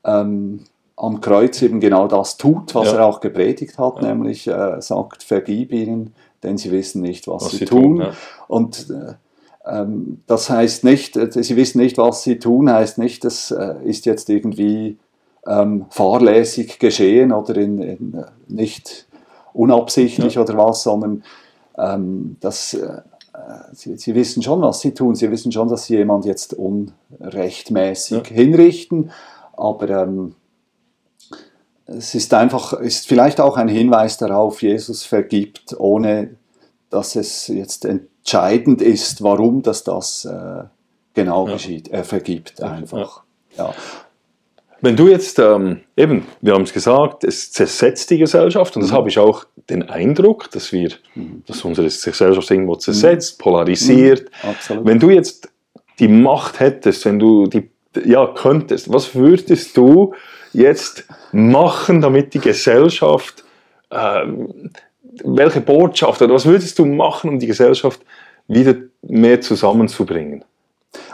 ähm, 0.04 0.60
am 0.96 1.22
Kreuz 1.22 1.62
eben 1.62 1.80
genau 1.80 2.08
das 2.08 2.38
tut, 2.38 2.74
was 2.76 2.92
ja. 2.92 2.98
er 2.98 3.06
auch 3.06 3.20
gepredigt 3.20 3.78
hat, 3.78 4.02
ja. 4.02 4.10
nämlich 4.10 4.48
äh, 4.48 4.80
sagt, 4.82 5.24
vergib 5.24 5.72
ihnen, 5.72 6.14
denn 6.46 6.58
sie 6.58 6.72
wissen 6.72 7.02
nicht, 7.02 7.28
was, 7.28 7.46
was 7.46 7.52
sie, 7.52 7.58
sie, 7.58 7.66
tun. 7.66 7.82
tun 7.82 8.02
ja. 8.02 8.14
Und 8.48 8.90
äh, 8.90 9.14
ähm, 9.66 10.22
das 10.28 10.50
heißt 10.50 10.84
nicht, 10.84 11.18
äh, 11.18 11.32
sie 11.32 11.56
wissen 11.56 11.80
nicht, 11.80 11.98
was 11.98 12.24
sie 12.24 12.40
tun, 12.40 12.72
heißt 12.72 12.98
nicht, 12.98 13.24
das 13.24 13.52
äh, 13.52 13.76
ist 13.84 14.06
jetzt 14.06 14.30
irgendwie 14.30 14.98
ähm, 15.48 15.86
fahrlässig 15.90 16.80
geschehen 16.80 17.32
oder 17.32 17.56
in, 17.58 17.82
in 17.82 18.26
nicht 18.48 19.08
unabsichtlich 19.54 20.36
ja. 20.36 20.42
oder 20.42 20.58
was, 20.58 20.84
sondern 20.84 21.24
ähm, 21.78 22.38
das, 22.40 22.74
äh, 22.74 23.02
sie, 23.74 23.98
sie, 23.98 24.16
wissen 24.16 24.42
schon, 24.44 24.62
was 24.62 24.82
sie 24.82 24.94
tun. 24.94 25.16
Sie 25.16 25.30
wissen 25.32 25.52
schon, 25.52 25.68
dass 25.68 25.86
sie 25.86 25.98
jemand 25.98 26.26
jetzt 26.26 26.54
unrechtmäßig 26.54 28.30
ja. 28.30 28.36
hinrichten, 28.36 29.12
aber 29.54 29.90
ähm, 29.90 30.36
es 31.88 32.16
ist 32.16 32.34
einfach, 32.34 32.74
ist 32.74 33.08
vielleicht 33.08 33.40
auch 33.40 33.58
ein 33.58 33.68
Hinweis 33.68 34.18
darauf, 34.18 34.62
Jesus 34.62 35.04
vergibt, 35.04 35.76
ohne 35.78 36.36
dass 36.90 37.16
es 37.16 37.48
jetzt 37.48 37.86
entscheidend 37.86 38.82
ist, 38.82 39.22
warum 39.22 39.62
das, 39.62 39.84
das 39.84 40.26
äh, 40.26 40.64
genau 41.14 41.48
ja. 41.48 41.54
geschieht. 41.54 41.90
Er 41.90 42.04
vergibt 42.04 42.62
einfach. 42.62 43.24
Ja. 43.58 43.74
Wenn 44.82 44.96
du 44.96 45.08
jetzt, 45.08 45.40
ähm, 45.40 45.82
eben, 45.96 46.28
wir 46.42 46.54
haben 46.54 46.64
es 46.64 46.74
gesagt, 46.74 47.24
es 47.24 47.52
zersetzt 47.52 48.10
die 48.10 48.18
Gesellschaft 48.18 48.76
und 48.76 48.84
das 48.84 48.92
habe 48.92 49.10
ich 49.10 49.18
auch 49.18 49.46
den 49.70 49.90
Eindruck, 49.90 50.52
dass 50.52 50.72
wir, 50.72 50.92
dass 51.48 51.64
unsere 51.64 51.88
Gesellschaft 51.88 52.52
irgendwo 52.52 52.76
zersetzt, 52.76 53.40
polarisiert. 53.40 54.30
Absolut. 54.44 54.86
Wenn 54.86 55.00
du 55.00 55.10
jetzt 55.10 55.50
die 56.00 56.08
Macht 56.08 56.60
hättest, 56.60 57.06
wenn 57.06 57.20
du 57.20 57.48
die, 57.48 57.72
ja, 58.06 58.28
könntest, 58.28 58.92
was 58.92 59.16
würdest 59.16 59.76
du 59.78 60.14
jetzt 60.56 61.06
machen, 61.32 62.02
damit 62.02 62.34
die 62.34 62.40
Gesellschaft, 62.40 63.44
ähm, 63.92 64.72
welche 65.24 65.62
Botschaft 65.62 66.22
oder 66.22 66.34
was 66.34 66.46
würdest 66.46 66.80
du 66.80 66.86
machen, 66.86 67.30
um 67.30 67.40
die 67.40 67.48
Gesellschaft 67.48 68.02
wieder 68.48 68.76
mehr 69.02 69.42
zusammenzubringen? 69.42 70.44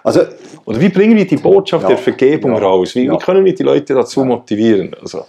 Also, 0.03 0.21
Oder 0.65 0.79
wie 0.79 0.89
bringen 0.89 1.15
wir 1.15 1.25
die 1.25 1.37
Botschaft 1.37 1.83
Ja, 1.83 1.89
der 1.89 1.97
Vergebung 1.97 2.53
ja, 2.53 2.59
raus? 2.59 2.93
Wie, 2.93 3.05
ja. 3.05 3.13
wie 3.13 3.17
können 3.17 3.45
wir 3.45 3.55
die 3.55 3.63
Leute 3.63 3.93
dazu 3.93 4.23
motivieren? 4.23 4.95
Also, 5.01 5.25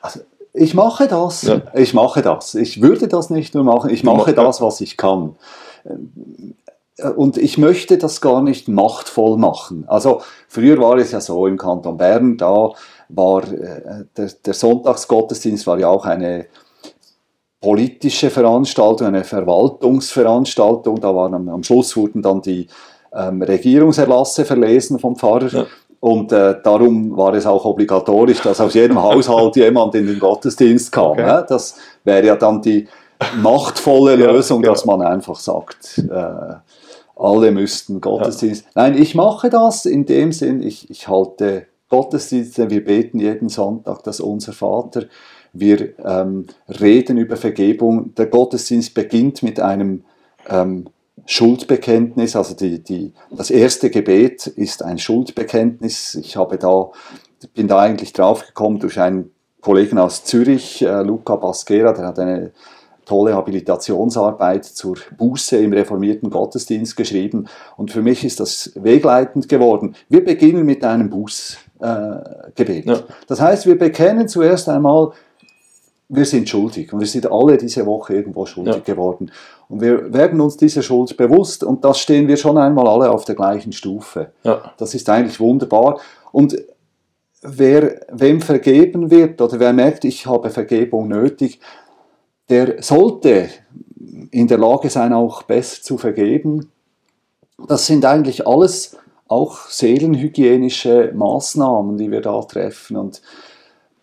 also 0.00 0.20
ich 0.52 0.74
mache 0.74 1.08
das. 1.08 1.42
Ja. 1.42 1.62
Ich 1.74 1.94
mache 1.94 2.22
das. 2.22 2.54
Ich 2.54 2.82
würde 2.82 3.08
das 3.08 3.30
nicht 3.30 3.54
nur 3.54 3.64
machen. 3.64 3.90
Ich 3.90 4.04
mache 4.04 4.32
das, 4.32 4.60
was 4.60 4.80
ich 4.80 4.96
kann. 4.96 5.36
Und 7.16 7.36
ich 7.36 7.56
möchte 7.56 7.98
das 7.98 8.20
gar 8.20 8.42
nicht 8.42 8.68
machtvoll 8.68 9.38
machen. 9.38 9.84
Also 9.86 10.22
früher 10.48 10.78
war 10.78 10.96
es 10.98 11.12
ja 11.12 11.20
so 11.20 11.46
im 11.46 11.56
Kanton 11.56 11.96
Bern, 11.96 12.36
da 12.36 12.72
war 13.14 13.42
äh, 13.52 14.04
der, 14.16 14.30
der 14.44 14.54
Sonntagsgottesdienst 14.54 15.66
war 15.66 15.78
ja 15.78 15.88
auch 15.88 16.04
eine 16.04 16.46
politische 17.60 18.30
Veranstaltung, 18.30 19.08
eine 19.08 19.24
Verwaltungsveranstaltung. 19.24 21.00
Da 21.00 21.14
waren 21.14 21.34
am, 21.34 21.48
am 21.48 21.62
Schluss 21.62 21.96
wurden 21.96 22.22
dann 22.22 22.40
die 22.40 22.66
ähm, 23.14 23.42
Regierungserlasse 23.42 24.44
verlesen 24.44 24.98
vom 24.98 25.16
Pfarrer. 25.16 25.48
Ja. 25.48 25.66
Und 26.00 26.32
äh, 26.32 26.56
darum 26.62 27.14
war 27.16 27.34
es 27.34 27.44
auch 27.44 27.64
obligatorisch, 27.66 28.40
dass 28.40 28.60
aus 28.60 28.72
jedem 28.72 29.00
Haushalt 29.02 29.56
jemand 29.56 29.94
in 29.94 30.06
den 30.06 30.18
Gottesdienst 30.18 30.90
kam. 30.90 31.12
Okay. 31.12 31.26
ne? 31.26 31.44
Das 31.46 31.76
wäre 32.04 32.26
ja 32.26 32.36
dann 32.36 32.62
die 32.62 32.88
machtvolle 33.36 34.16
Ja, 34.18 34.30
Lösung, 34.30 34.62
genau. 34.62 34.72
dass 34.72 34.86
man 34.86 35.02
einfach 35.02 35.36
sagt, 35.36 35.98
äh, 35.98 36.54
alle 37.16 37.50
müssten 37.50 38.00
Gottesdienst. 38.00 38.64
Nein, 38.74 38.96
ich 38.96 39.14
mache 39.14 39.50
das 39.50 39.84
in 39.84 40.06
dem 40.06 40.32
Sinn, 40.32 40.62
ich, 40.62 40.88
ich 40.88 41.06
halte 41.06 41.66
Gottesdienste, 41.90 42.70
wir 42.70 42.84
beten 42.84 43.18
jeden 43.18 43.48
Sonntag 43.48 44.02
das 44.04 44.20
Unser 44.20 44.52
Vater, 44.52 45.06
wir 45.52 45.98
ähm, 45.98 46.46
reden 46.68 47.18
über 47.18 47.36
Vergebung. 47.36 48.14
Der 48.14 48.26
Gottesdienst 48.26 48.94
beginnt 48.94 49.42
mit 49.42 49.58
einem 49.58 50.04
ähm, 50.48 50.86
Schuldbekenntnis, 51.26 52.36
also 52.36 52.54
die, 52.54 52.82
die, 52.82 53.12
das 53.30 53.50
erste 53.50 53.90
Gebet 53.90 54.46
ist 54.46 54.84
ein 54.84 54.98
Schuldbekenntnis. 54.98 56.14
Ich 56.14 56.36
habe 56.36 56.56
da, 56.56 56.90
bin 57.54 57.68
da 57.68 57.80
eigentlich 57.80 58.12
draufgekommen 58.12 58.78
durch 58.78 58.98
einen 58.98 59.32
Kollegen 59.60 59.98
aus 59.98 60.24
Zürich, 60.24 60.82
äh, 60.82 61.02
Luca 61.02 61.36
Basquera, 61.36 61.92
der 61.92 62.06
hat 62.06 62.18
eine 62.20 62.52
tolle 63.04 63.34
Habilitationsarbeit 63.34 64.64
zur 64.64 64.96
Buße 65.18 65.56
im 65.56 65.72
reformierten 65.72 66.30
Gottesdienst 66.30 66.96
geschrieben. 66.96 67.48
Und 67.76 67.90
für 67.90 68.02
mich 68.02 68.24
ist 68.24 68.38
das 68.38 68.70
wegleitend 68.76 69.48
geworden. 69.48 69.96
Wir 70.08 70.24
beginnen 70.24 70.64
mit 70.64 70.84
einem 70.84 71.10
Bußgebet. 71.10 71.69
Äh, 71.80 72.50
Gebet. 72.54 72.86
Ja. 72.86 73.00
Das 73.26 73.40
heißt, 73.40 73.66
wir 73.66 73.78
bekennen 73.78 74.28
zuerst 74.28 74.68
einmal, 74.68 75.12
wir 76.08 76.24
sind 76.24 76.48
schuldig 76.48 76.92
und 76.92 77.00
wir 77.00 77.06
sind 77.06 77.30
alle 77.30 77.56
diese 77.56 77.86
Woche 77.86 78.14
irgendwo 78.14 78.44
schuldig 78.44 78.74
Ja. 78.74 78.80
geworden. 78.94 79.30
Und 79.68 79.80
wir 79.80 80.12
werden 80.12 80.40
uns 80.40 80.56
dieser 80.56 80.82
Schuld 80.82 81.16
bewusst 81.16 81.62
und 81.64 81.84
das 81.84 82.00
stehen 82.00 82.26
wir 82.28 82.36
schon 82.36 82.58
einmal 82.58 82.88
alle 82.88 83.10
auf 83.10 83.24
der 83.24 83.36
gleichen 83.36 83.72
Stufe. 83.72 84.32
ja, 84.42 84.72
Das 84.76 84.94
ist 84.94 85.08
eigentlich 85.08 85.38
wunderbar. 85.40 86.00
Und 86.32 86.56
wer, 87.42 88.00
wem 88.12 88.40
vergeben 88.40 89.10
wird 89.10 89.40
oder 89.40 89.60
wer 89.60 89.72
merkt, 89.72 90.04
ich 90.04 90.26
habe 90.26 90.50
Vergebung 90.50 91.08
nötig, 91.08 91.60
der 92.48 92.82
sollte 92.82 93.48
in 94.32 94.48
der 94.48 94.58
Lage 94.58 94.90
sein, 94.90 95.12
auch 95.12 95.44
besser 95.44 95.82
zu 95.82 95.96
vergeben. 95.96 96.70
Das 97.68 97.86
sind 97.86 98.04
eigentlich 98.04 98.46
alles 98.46 98.96
auch 99.30 99.68
seelenhygienische 99.68 101.12
Maßnahmen, 101.14 101.96
die 101.96 102.10
wir 102.10 102.20
da 102.20 102.40
treffen. 102.42 102.96
Und 102.96 103.22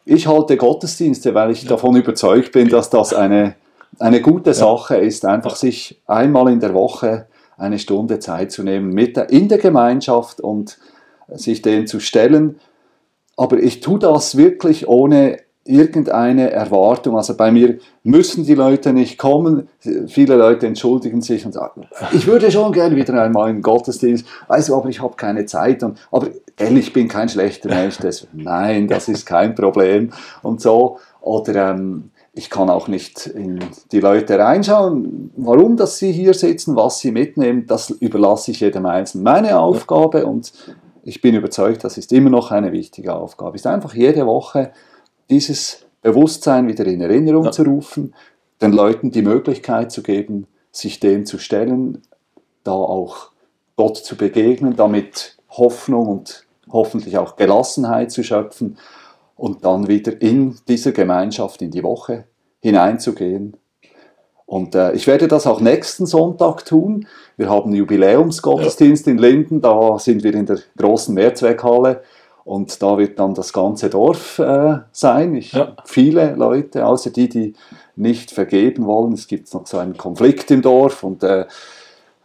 ich 0.06 0.26
halte 0.26 0.56
Gottesdienste, 0.56 1.36
weil 1.36 1.52
ich 1.52 1.66
davon 1.66 1.98
überzeugt 1.98 2.54
bin, 2.54 2.70
dass 2.70 2.90
das 2.90 3.14
eine, 3.14 3.56
eine 4.00 4.22
gute 4.22 4.54
Sache 4.54 4.96
ist, 4.96 5.26
einfach 5.26 5.58
sich 5.58 6.02
einmal 6.08 6.50
in 6.50 6.62
der 6.62 6.74
Woche 6.74 7.28
eine 7.58 7.78
Stunde 7.78 8.20
Zeit 8.20 8.54
zu 8.54 8.64
nehmen 8.64 8.90
mit 8.90 9.18
der, 9.18 9.30
in 9.30 9.50
der 9.50 9.58
Gemeinschaft 9.58 10.40
und 10.40 10.78
sich 11.28 11.62
dem 11.62 11.88
zu 11.88 12.00
stellen. 12.00 12.62
Aber 13.36 13.58
ich 13.58 13.82
tue 13.82 14.00
das 14.00 14.38
wirklich 14.38 14.88
ohne 14.88 15.40
irgendeine 15.68 16.52
Erwartung. 16.52 17.18
Also 17.18 17.36
bei 17.36 17.52
mir 17.52 17.78
müssen 18.04 18.46
die 18.46 18.56
Leute 18.56 18.94
nicht 18.94 19.18
kommen. 19.18 19.68
Viele 20.08 20.36
Leute 20.36 20.68
entschuldigen 20.68 21.22
sich 21.22 21.46
und 21.46 21.54
sagen, 21.54 21.88
ich 22.14 22.28
würde 22.28 22.52
schon 22.52 22.72
gerne 22.72 22.96
wieder 22.96 23.22
einmal 23.22 23.50
in 23.50 23.58
den 23.58 23.62
Gottesdienst, 23.62 24.26
weißt 24.48 24.70
du, 24.70 24.76
aber 24.76 24.90
ich 24.90 25.02
habe 25.02 25.16
keine 25.16 25.46
Zeit. 25.46 25.84
Und, 25.84 26.00
aber 26.12 26.28
ehrlich, 26.58 26.88
ich 26.88 26.94
bin 26.94 27.08
kein 27.08 27.30
schlechter 27.30 27.70
Mensch. 27.70 27.98
Das, 27.98 28.28
nein, 28.34 28.88
das 28.88 29.08
ist 29.08 29.26
kein 29.26 29.56
Problem. 29.56 30.12
Und 30.42 30.62
so. 30.62 31.00
Oder 31.22 31.72
ähm, 31.72 32.12
ich 32.38 32.50
kann 32.50 32.70
auch 32.70 32.88
nicht 32.88 33.26
in 33.28 33.60
die 33.92 34.00
Leute 34.00 34.38
reinschauen, 34.38 35.32
warum 35.36 35.76
dass 35.76 35.98
sie 35.98 36.12
hier 36.12 36.34
sitzen, 36.34 36.76
was 36.76 37.00
sie 37.00 37.12
mitnehmen, 37.12 37.66
das 37.66 37.90
überlasse 37.90 38.52
ich 38.52 38.60
jedem 38.60 38.86
Einzelnen. 38.86 39.24
Meine 39.24 39.60
Aufgabe 39.60 40.26
und 40.26 40.54
ich 41.04 41.22
bin 41.22 41.36
überzeugt, 41.36 41.84
das 41.84 41.98
ist 41.98 42.14
immer 42.14 42.30
noch 42.30 42.52
eine 42.52 42.72
wichtige 42.72 43.16
Aufgabe, 43.16 43.56
ist 43.56 43.66
einfach 43.66 43.94
jede 43.94 44.26
Woche 44.28 44.72
dieses 45.30 45.86
Bewusstsein 46.02 46.68
wieder 46.68 46.86
in 46.86 47.02
Erinnerung 47.02 47.46
Ja. 47.46 47.52
zu 47.52 47.64
rufen, 47.64 48.14
den 48.62 48.72
Leuten 48.72 49.12
die 49.12 49.22
Möglichkeit 49.22 49.92
zu 49.92 50.04
geben, 50.04 50.48
sich 50.72 51.00
dem 51.00 51.26
zu 51.26 51.38
stellen, 51.38 52.02
da 52.64 52.72
auch 52.72 53.32
Gott 53.76 53.98
zu 53.98 54.16
begegnen, 54.16 54.76
damit 54.76 55.38
Hoffnung 55.50 56.08
und 56.08 56.46
hoffentlich 56.70 57.18
auch 57.18 57.36
Gelassenheit 57.36 58.12
zu 58.12 58.24
schöpfen 58.24 58.78
und 59.36 59.64
dann 59.64 59.88
wieder 59.88 60.22
in 60.22 60.58
dieser 60.68 60.92
Gemeinschaft 60.92 61.62
in 61.62 61.72
die 61.72 61.84
Woche 61.84 62.26
hineinzugehen. 62.60 63.56
Und 64.46 64.76
äh, 64.76 64.94
ich 64.94 65.08
werde 65.08 65.28
das 65.28 65.46
auch 65.46 65.60
nächsten 65.60 66.06
Sonntag 66.06 66.66
tun. 66.66 67.06
Wir 67.36 67.50
haben 67.50 67.74
Jubiläumsgottesdienst 67.76 69.08
in 69.08 69.18
Linden, 69.18 69.62
da 69.62 70.00
sind 70.00 70.24
wir 70.24 70.34
in 70.34 70.46
der 70.46 70.60
großen 70.78 71.14
Mehrzweckhalle 71.14 72.02
und 72.48 72.82
da 72.82 72.98
wird 72.98 73.20
dann 73.20 73.34
das 73.34 73.52
ganze 73.52 73.90
Dorf 73.90 74.40
äh, 74.40 74.78
sein. 74.94 75.36
Ich, 75.36 75.52
Ja. 75.52 75.74
Viele 75.84 76.34
Leute, 76.36 76.86
außer 76.86 77.10
die, 77.10 77.28
die 77.28 77.54
nicht 77.98 78.32
vergeben 78.32 78.86
wollen. 78.86 79.12
Es 79.12 79.28
gibt 79.28 79.54
noch 79.54 79.68
so 79.68 79.78
einen 79.80 79.98
Konflikt 79.98 80.50
im 80.52 80.62
Dorf 80.62 81.04
und 81.04 81.24
äh, 81.24 81.44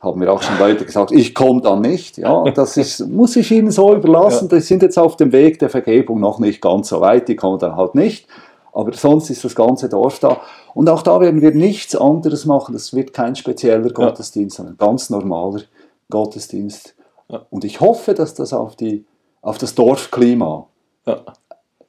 haben 0.00 0.20
mir 0.20 0.32
auch 0.32 0.40
schon 0.40 0.60
Leute 0.60 0.84
gesagt, 0.84 1.10
ich 1.10 1.34
komme 1.34 1.60
dann 1.60 1.80
nicht. 1.80 2.18
Ja, 2.18 2.44
das 2.52 2.76
ist, 2.76 3.00
muss 3.08 3.34
ich 3.34 3.50
ihnen 3.50 3.72
so 3.72 3.96
überlassen. 3.96 4.48
Die 4.48 4.60
sind 4.60 4.82
jetzt 4.82 4.96
auf 4.96 5.16
dem 5.16 5.32
Weg 5.32 5.58
der 5.58 5.70
Vergebung 5.70 6.20
noch 6.20 6.38
nicht 6.38 6.60
ganz 6.60 6.90
so 6.90 7.00
weit, 7.00 7.26
die 7.26 7.34
kommen 7.34 7.58
dann 7.58 7.74
halt 7.74 7.96
nicht. 7.96 8.28
Aber 8.72 8.92
sonst 8.92 9.28
ist 9.28 9.44
das 9.44 9.56
ganze 9.56 9.88
Dorf 9.88 10.20
da. 10.20 10.40
Und 10.72 10.88
auch 10.88 11.02
da 11.02 11.20
werden 11.20 11.42
wir 11.42 11.52
nichts 11.52 11.96
anderes 11.96 12.46
machen. 12.46 12.74
Das 12.74 12.94
wird 12.94 13.12
kein 13.12 13.34
spezieller 13.34 13.90
Gottesdienst, 13.90 14.56
sondern 14.56 14.74
ein 14.74 14.78
ganz 14.78 15.10
normaler 15.10 15.62
Gottesdienst. 16.10 16.94
Ja. 17.28 17.44
Und 17.50 17.64
ich 17.64 17.80
hoffe, 17.80 18.14
dass 18.14 18.34
das 18.34 18.52
auf, 18.52 18.76
die, 18.76 19.04
auf 19.42 19.58
das 19.58 19.74
Dorfklima 19.74 20.66
ja. 21.06 21.20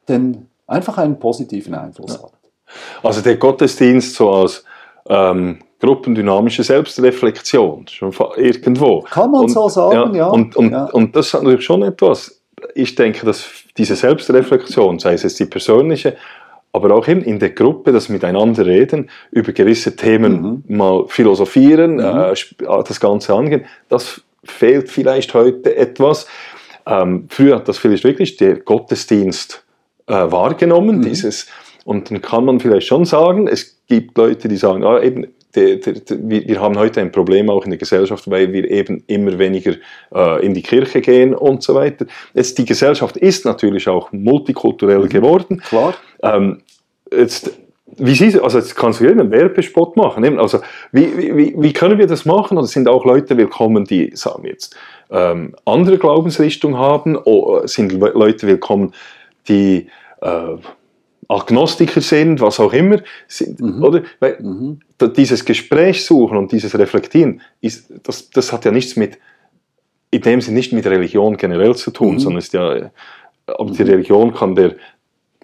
denn 0.08 0.47
einfach 0.68 0.97
einen 0.97 1.20
positiven 1.20 1.74
Einfluss 1.76 2.22
hat. 2.22 2.34
Also 3.04 3.22
der 3.22 3.38
Gottesdienst 3.38 4.16
so 4.16 4.32
als 4.32 4.64
ähm, 5.08 5.60
gruppendynamische 5.80 6.64
Selbstreflexion, 6.64 7.88
schon 7.88 8.14
irgendwo. 8.38 9.01
Kann 9.01 9.32
man 9.32 9.47
so 9.49 9.70
sagen, 9.70 10.16
ja. 10.16 10.28
Und, 10.28 10.56
und, 10.56 10.72
Ja. 10.72 10.86
und 10.86 11.16
das 11.16 11.28
ist 11.28 11.34
natürlich 11.34 11.64
schon 11.66 11.84
etwas, 11.84 12.41
ich 12.74 12.95
denke, 12.95 13.26
dass 13.26 13.45
diese 13.78 13.95
Selbstreflexion, 13.95 14.97
sei 14.99 15.14
es 15.14 15.24
jetzt 15.24 15.39
die 15.39 15.45
persönliche, 15.45 16.16
aber 16.72 16.95
auch 16.95 17.08
eben 17.08 17.22
in 17.22 17.38
der 17.38 17.51
Gruppe, 17.51 17.91
das 17.91 18.10
Miteinander 18.10 18.66
reden, 18.66 19.10
über 19.30 19.51
gewisse 19.51 19.95
Themen 19.95 20.64
Mhm. 20.68 20.78
mal 20.78 21.06
philosophieren, 21.08 21.99
äh, 21.99 22.32
sp- 22.34 22.64
äh, 22.66 22.84
das 22.88 22.99
Ganze 22.99 23.34
angehen, 23.36 23.66
das 23.89 24.22
fehlt 24.43 24.89
vielleicht 24.89 25.34
heute 25.34 25.76
etwas. 25.76 26.26
Ähm, 26.86 27.28
früher 27.30 27.56
hat 27.56 27.68
das 27.68 27.78
vielleicht 27.78 28.04
wirklich 28.04 28.38
der 28.38 28.60
Gottesdienst 28.60 29.66
äh, 30.08 30.14
wahrgenommen, 30.14 31.02
dieses, 31.02 31.48
und 31.86 32.10
dann 32.10 32.22
kann 32.22 32.46
man 32.46 32.60
vielleicht 32.60 32.88
schon 32.88 33.06
sagen, 33.06 33.48
es 33.48 33.84
gibt 33.88 34.18
Leute, 34.18 34.48
die 34.48 34.58
sagen, 34.58 34.84
ah, 34.84 35.02
eben, 35.02 35.28
der, 35.56 35.76
der, 35.78 35.94
der, 35.94 36.18
wir 36.22 36.60
haben 36.60 36.78
heute 36.78 37.02
ein 37.02 37.12
Problem 37.12 37.50
auch 37.50 37.64
in 37.64 37.72
der 37.72 37.78
Gesellschaft, 37.78 38.30
weil 38.30 38.52
wir 38.54 38.70
eben 38.70 39.04
immer 39.08 39.38
weniger 39.38 39.76
äh, 40.14 40.46
in 40.46 40.54
die 40.54 40.64
Kirche 40.64 41.02
gehen 41.02 41.36
und 41.36 41.62
so 41.62 41.76
weiter. 41.76 42.06
Jetzt, 42.34 42.58
die 42.58 42.66
Gesellschaft 42.66 43.18
ist 43.18 43.46
natürlich 43.46 43.88
auch 43.88 44.12
multikulturell 44.12 45.08
geworden. 45.08 45.60
Klar. 45.60 45.94
Ähm, 46.24 46.62
jetzt, 47.12 47.52
wie 47.98 48.16
siehst 48.16 48.36
du, 48.38 48.44
also 48.44 48.58
jetzt 48.58 48.76
kannst 48.76 49.00
du 49.00 49.08
einen 49.10 49.32
Werbespot 49.32 49.96
machen. 49.98 50.24
Eben, 50.24 50.39
Also, 50.39 50.60
wie, 50.91 51.18
wie- 51.18 51.54
wie, 51.58 51.74
können 51.74 51.98
wir 51.98 52.08
das 52.08 52.26
machen? 52.26 52.58
Oder 52.58 52.68
sind 52.68 52.88
auch 52.88 53.06
Leute 53.06 53.38
willkommen, 53.38 53.86
die, 53.86 54.12
sagen 54.16 54.44
wir 54.44 54.52
jetzt, 54.52 54.76
ähm, 55.12 55.56
andere 55.66 55.98
Glaubensrichtung 55.98 56.78
haben? 56.78 57.16
Oder 57.18 57.68
sind 57.68 57.91
Le- 57.91 58.12
Leute 58.14 58.48
willkommen, 58.48 58.94
die 59.48 59.88
äh, 60.22 60.56
Agnostiker 61.30 62.02
sind, 62.02 62.41
was 62.41 62.60
auch 62.60 62.74
immer, 62.74 63.00
sind, 63.28 63.60
mhm. 63.60 63.84
oder? 63.84 64.02
Weil, 64.20 64.38
mhm. 64.41 64.80
Dieses 65.18 65.44
Gespräch 65.44 66.06
suchen 66.06 66.38
und 66.38 66.52
dieses 66.52 66.78
Reflektieren, 66.78 67.41
ist, 67.60 67.91
das, 68.04 68.30
das 68.30 68.54
hat 68.54 68.64
ja 68.66 68.72
nichts 68.72 68.96
mit, 68.96 69.18
in 70.12 70.22
dem 70.22 70.39
Sinne 70.41 70.58
nicht 70.58 70.72
mit 70.72 70.86
Religion 70.86 71.36
generell 71.38 71.76
zu 71.76 71.91
tun, 71.91 72.16
mhm. 72.16 72.20
sondern 72.20 72.39
ist 72.39 72.54
ja, 72.54 72.91
aber 73.48 73.72
die 73.72 73.84
Religion 73.84 74.34
kann 74.34 74.56
der, 74.56 74.76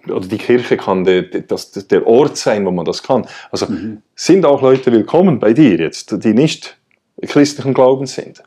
oder 0.06 0.26
die 0.26 0.38
Kirche 0.38 0.76
kann 0.76 1.04
der, 1.04 1.22
das, 1.22 1.72
der 1.72 2.06
Ort 2.06 2.36
sein, 2.36 2.64
wo 2.66 2.70
man 2.70 2.84
das 2.84 3.02
kann. 3.02 3.26
Also 3.50 3.66
mhm. 3.66 4.02
sind 4.14 4.44
auch 4.44 4.62
Leute 4.62 4.92
willkommen 4.92 5.38
bei 5.38 5.52
dir 5.52 5.78
jetzt, 5.78 6.24
die 6.24 6.34
nicht 6.34 6.78
christlichen 7.22 7.74
Glaubens 7.74 8.14
sind? 8.14 8.42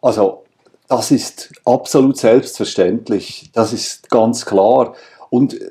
Also 0.00 0.44
das 0.88 1.10
ist 1.10 1.52
absolut 1.64 2.18
selbstverständlich, 2.18 3.50
das 3.52 3.72
ist 3.72 4.10
ganz 4.10 4.44
klar. 4.44 4.94
Und 5.30 5.60
äh, 5.60 5.68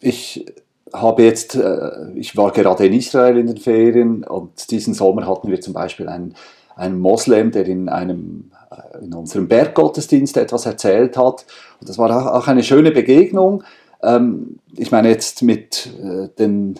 ich 0.00 0.46
habe 0.92 1.22
jetzt, 1.22 1.54
äh, 1.54 1.90
ich 2.14 2.36
war 2.36 2.52
gerade 2.52 2.86
in 2.86 2.92
Israel 2.92 3.38
in 3.38 3.46
den 3.46 3.56
Ferien 3.56 4.24
und 4.24 4.70
diesen 4.70 4.94
Sommer 4.94 5.26
hatten 5.26 5.50
wir 5.50 5.60
zum 5.60 5.72
Beispiel 5.72 6.08
einen, 6.08 6.34
einen 6.76 6.98
Moslem, 6.98 7.50
der 7.50 7.66
in 7.66 7.88
einem 7.88 8.52
äh, 8.70 9.04
in 9.04 9.14
unserem 9.14 9.48
Berggottesdienst 9.48 10.36
etwas 10.36 10.66
erzählt 10.66 11.16
hat. 11.16 11.46
Und 11.80 11.88
das 11.88 11.98
war 11.98 12.34
auch 12.34 12.46
eine 12.46 12.62
schöne 12.62 12.90
Begegnung. 12.90 13.64
Ähm, 14.02 14.58
ich 14.76 14.90
meine 14.90 15.08
jetzt 15.08 15.42
mit 15.42 15.90
den 16.38 16.78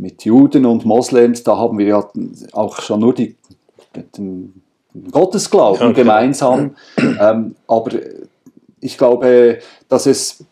mit 0.00 0.24
Juden 0.24 0.64
und 0.66 0.84
Moslems, 0.84 1.42
da 1.42 1.56
haben 1.56 1.78
wir 1.78 1.86
ja 1.86 2.08
auch 2.52 2.80
schon 2.80 3.00
nur 3.00 3.14
die, 3.14 3.36
den 4.16 4.62
Gottesglauben 5.10 5.88
okay. 5.88 6.02
gemeinsam. 6.02 6.74
Ähm, 7.20 7.54
aber 7.66 7.90
ich 8.80 8.96
glaube, 8.96 9.58
dass 9.88 10.06
es 10.06 10.44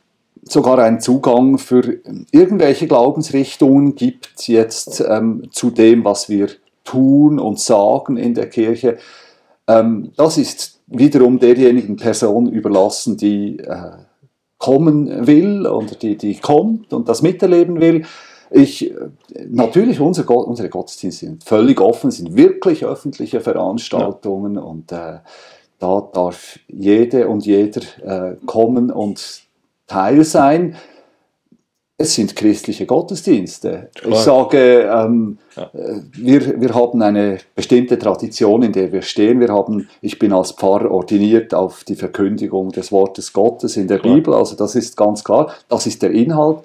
sogar 0.42 0.78
einen 0.78 1.00
Zugang 1.00 1.58
für 1.58 1.98
irgendwelche 2.30 2.86
Glaubensrichtungen 2.86 3.94
gibt 3.94 4.48
jetzt 4.48 5.00
ähm, 5.00 5.48
zu 5.50 5.70
dem, 5.70 6.04
was 6.04 6.28
wir 6.28 6.48
tun 6.84 7.38
und 7.38 7.58
sagen 7.58 8.16
in 8.16 8.34
der 8.34 8.48
Kirche. 8.48 8.98
Ähm, 9.66 10.12
das 10.16 10.38
ist 10.38 10.80
wiederum 10.86 11.38
derjenigen 11.38 11.96
Person 11.96 12.48
überlassen, 12.48 13.16
die 13.16 13.58
äh, 13.58 13.92
kommen 14.58 15.26
will 15.26 15.66
oder 15.66 15.94
die, 15.94 16.16
die 16.16 16.36
kommt 16.36 16.92
und 16.92 17.08
das 17.08 17.22
miterleben 17.22 17.80
will. 17.80 18.04
Ich, 18.50 18.92
natürlich, 19.46 20.00
unser 20.00 20.28
unsere 20.28 20.68
Gottesdienste 20.68 21.26
sind 21.26 21.44
völlig 21.44 21.80
offen, 21.80 22.10
sind 22.10 22.36
wirklich 22.36 22.84
öffentliche 22.84 23.40
Veranstaltungen 23.40 24.54
ja. 24.54 24.62
und 24.62 24.90
äh, 24.92 25.18
da 25.78 26.00
darf 26.12 26.58
jede 26.66 27.28
und 27.28 27.46
jeder 27.46 27.82
äh, 28.02 28.36
kommen 28.46 28.90
und 28.90 29.42
Teil 29.86 30.24
sein. 30.24 30.76
Es 32.00 32.14
sind 32.14 32.36
christliche 32.36 32.86
Gottesdienste. 32.86 33.90
Klar. 33.92 34.12
Ich 34.12 34.18
sage, 34.18 34.82
ähm, 34.82 35.38
ja. 35.56 35.64
Äh, 35.74 36.00
wir, 36.12 36.60
wir 36.60 36.72
haben 36.72 37.02
eine 37.02 37.38
bestimmte 37.56 37.98
Tradition, 37.98 38.62
in 38.62 38.72
der 38.72 38.92
wir 38.92 39.02
stehen. 39.02 39.40
Wir 39.40 39.48
haben, 39.48 39.88
ich 40.00 40.16
bin 40.16 40.32
als 40.32 40.52
Pfarrer 40.52 40.92
ordiniert 40.92 41.52
auf 41.54 41.82
die 41.82 41.96
Verkündigung 41.96 42.70
des 42.70 42.92
Wortes 42.92 43.32
Gottes 43.32 43.76
in 43.76 43.88
der 43.88 43.98
klar. 43.98 44.14
Bibel, 44.14 44.32
also 44.32 44.54
das 44.54 44.76
ist 44.76 44.96
ganz 44.96 45.24
klar. 45.24 45.52
Das 45.68 45.88
ist 45.88 46.00
der 46.02 46.12
Inhalt. 46.12 46.58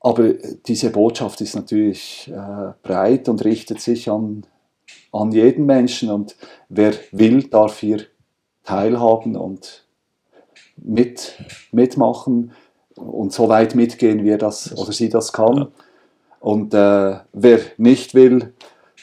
Aber 0.00 0.34
diese 0.66 0.90
Botschaft 0.90 1.40
ist 1.40 1.54
natürlich 1.54 2.30
äh, 2.30 2.72
breit 2.82 3.30
und 3.30 3.42
richtet 3.46 3.80
sich 3.80 4.10
an, 4.10 4.44
an 5.12 5.32
jeden 5.32 5.64
Menschen 5.64 6.10
und 6.10 6.36
wer 6.68 6.92
will, 7.12 7.44
darf 7.44 7.78
hier 7.78 8.02
teilhaben 8.64 9.34
und 9.34 9.86
mit, 10.76 11.38
mitmachen 11.70 12.52
und 12.96 13.32
so 13.32 13.48
weit 13.48 13.74
mitgehen, 13.74 14.24
wie 14.24 14.30
er 14.30 14.38
das 14.38 14.76
oder 14.76 14.92
sie 14.92 15.08
das 15.08 15.32
kann. 15.32 15.68
Und 16.40 16.74
äh, 16.74 17.16
wer 17.32 17.60
nicht 17.76 18.14
will, 18.14 18.52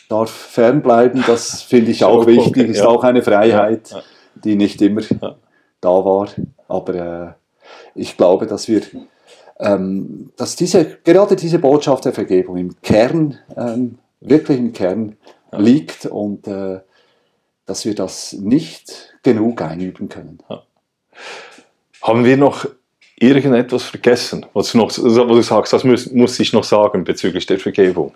darf 0.10 0.30
fernbleiben. 0.30 1.24
Das 1.26 1.62
finde 1.62 1.92
ich 1.92 2.04
auch 2.04 2.26
wichtig, 2.26 2.70
ist 2.70 2.82
auch 2.82 3.04
eine 3.04 3.22
Freiheit, 3.22 3.96
die 4.36 4.56
nicht 4.56 4.82
immer 4.82 5.02
da 5.82 5.90
war. 5.90 6.28
Aber 6.68 6.96
äh, 6.96 7.34
ich 7.96 8.18
glaube, 8.18 8.46
dass 8.46 8.68
wir 8.68 8.82
ähm, 9.60 10.32
dass 10.38 10.56
diese, 10.56 10.98
gerade 11.04 11.36
diese 11.36 11.60
Botschaft 11.60 12.06
der 12.06 12.14
Vergebung 12.14 12.58
im 12.58 12.82
Kern, 12.82 13.38
ähm, 13.58 14.00
wirklich 14.22 14.58
im 14.58 14.74
Kern 14.74 15.18
ja. 15.52 15.60
liegt 15.60 16.06
und 16.06 16.48
äh, 16.48 16.80
dass 17.66 17.86
wir 17.86 17.94
das 17.94 18.34
nicht 18.34 19.14
genug 19.22 19.62
einüben 19.62 20.10
können. 20.10 20.40
Ja. 20.50 20.64
Haben 22.02 22.24
wir 22.24 22.38
noch 22.38 22.66
irgendetwas 23.20 23.84
vergessen, 23.84 24.46
was 24.54 24.72
du, 24.72 24.78
noch, 24.78 24.98
wo 24.98 25.36
du 25.36 25.42
sagst, 25.42 25.74
das 25.74 25.84
muss, 25.84 26.12
muss 26.12 26.40
ich 26.40 26.54
noch 26.54 26.64
sagen 26.64 27.04
bezüglich 27.04 27.46
der 27.46 27.60
Vergebung? 27.60 28.14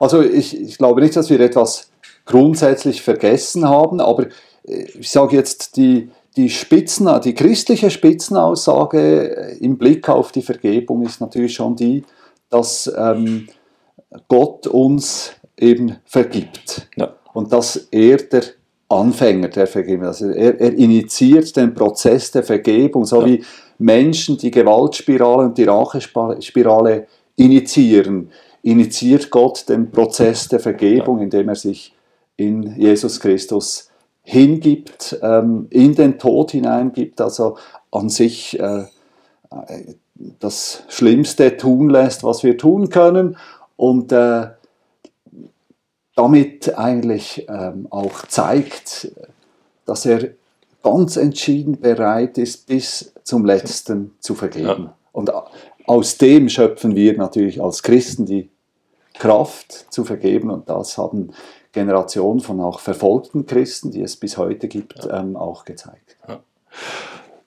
Also 0.00 0.22
ich, 0.22 0.60
ich 0.60 0.78
glaube 0.78 1.00
nicht, 1.00 1.14
dass 1.14 1.30
wir 1.30 1.38
etwas 1.40 1.90
grundsätzlich 2.24 3.02
vergessen 3.02 3.68
haben, 3.68 4.00
aber 4.00 4.26
äh, 4.66 4.86
ich 4.98 5.10
sage 5.10 5.36
jetzt, 5.36 5.76
die, 5.76 6.10
die, 6.36 6.50
Spitzen, 6.50 7.08
die 7.22 7.34
christliche 7.34 7.90
Spitzenaussage 7.90 9.36
äh, 9.36 9.56
im 9.58 9.78
Blick 9.78 10.08
auf 10.08 10.32
die 10.32 10.42
Vergebung 10.42 11.04
ist 11.04 11.20
natürlich 11.20 11.54
schon 11.54 11.76
die, 11.76 12.04
dass 12.48 12.92
ähm, 12.96 13.48
Gott 14.28 14.66
uns 14.66 15.32
eben 15.56 15.96
vergibt. 16.04 16.88
Ja. 16.96 17.14
Und 17.32 17.52
dass 17.52 17.88
er 17.90 18.16
der 18.16 18.42
Anfänger 18.92 19.48
der 19.48 19.66
Vergebung, 19.66 20.06
also 20.06 20.28
er, 20.28 20.60
er 20.60 20.72
initiiert 20.74 21.56
den 21.56 21.74
Prozess 21.74 22.30
der 22.30 22.42
Vergebung, 22.42 23.04
so 23.04 23.20
ja. 23.20 23.26
wie 23.26 23.44
Menschen 23.78 24.38
die 24.38 24.50
Gewaltspirale 24.50 25.46
und 25.46 25.58
die 25.58 25.64
Rachespirale 25.64 27.06
initiieren, 27.36 28.30
initiiert 28.62 29.30
Gott 29.30 29.68
den 29.68 29.90
Prozess 29.90 30.48
der 30.48 30.60
Vergebung, 30.60 31.20
indem 31.20 31.48
er 31.48 31.56
sich 31.56 31.94
in 32.36 32.76
Jesus 32.76 33.20
Christus 33.20 33.90
hingibt, 34.22 35.18
ähm, 35.22 35.66
in 35.70 35.94
den 35.94 36.18
Tod 36.18 36.52
hineingibt, 36.52 37.20
also 37.20 37.56
an 37.90 38.08
sich 38.08 38.58
äh, 38.60 38.84
das 40.38 40.84
Schlimmste 40.88 41.56
tun 41.56 41.90
lässt, 41.90 42.22
was 42.22 42.44
wir 42.44 42.56
tun 42.56 42.88
können. 42.88 43.36
Und 43.76 44.12
äh, 44.12 44.46
damit 46.14 46.76
eigentlich 46.78 47.46
ähm, 47.48 47.86
auch 47.90 48.26
zeigt, 48.26 49.12
dass 49.86 50.06
er 50.06 50.30
ganz 50.82 51.16
entschieden 51.16 51.80
bereit 51.80 52.38
ist, 52.38 52.66
bis 52.66 53.12
zum 53.22 53.44
Letzten 53.44 54.12
zu 54.20 54.34
vergeben. 54.34 54.84
Ja. 54.84 54.96
Und 55.12 55.30
aus 55.86 56.18
dem 56.18 56.48
schöpfen 56.48 56.94
wir 56.94 57.16
natürlich 57.16 57.62
als 57.62 57.82
Christen 57.82 58.26
die 58.26 58.50
Kraft 59.14 59.86
zu 59.92 60.04
vergeben 60.04 60.50
und 60.50 60.68
das 60.68 60.98
haben 60.98 61.30
Generation 61.72 62.40
von 62.40 62.60
auch 62.60 62.80
verfolgten 62.80 63.46
Christen, 63.46 63.90
die 63.90 64.02
es 64.02 64.16
bis 64.16 64.36
heute 64.36 64.68
gibt, 64.68 65.04
ja. 65.04 65.20
ähm, 65.20 65.36
auch 65.36 65.64
gezeigt. 65.64 66.16
Ja. 66.28 66.40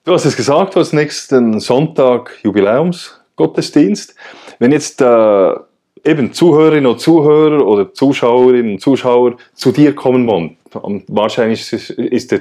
Du 0.04 0.12
hast 0.12 0.24
es 0.24 0.36
gesagt, 0.36 0.74
du 0.74 0.80
hast 0.80 0.92
nächsten 0.92 1.58
Sonntag 1.60 2.38
Jubiläumsgottesdienst. 2.42 4.14
Wenn 4.58 4.72
jetzt 4.72 5.00
äh, 5.00 5.54
eben 6.06 6.32
Zuhörerinnen 6.32 6.86
und 6.86 7.00
Zuhörer 7.00 7.66
oder 7.66 7.92
Zuschauerinnen 7.92 8.72
und 8.72 8.80
Zuschauer 8.80 9.36
zu 9.54 9.72
dir 9.72 9.94
kommen 9.94 10.26
wollen, 10.26 10.56
wahrscheinlich 11.08 11.72
ist 11.72 12.34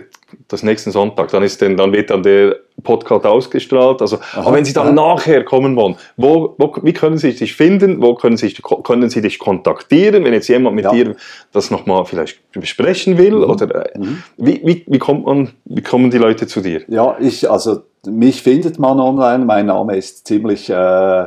das 0.47 0.63
nächsten 0.63 0.91
Sonntag, 0.91 1.29
dann, 1.29 1.43
ist 1.43 1.61
denn, 1.61 1.77
dann 1.77 1.93
wird 1.93 2.09
dann 2.09 2.23
der 2.23 2.57
Podcast 2.83 3.25
ausgestrahlt. 3.25 4.01
Also, 4.01 4.19
aber 4.33 4.53
wenn 4.53 4.65
Sie 4.65 4.73
dann 4.73 4.87
ja. 4.87 4.93
nachher 4.93 5.43
kommen 5.43 5.75
wollen, 5.75 5.95
wo, 6.17 6.55
wo, 6.57 6.75
wie 6.81 6.93
können 6.93 7.17
Sie 7.17 7.33
dich 7.33 7.55
finden? 7.55 8.01
Wo 8.01 8.15
können 8.15 8.37
Sie, 8.37 8.53
können 8.83 9.09
Sie 9.09 9.21
dich 9.21 9.39
kontaktieren, 9.39 10.23
wenn 10.25 10.33
jetzt 10.33 10.47
jemand 10.47 10.75
mit 10.75 10.85
ja. 10.85 10.91
dir 10.91 11.15
das 11.51 11.71
nochmal 11.71 12.05
vielleicht 12.05 12.39
besprechen 12.51 13.17
will? 13.17 13.35
Mhm. 13.35 13.43
Oder 13.43 13.93
äh, 13.95 13.97
mhm. 13.97 14.23
wie, 14.37 14.61
wie, 14.63 14.83
wie, 14.87 14.99
kommt 14.99 15.25
man, 15.25 15.51
wie 15.65 15.81
kommen 15.81 16.11
die 16.11 16.17
Leute 16.17 16.47
zu 16.47 16.61
dir? 16.61 16.81
Ja, 16.87 17.15
ich, 17.19 17.49
also 17.49 17.83
mich 18.05 18.41
findet 18.41 18.79
man 18.79 18.99
online. 18.99 19.45
Mein 19.45 19.67
Name 19.67 19.95
ist 19.95 20.27
ziemlich 20.27 20.69
äh, 20.69 21.25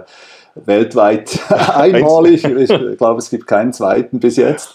weltweit 0.67 1.39
einmalig. 1.75 2.45
ich 2.45 2.99
glaube, 2.99 3.19
es 3.19 3.31
gibt 3.31 3.47
keinen 3.47 3.73
zweiten 3.73 4.21
bis 4.21 4.37
jetzt. 4.37 4.75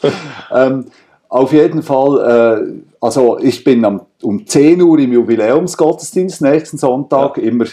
Ähm, 0.52 0.86
auf 1.30 1.52
jeden 1.52 1.82
Fall, 1.82 2.62
äh, 2.62 2.82
also 3.02 3.40
ich 3.40 3.64
bin 3.64 3.84
am, 3.86 4.02
um 4.22 4.46
10 4.46 4.82
Uhr 4.82 5.00
im 5.00 5.14
Jubiläumsgottesdienst 5.14 6.42
nächsten 6.44 6.78
Sonntag, 6.78 7.38
ja. 7.38 7.44
immer 7.44 7.66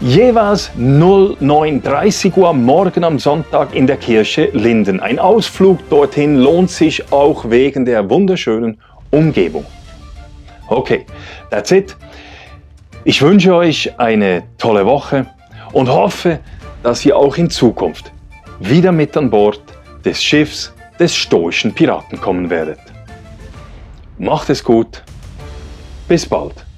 Jeweils 0.00 0.70
09.30 0.78 2.34
Uhr 2.38 2.54
morgen 2.54 3.04
am 3.04 3.18
Sonntag 3.18 3.74
in 3.74 3.86
der 3.86 3.98
Kirche 3.98 4.48
Linden. 4.54 4.98
Ein 4.98 5.18
Ausflug 5.18 5.90
dorthin 5.90 6.36
lohnt 6.36 6.70
sich 6.70 7.12
auch 7.12 7.50
wegen 7.50 7.84
der 7.84 8.08
wunderschönen 8.08 8.80
Umgebung. 9.10 9.66
Okay, 10.68 11.04
that's 11.50 11.70
it. 11.70 11.98
Ich 13.04 13.20
wünsche 13.20 13.54
euch 13.54 13.92
eine 13.98 14.44
tolle 14.56 14.86
Woche 14.86 15.26
und 15.74 15.90
hoffe, 15.90 16.38
dass 16.82 17.04
ihr 17.04 17.14
auch 17.14 17.36
in 17.36 17.50
Zukunft 17.50 18.10
wieder 18.58 18.92
mit 18.92 19.14
an 19.18 19.28
Bord 19.28 19.60
des 20.02 20.22
Schiffs 20.22 20.72
des 20.98 21.14
stoischen 21.14 21.74
Piraten 21.74 22.18
kommen 22.18 22.48
werdet. 22.48 22.80
Macht 24.16 24.48
es 24.48 24.64
gut. 24.64 25.02
Bis 26.08 26.24
bald. 26.24 26.69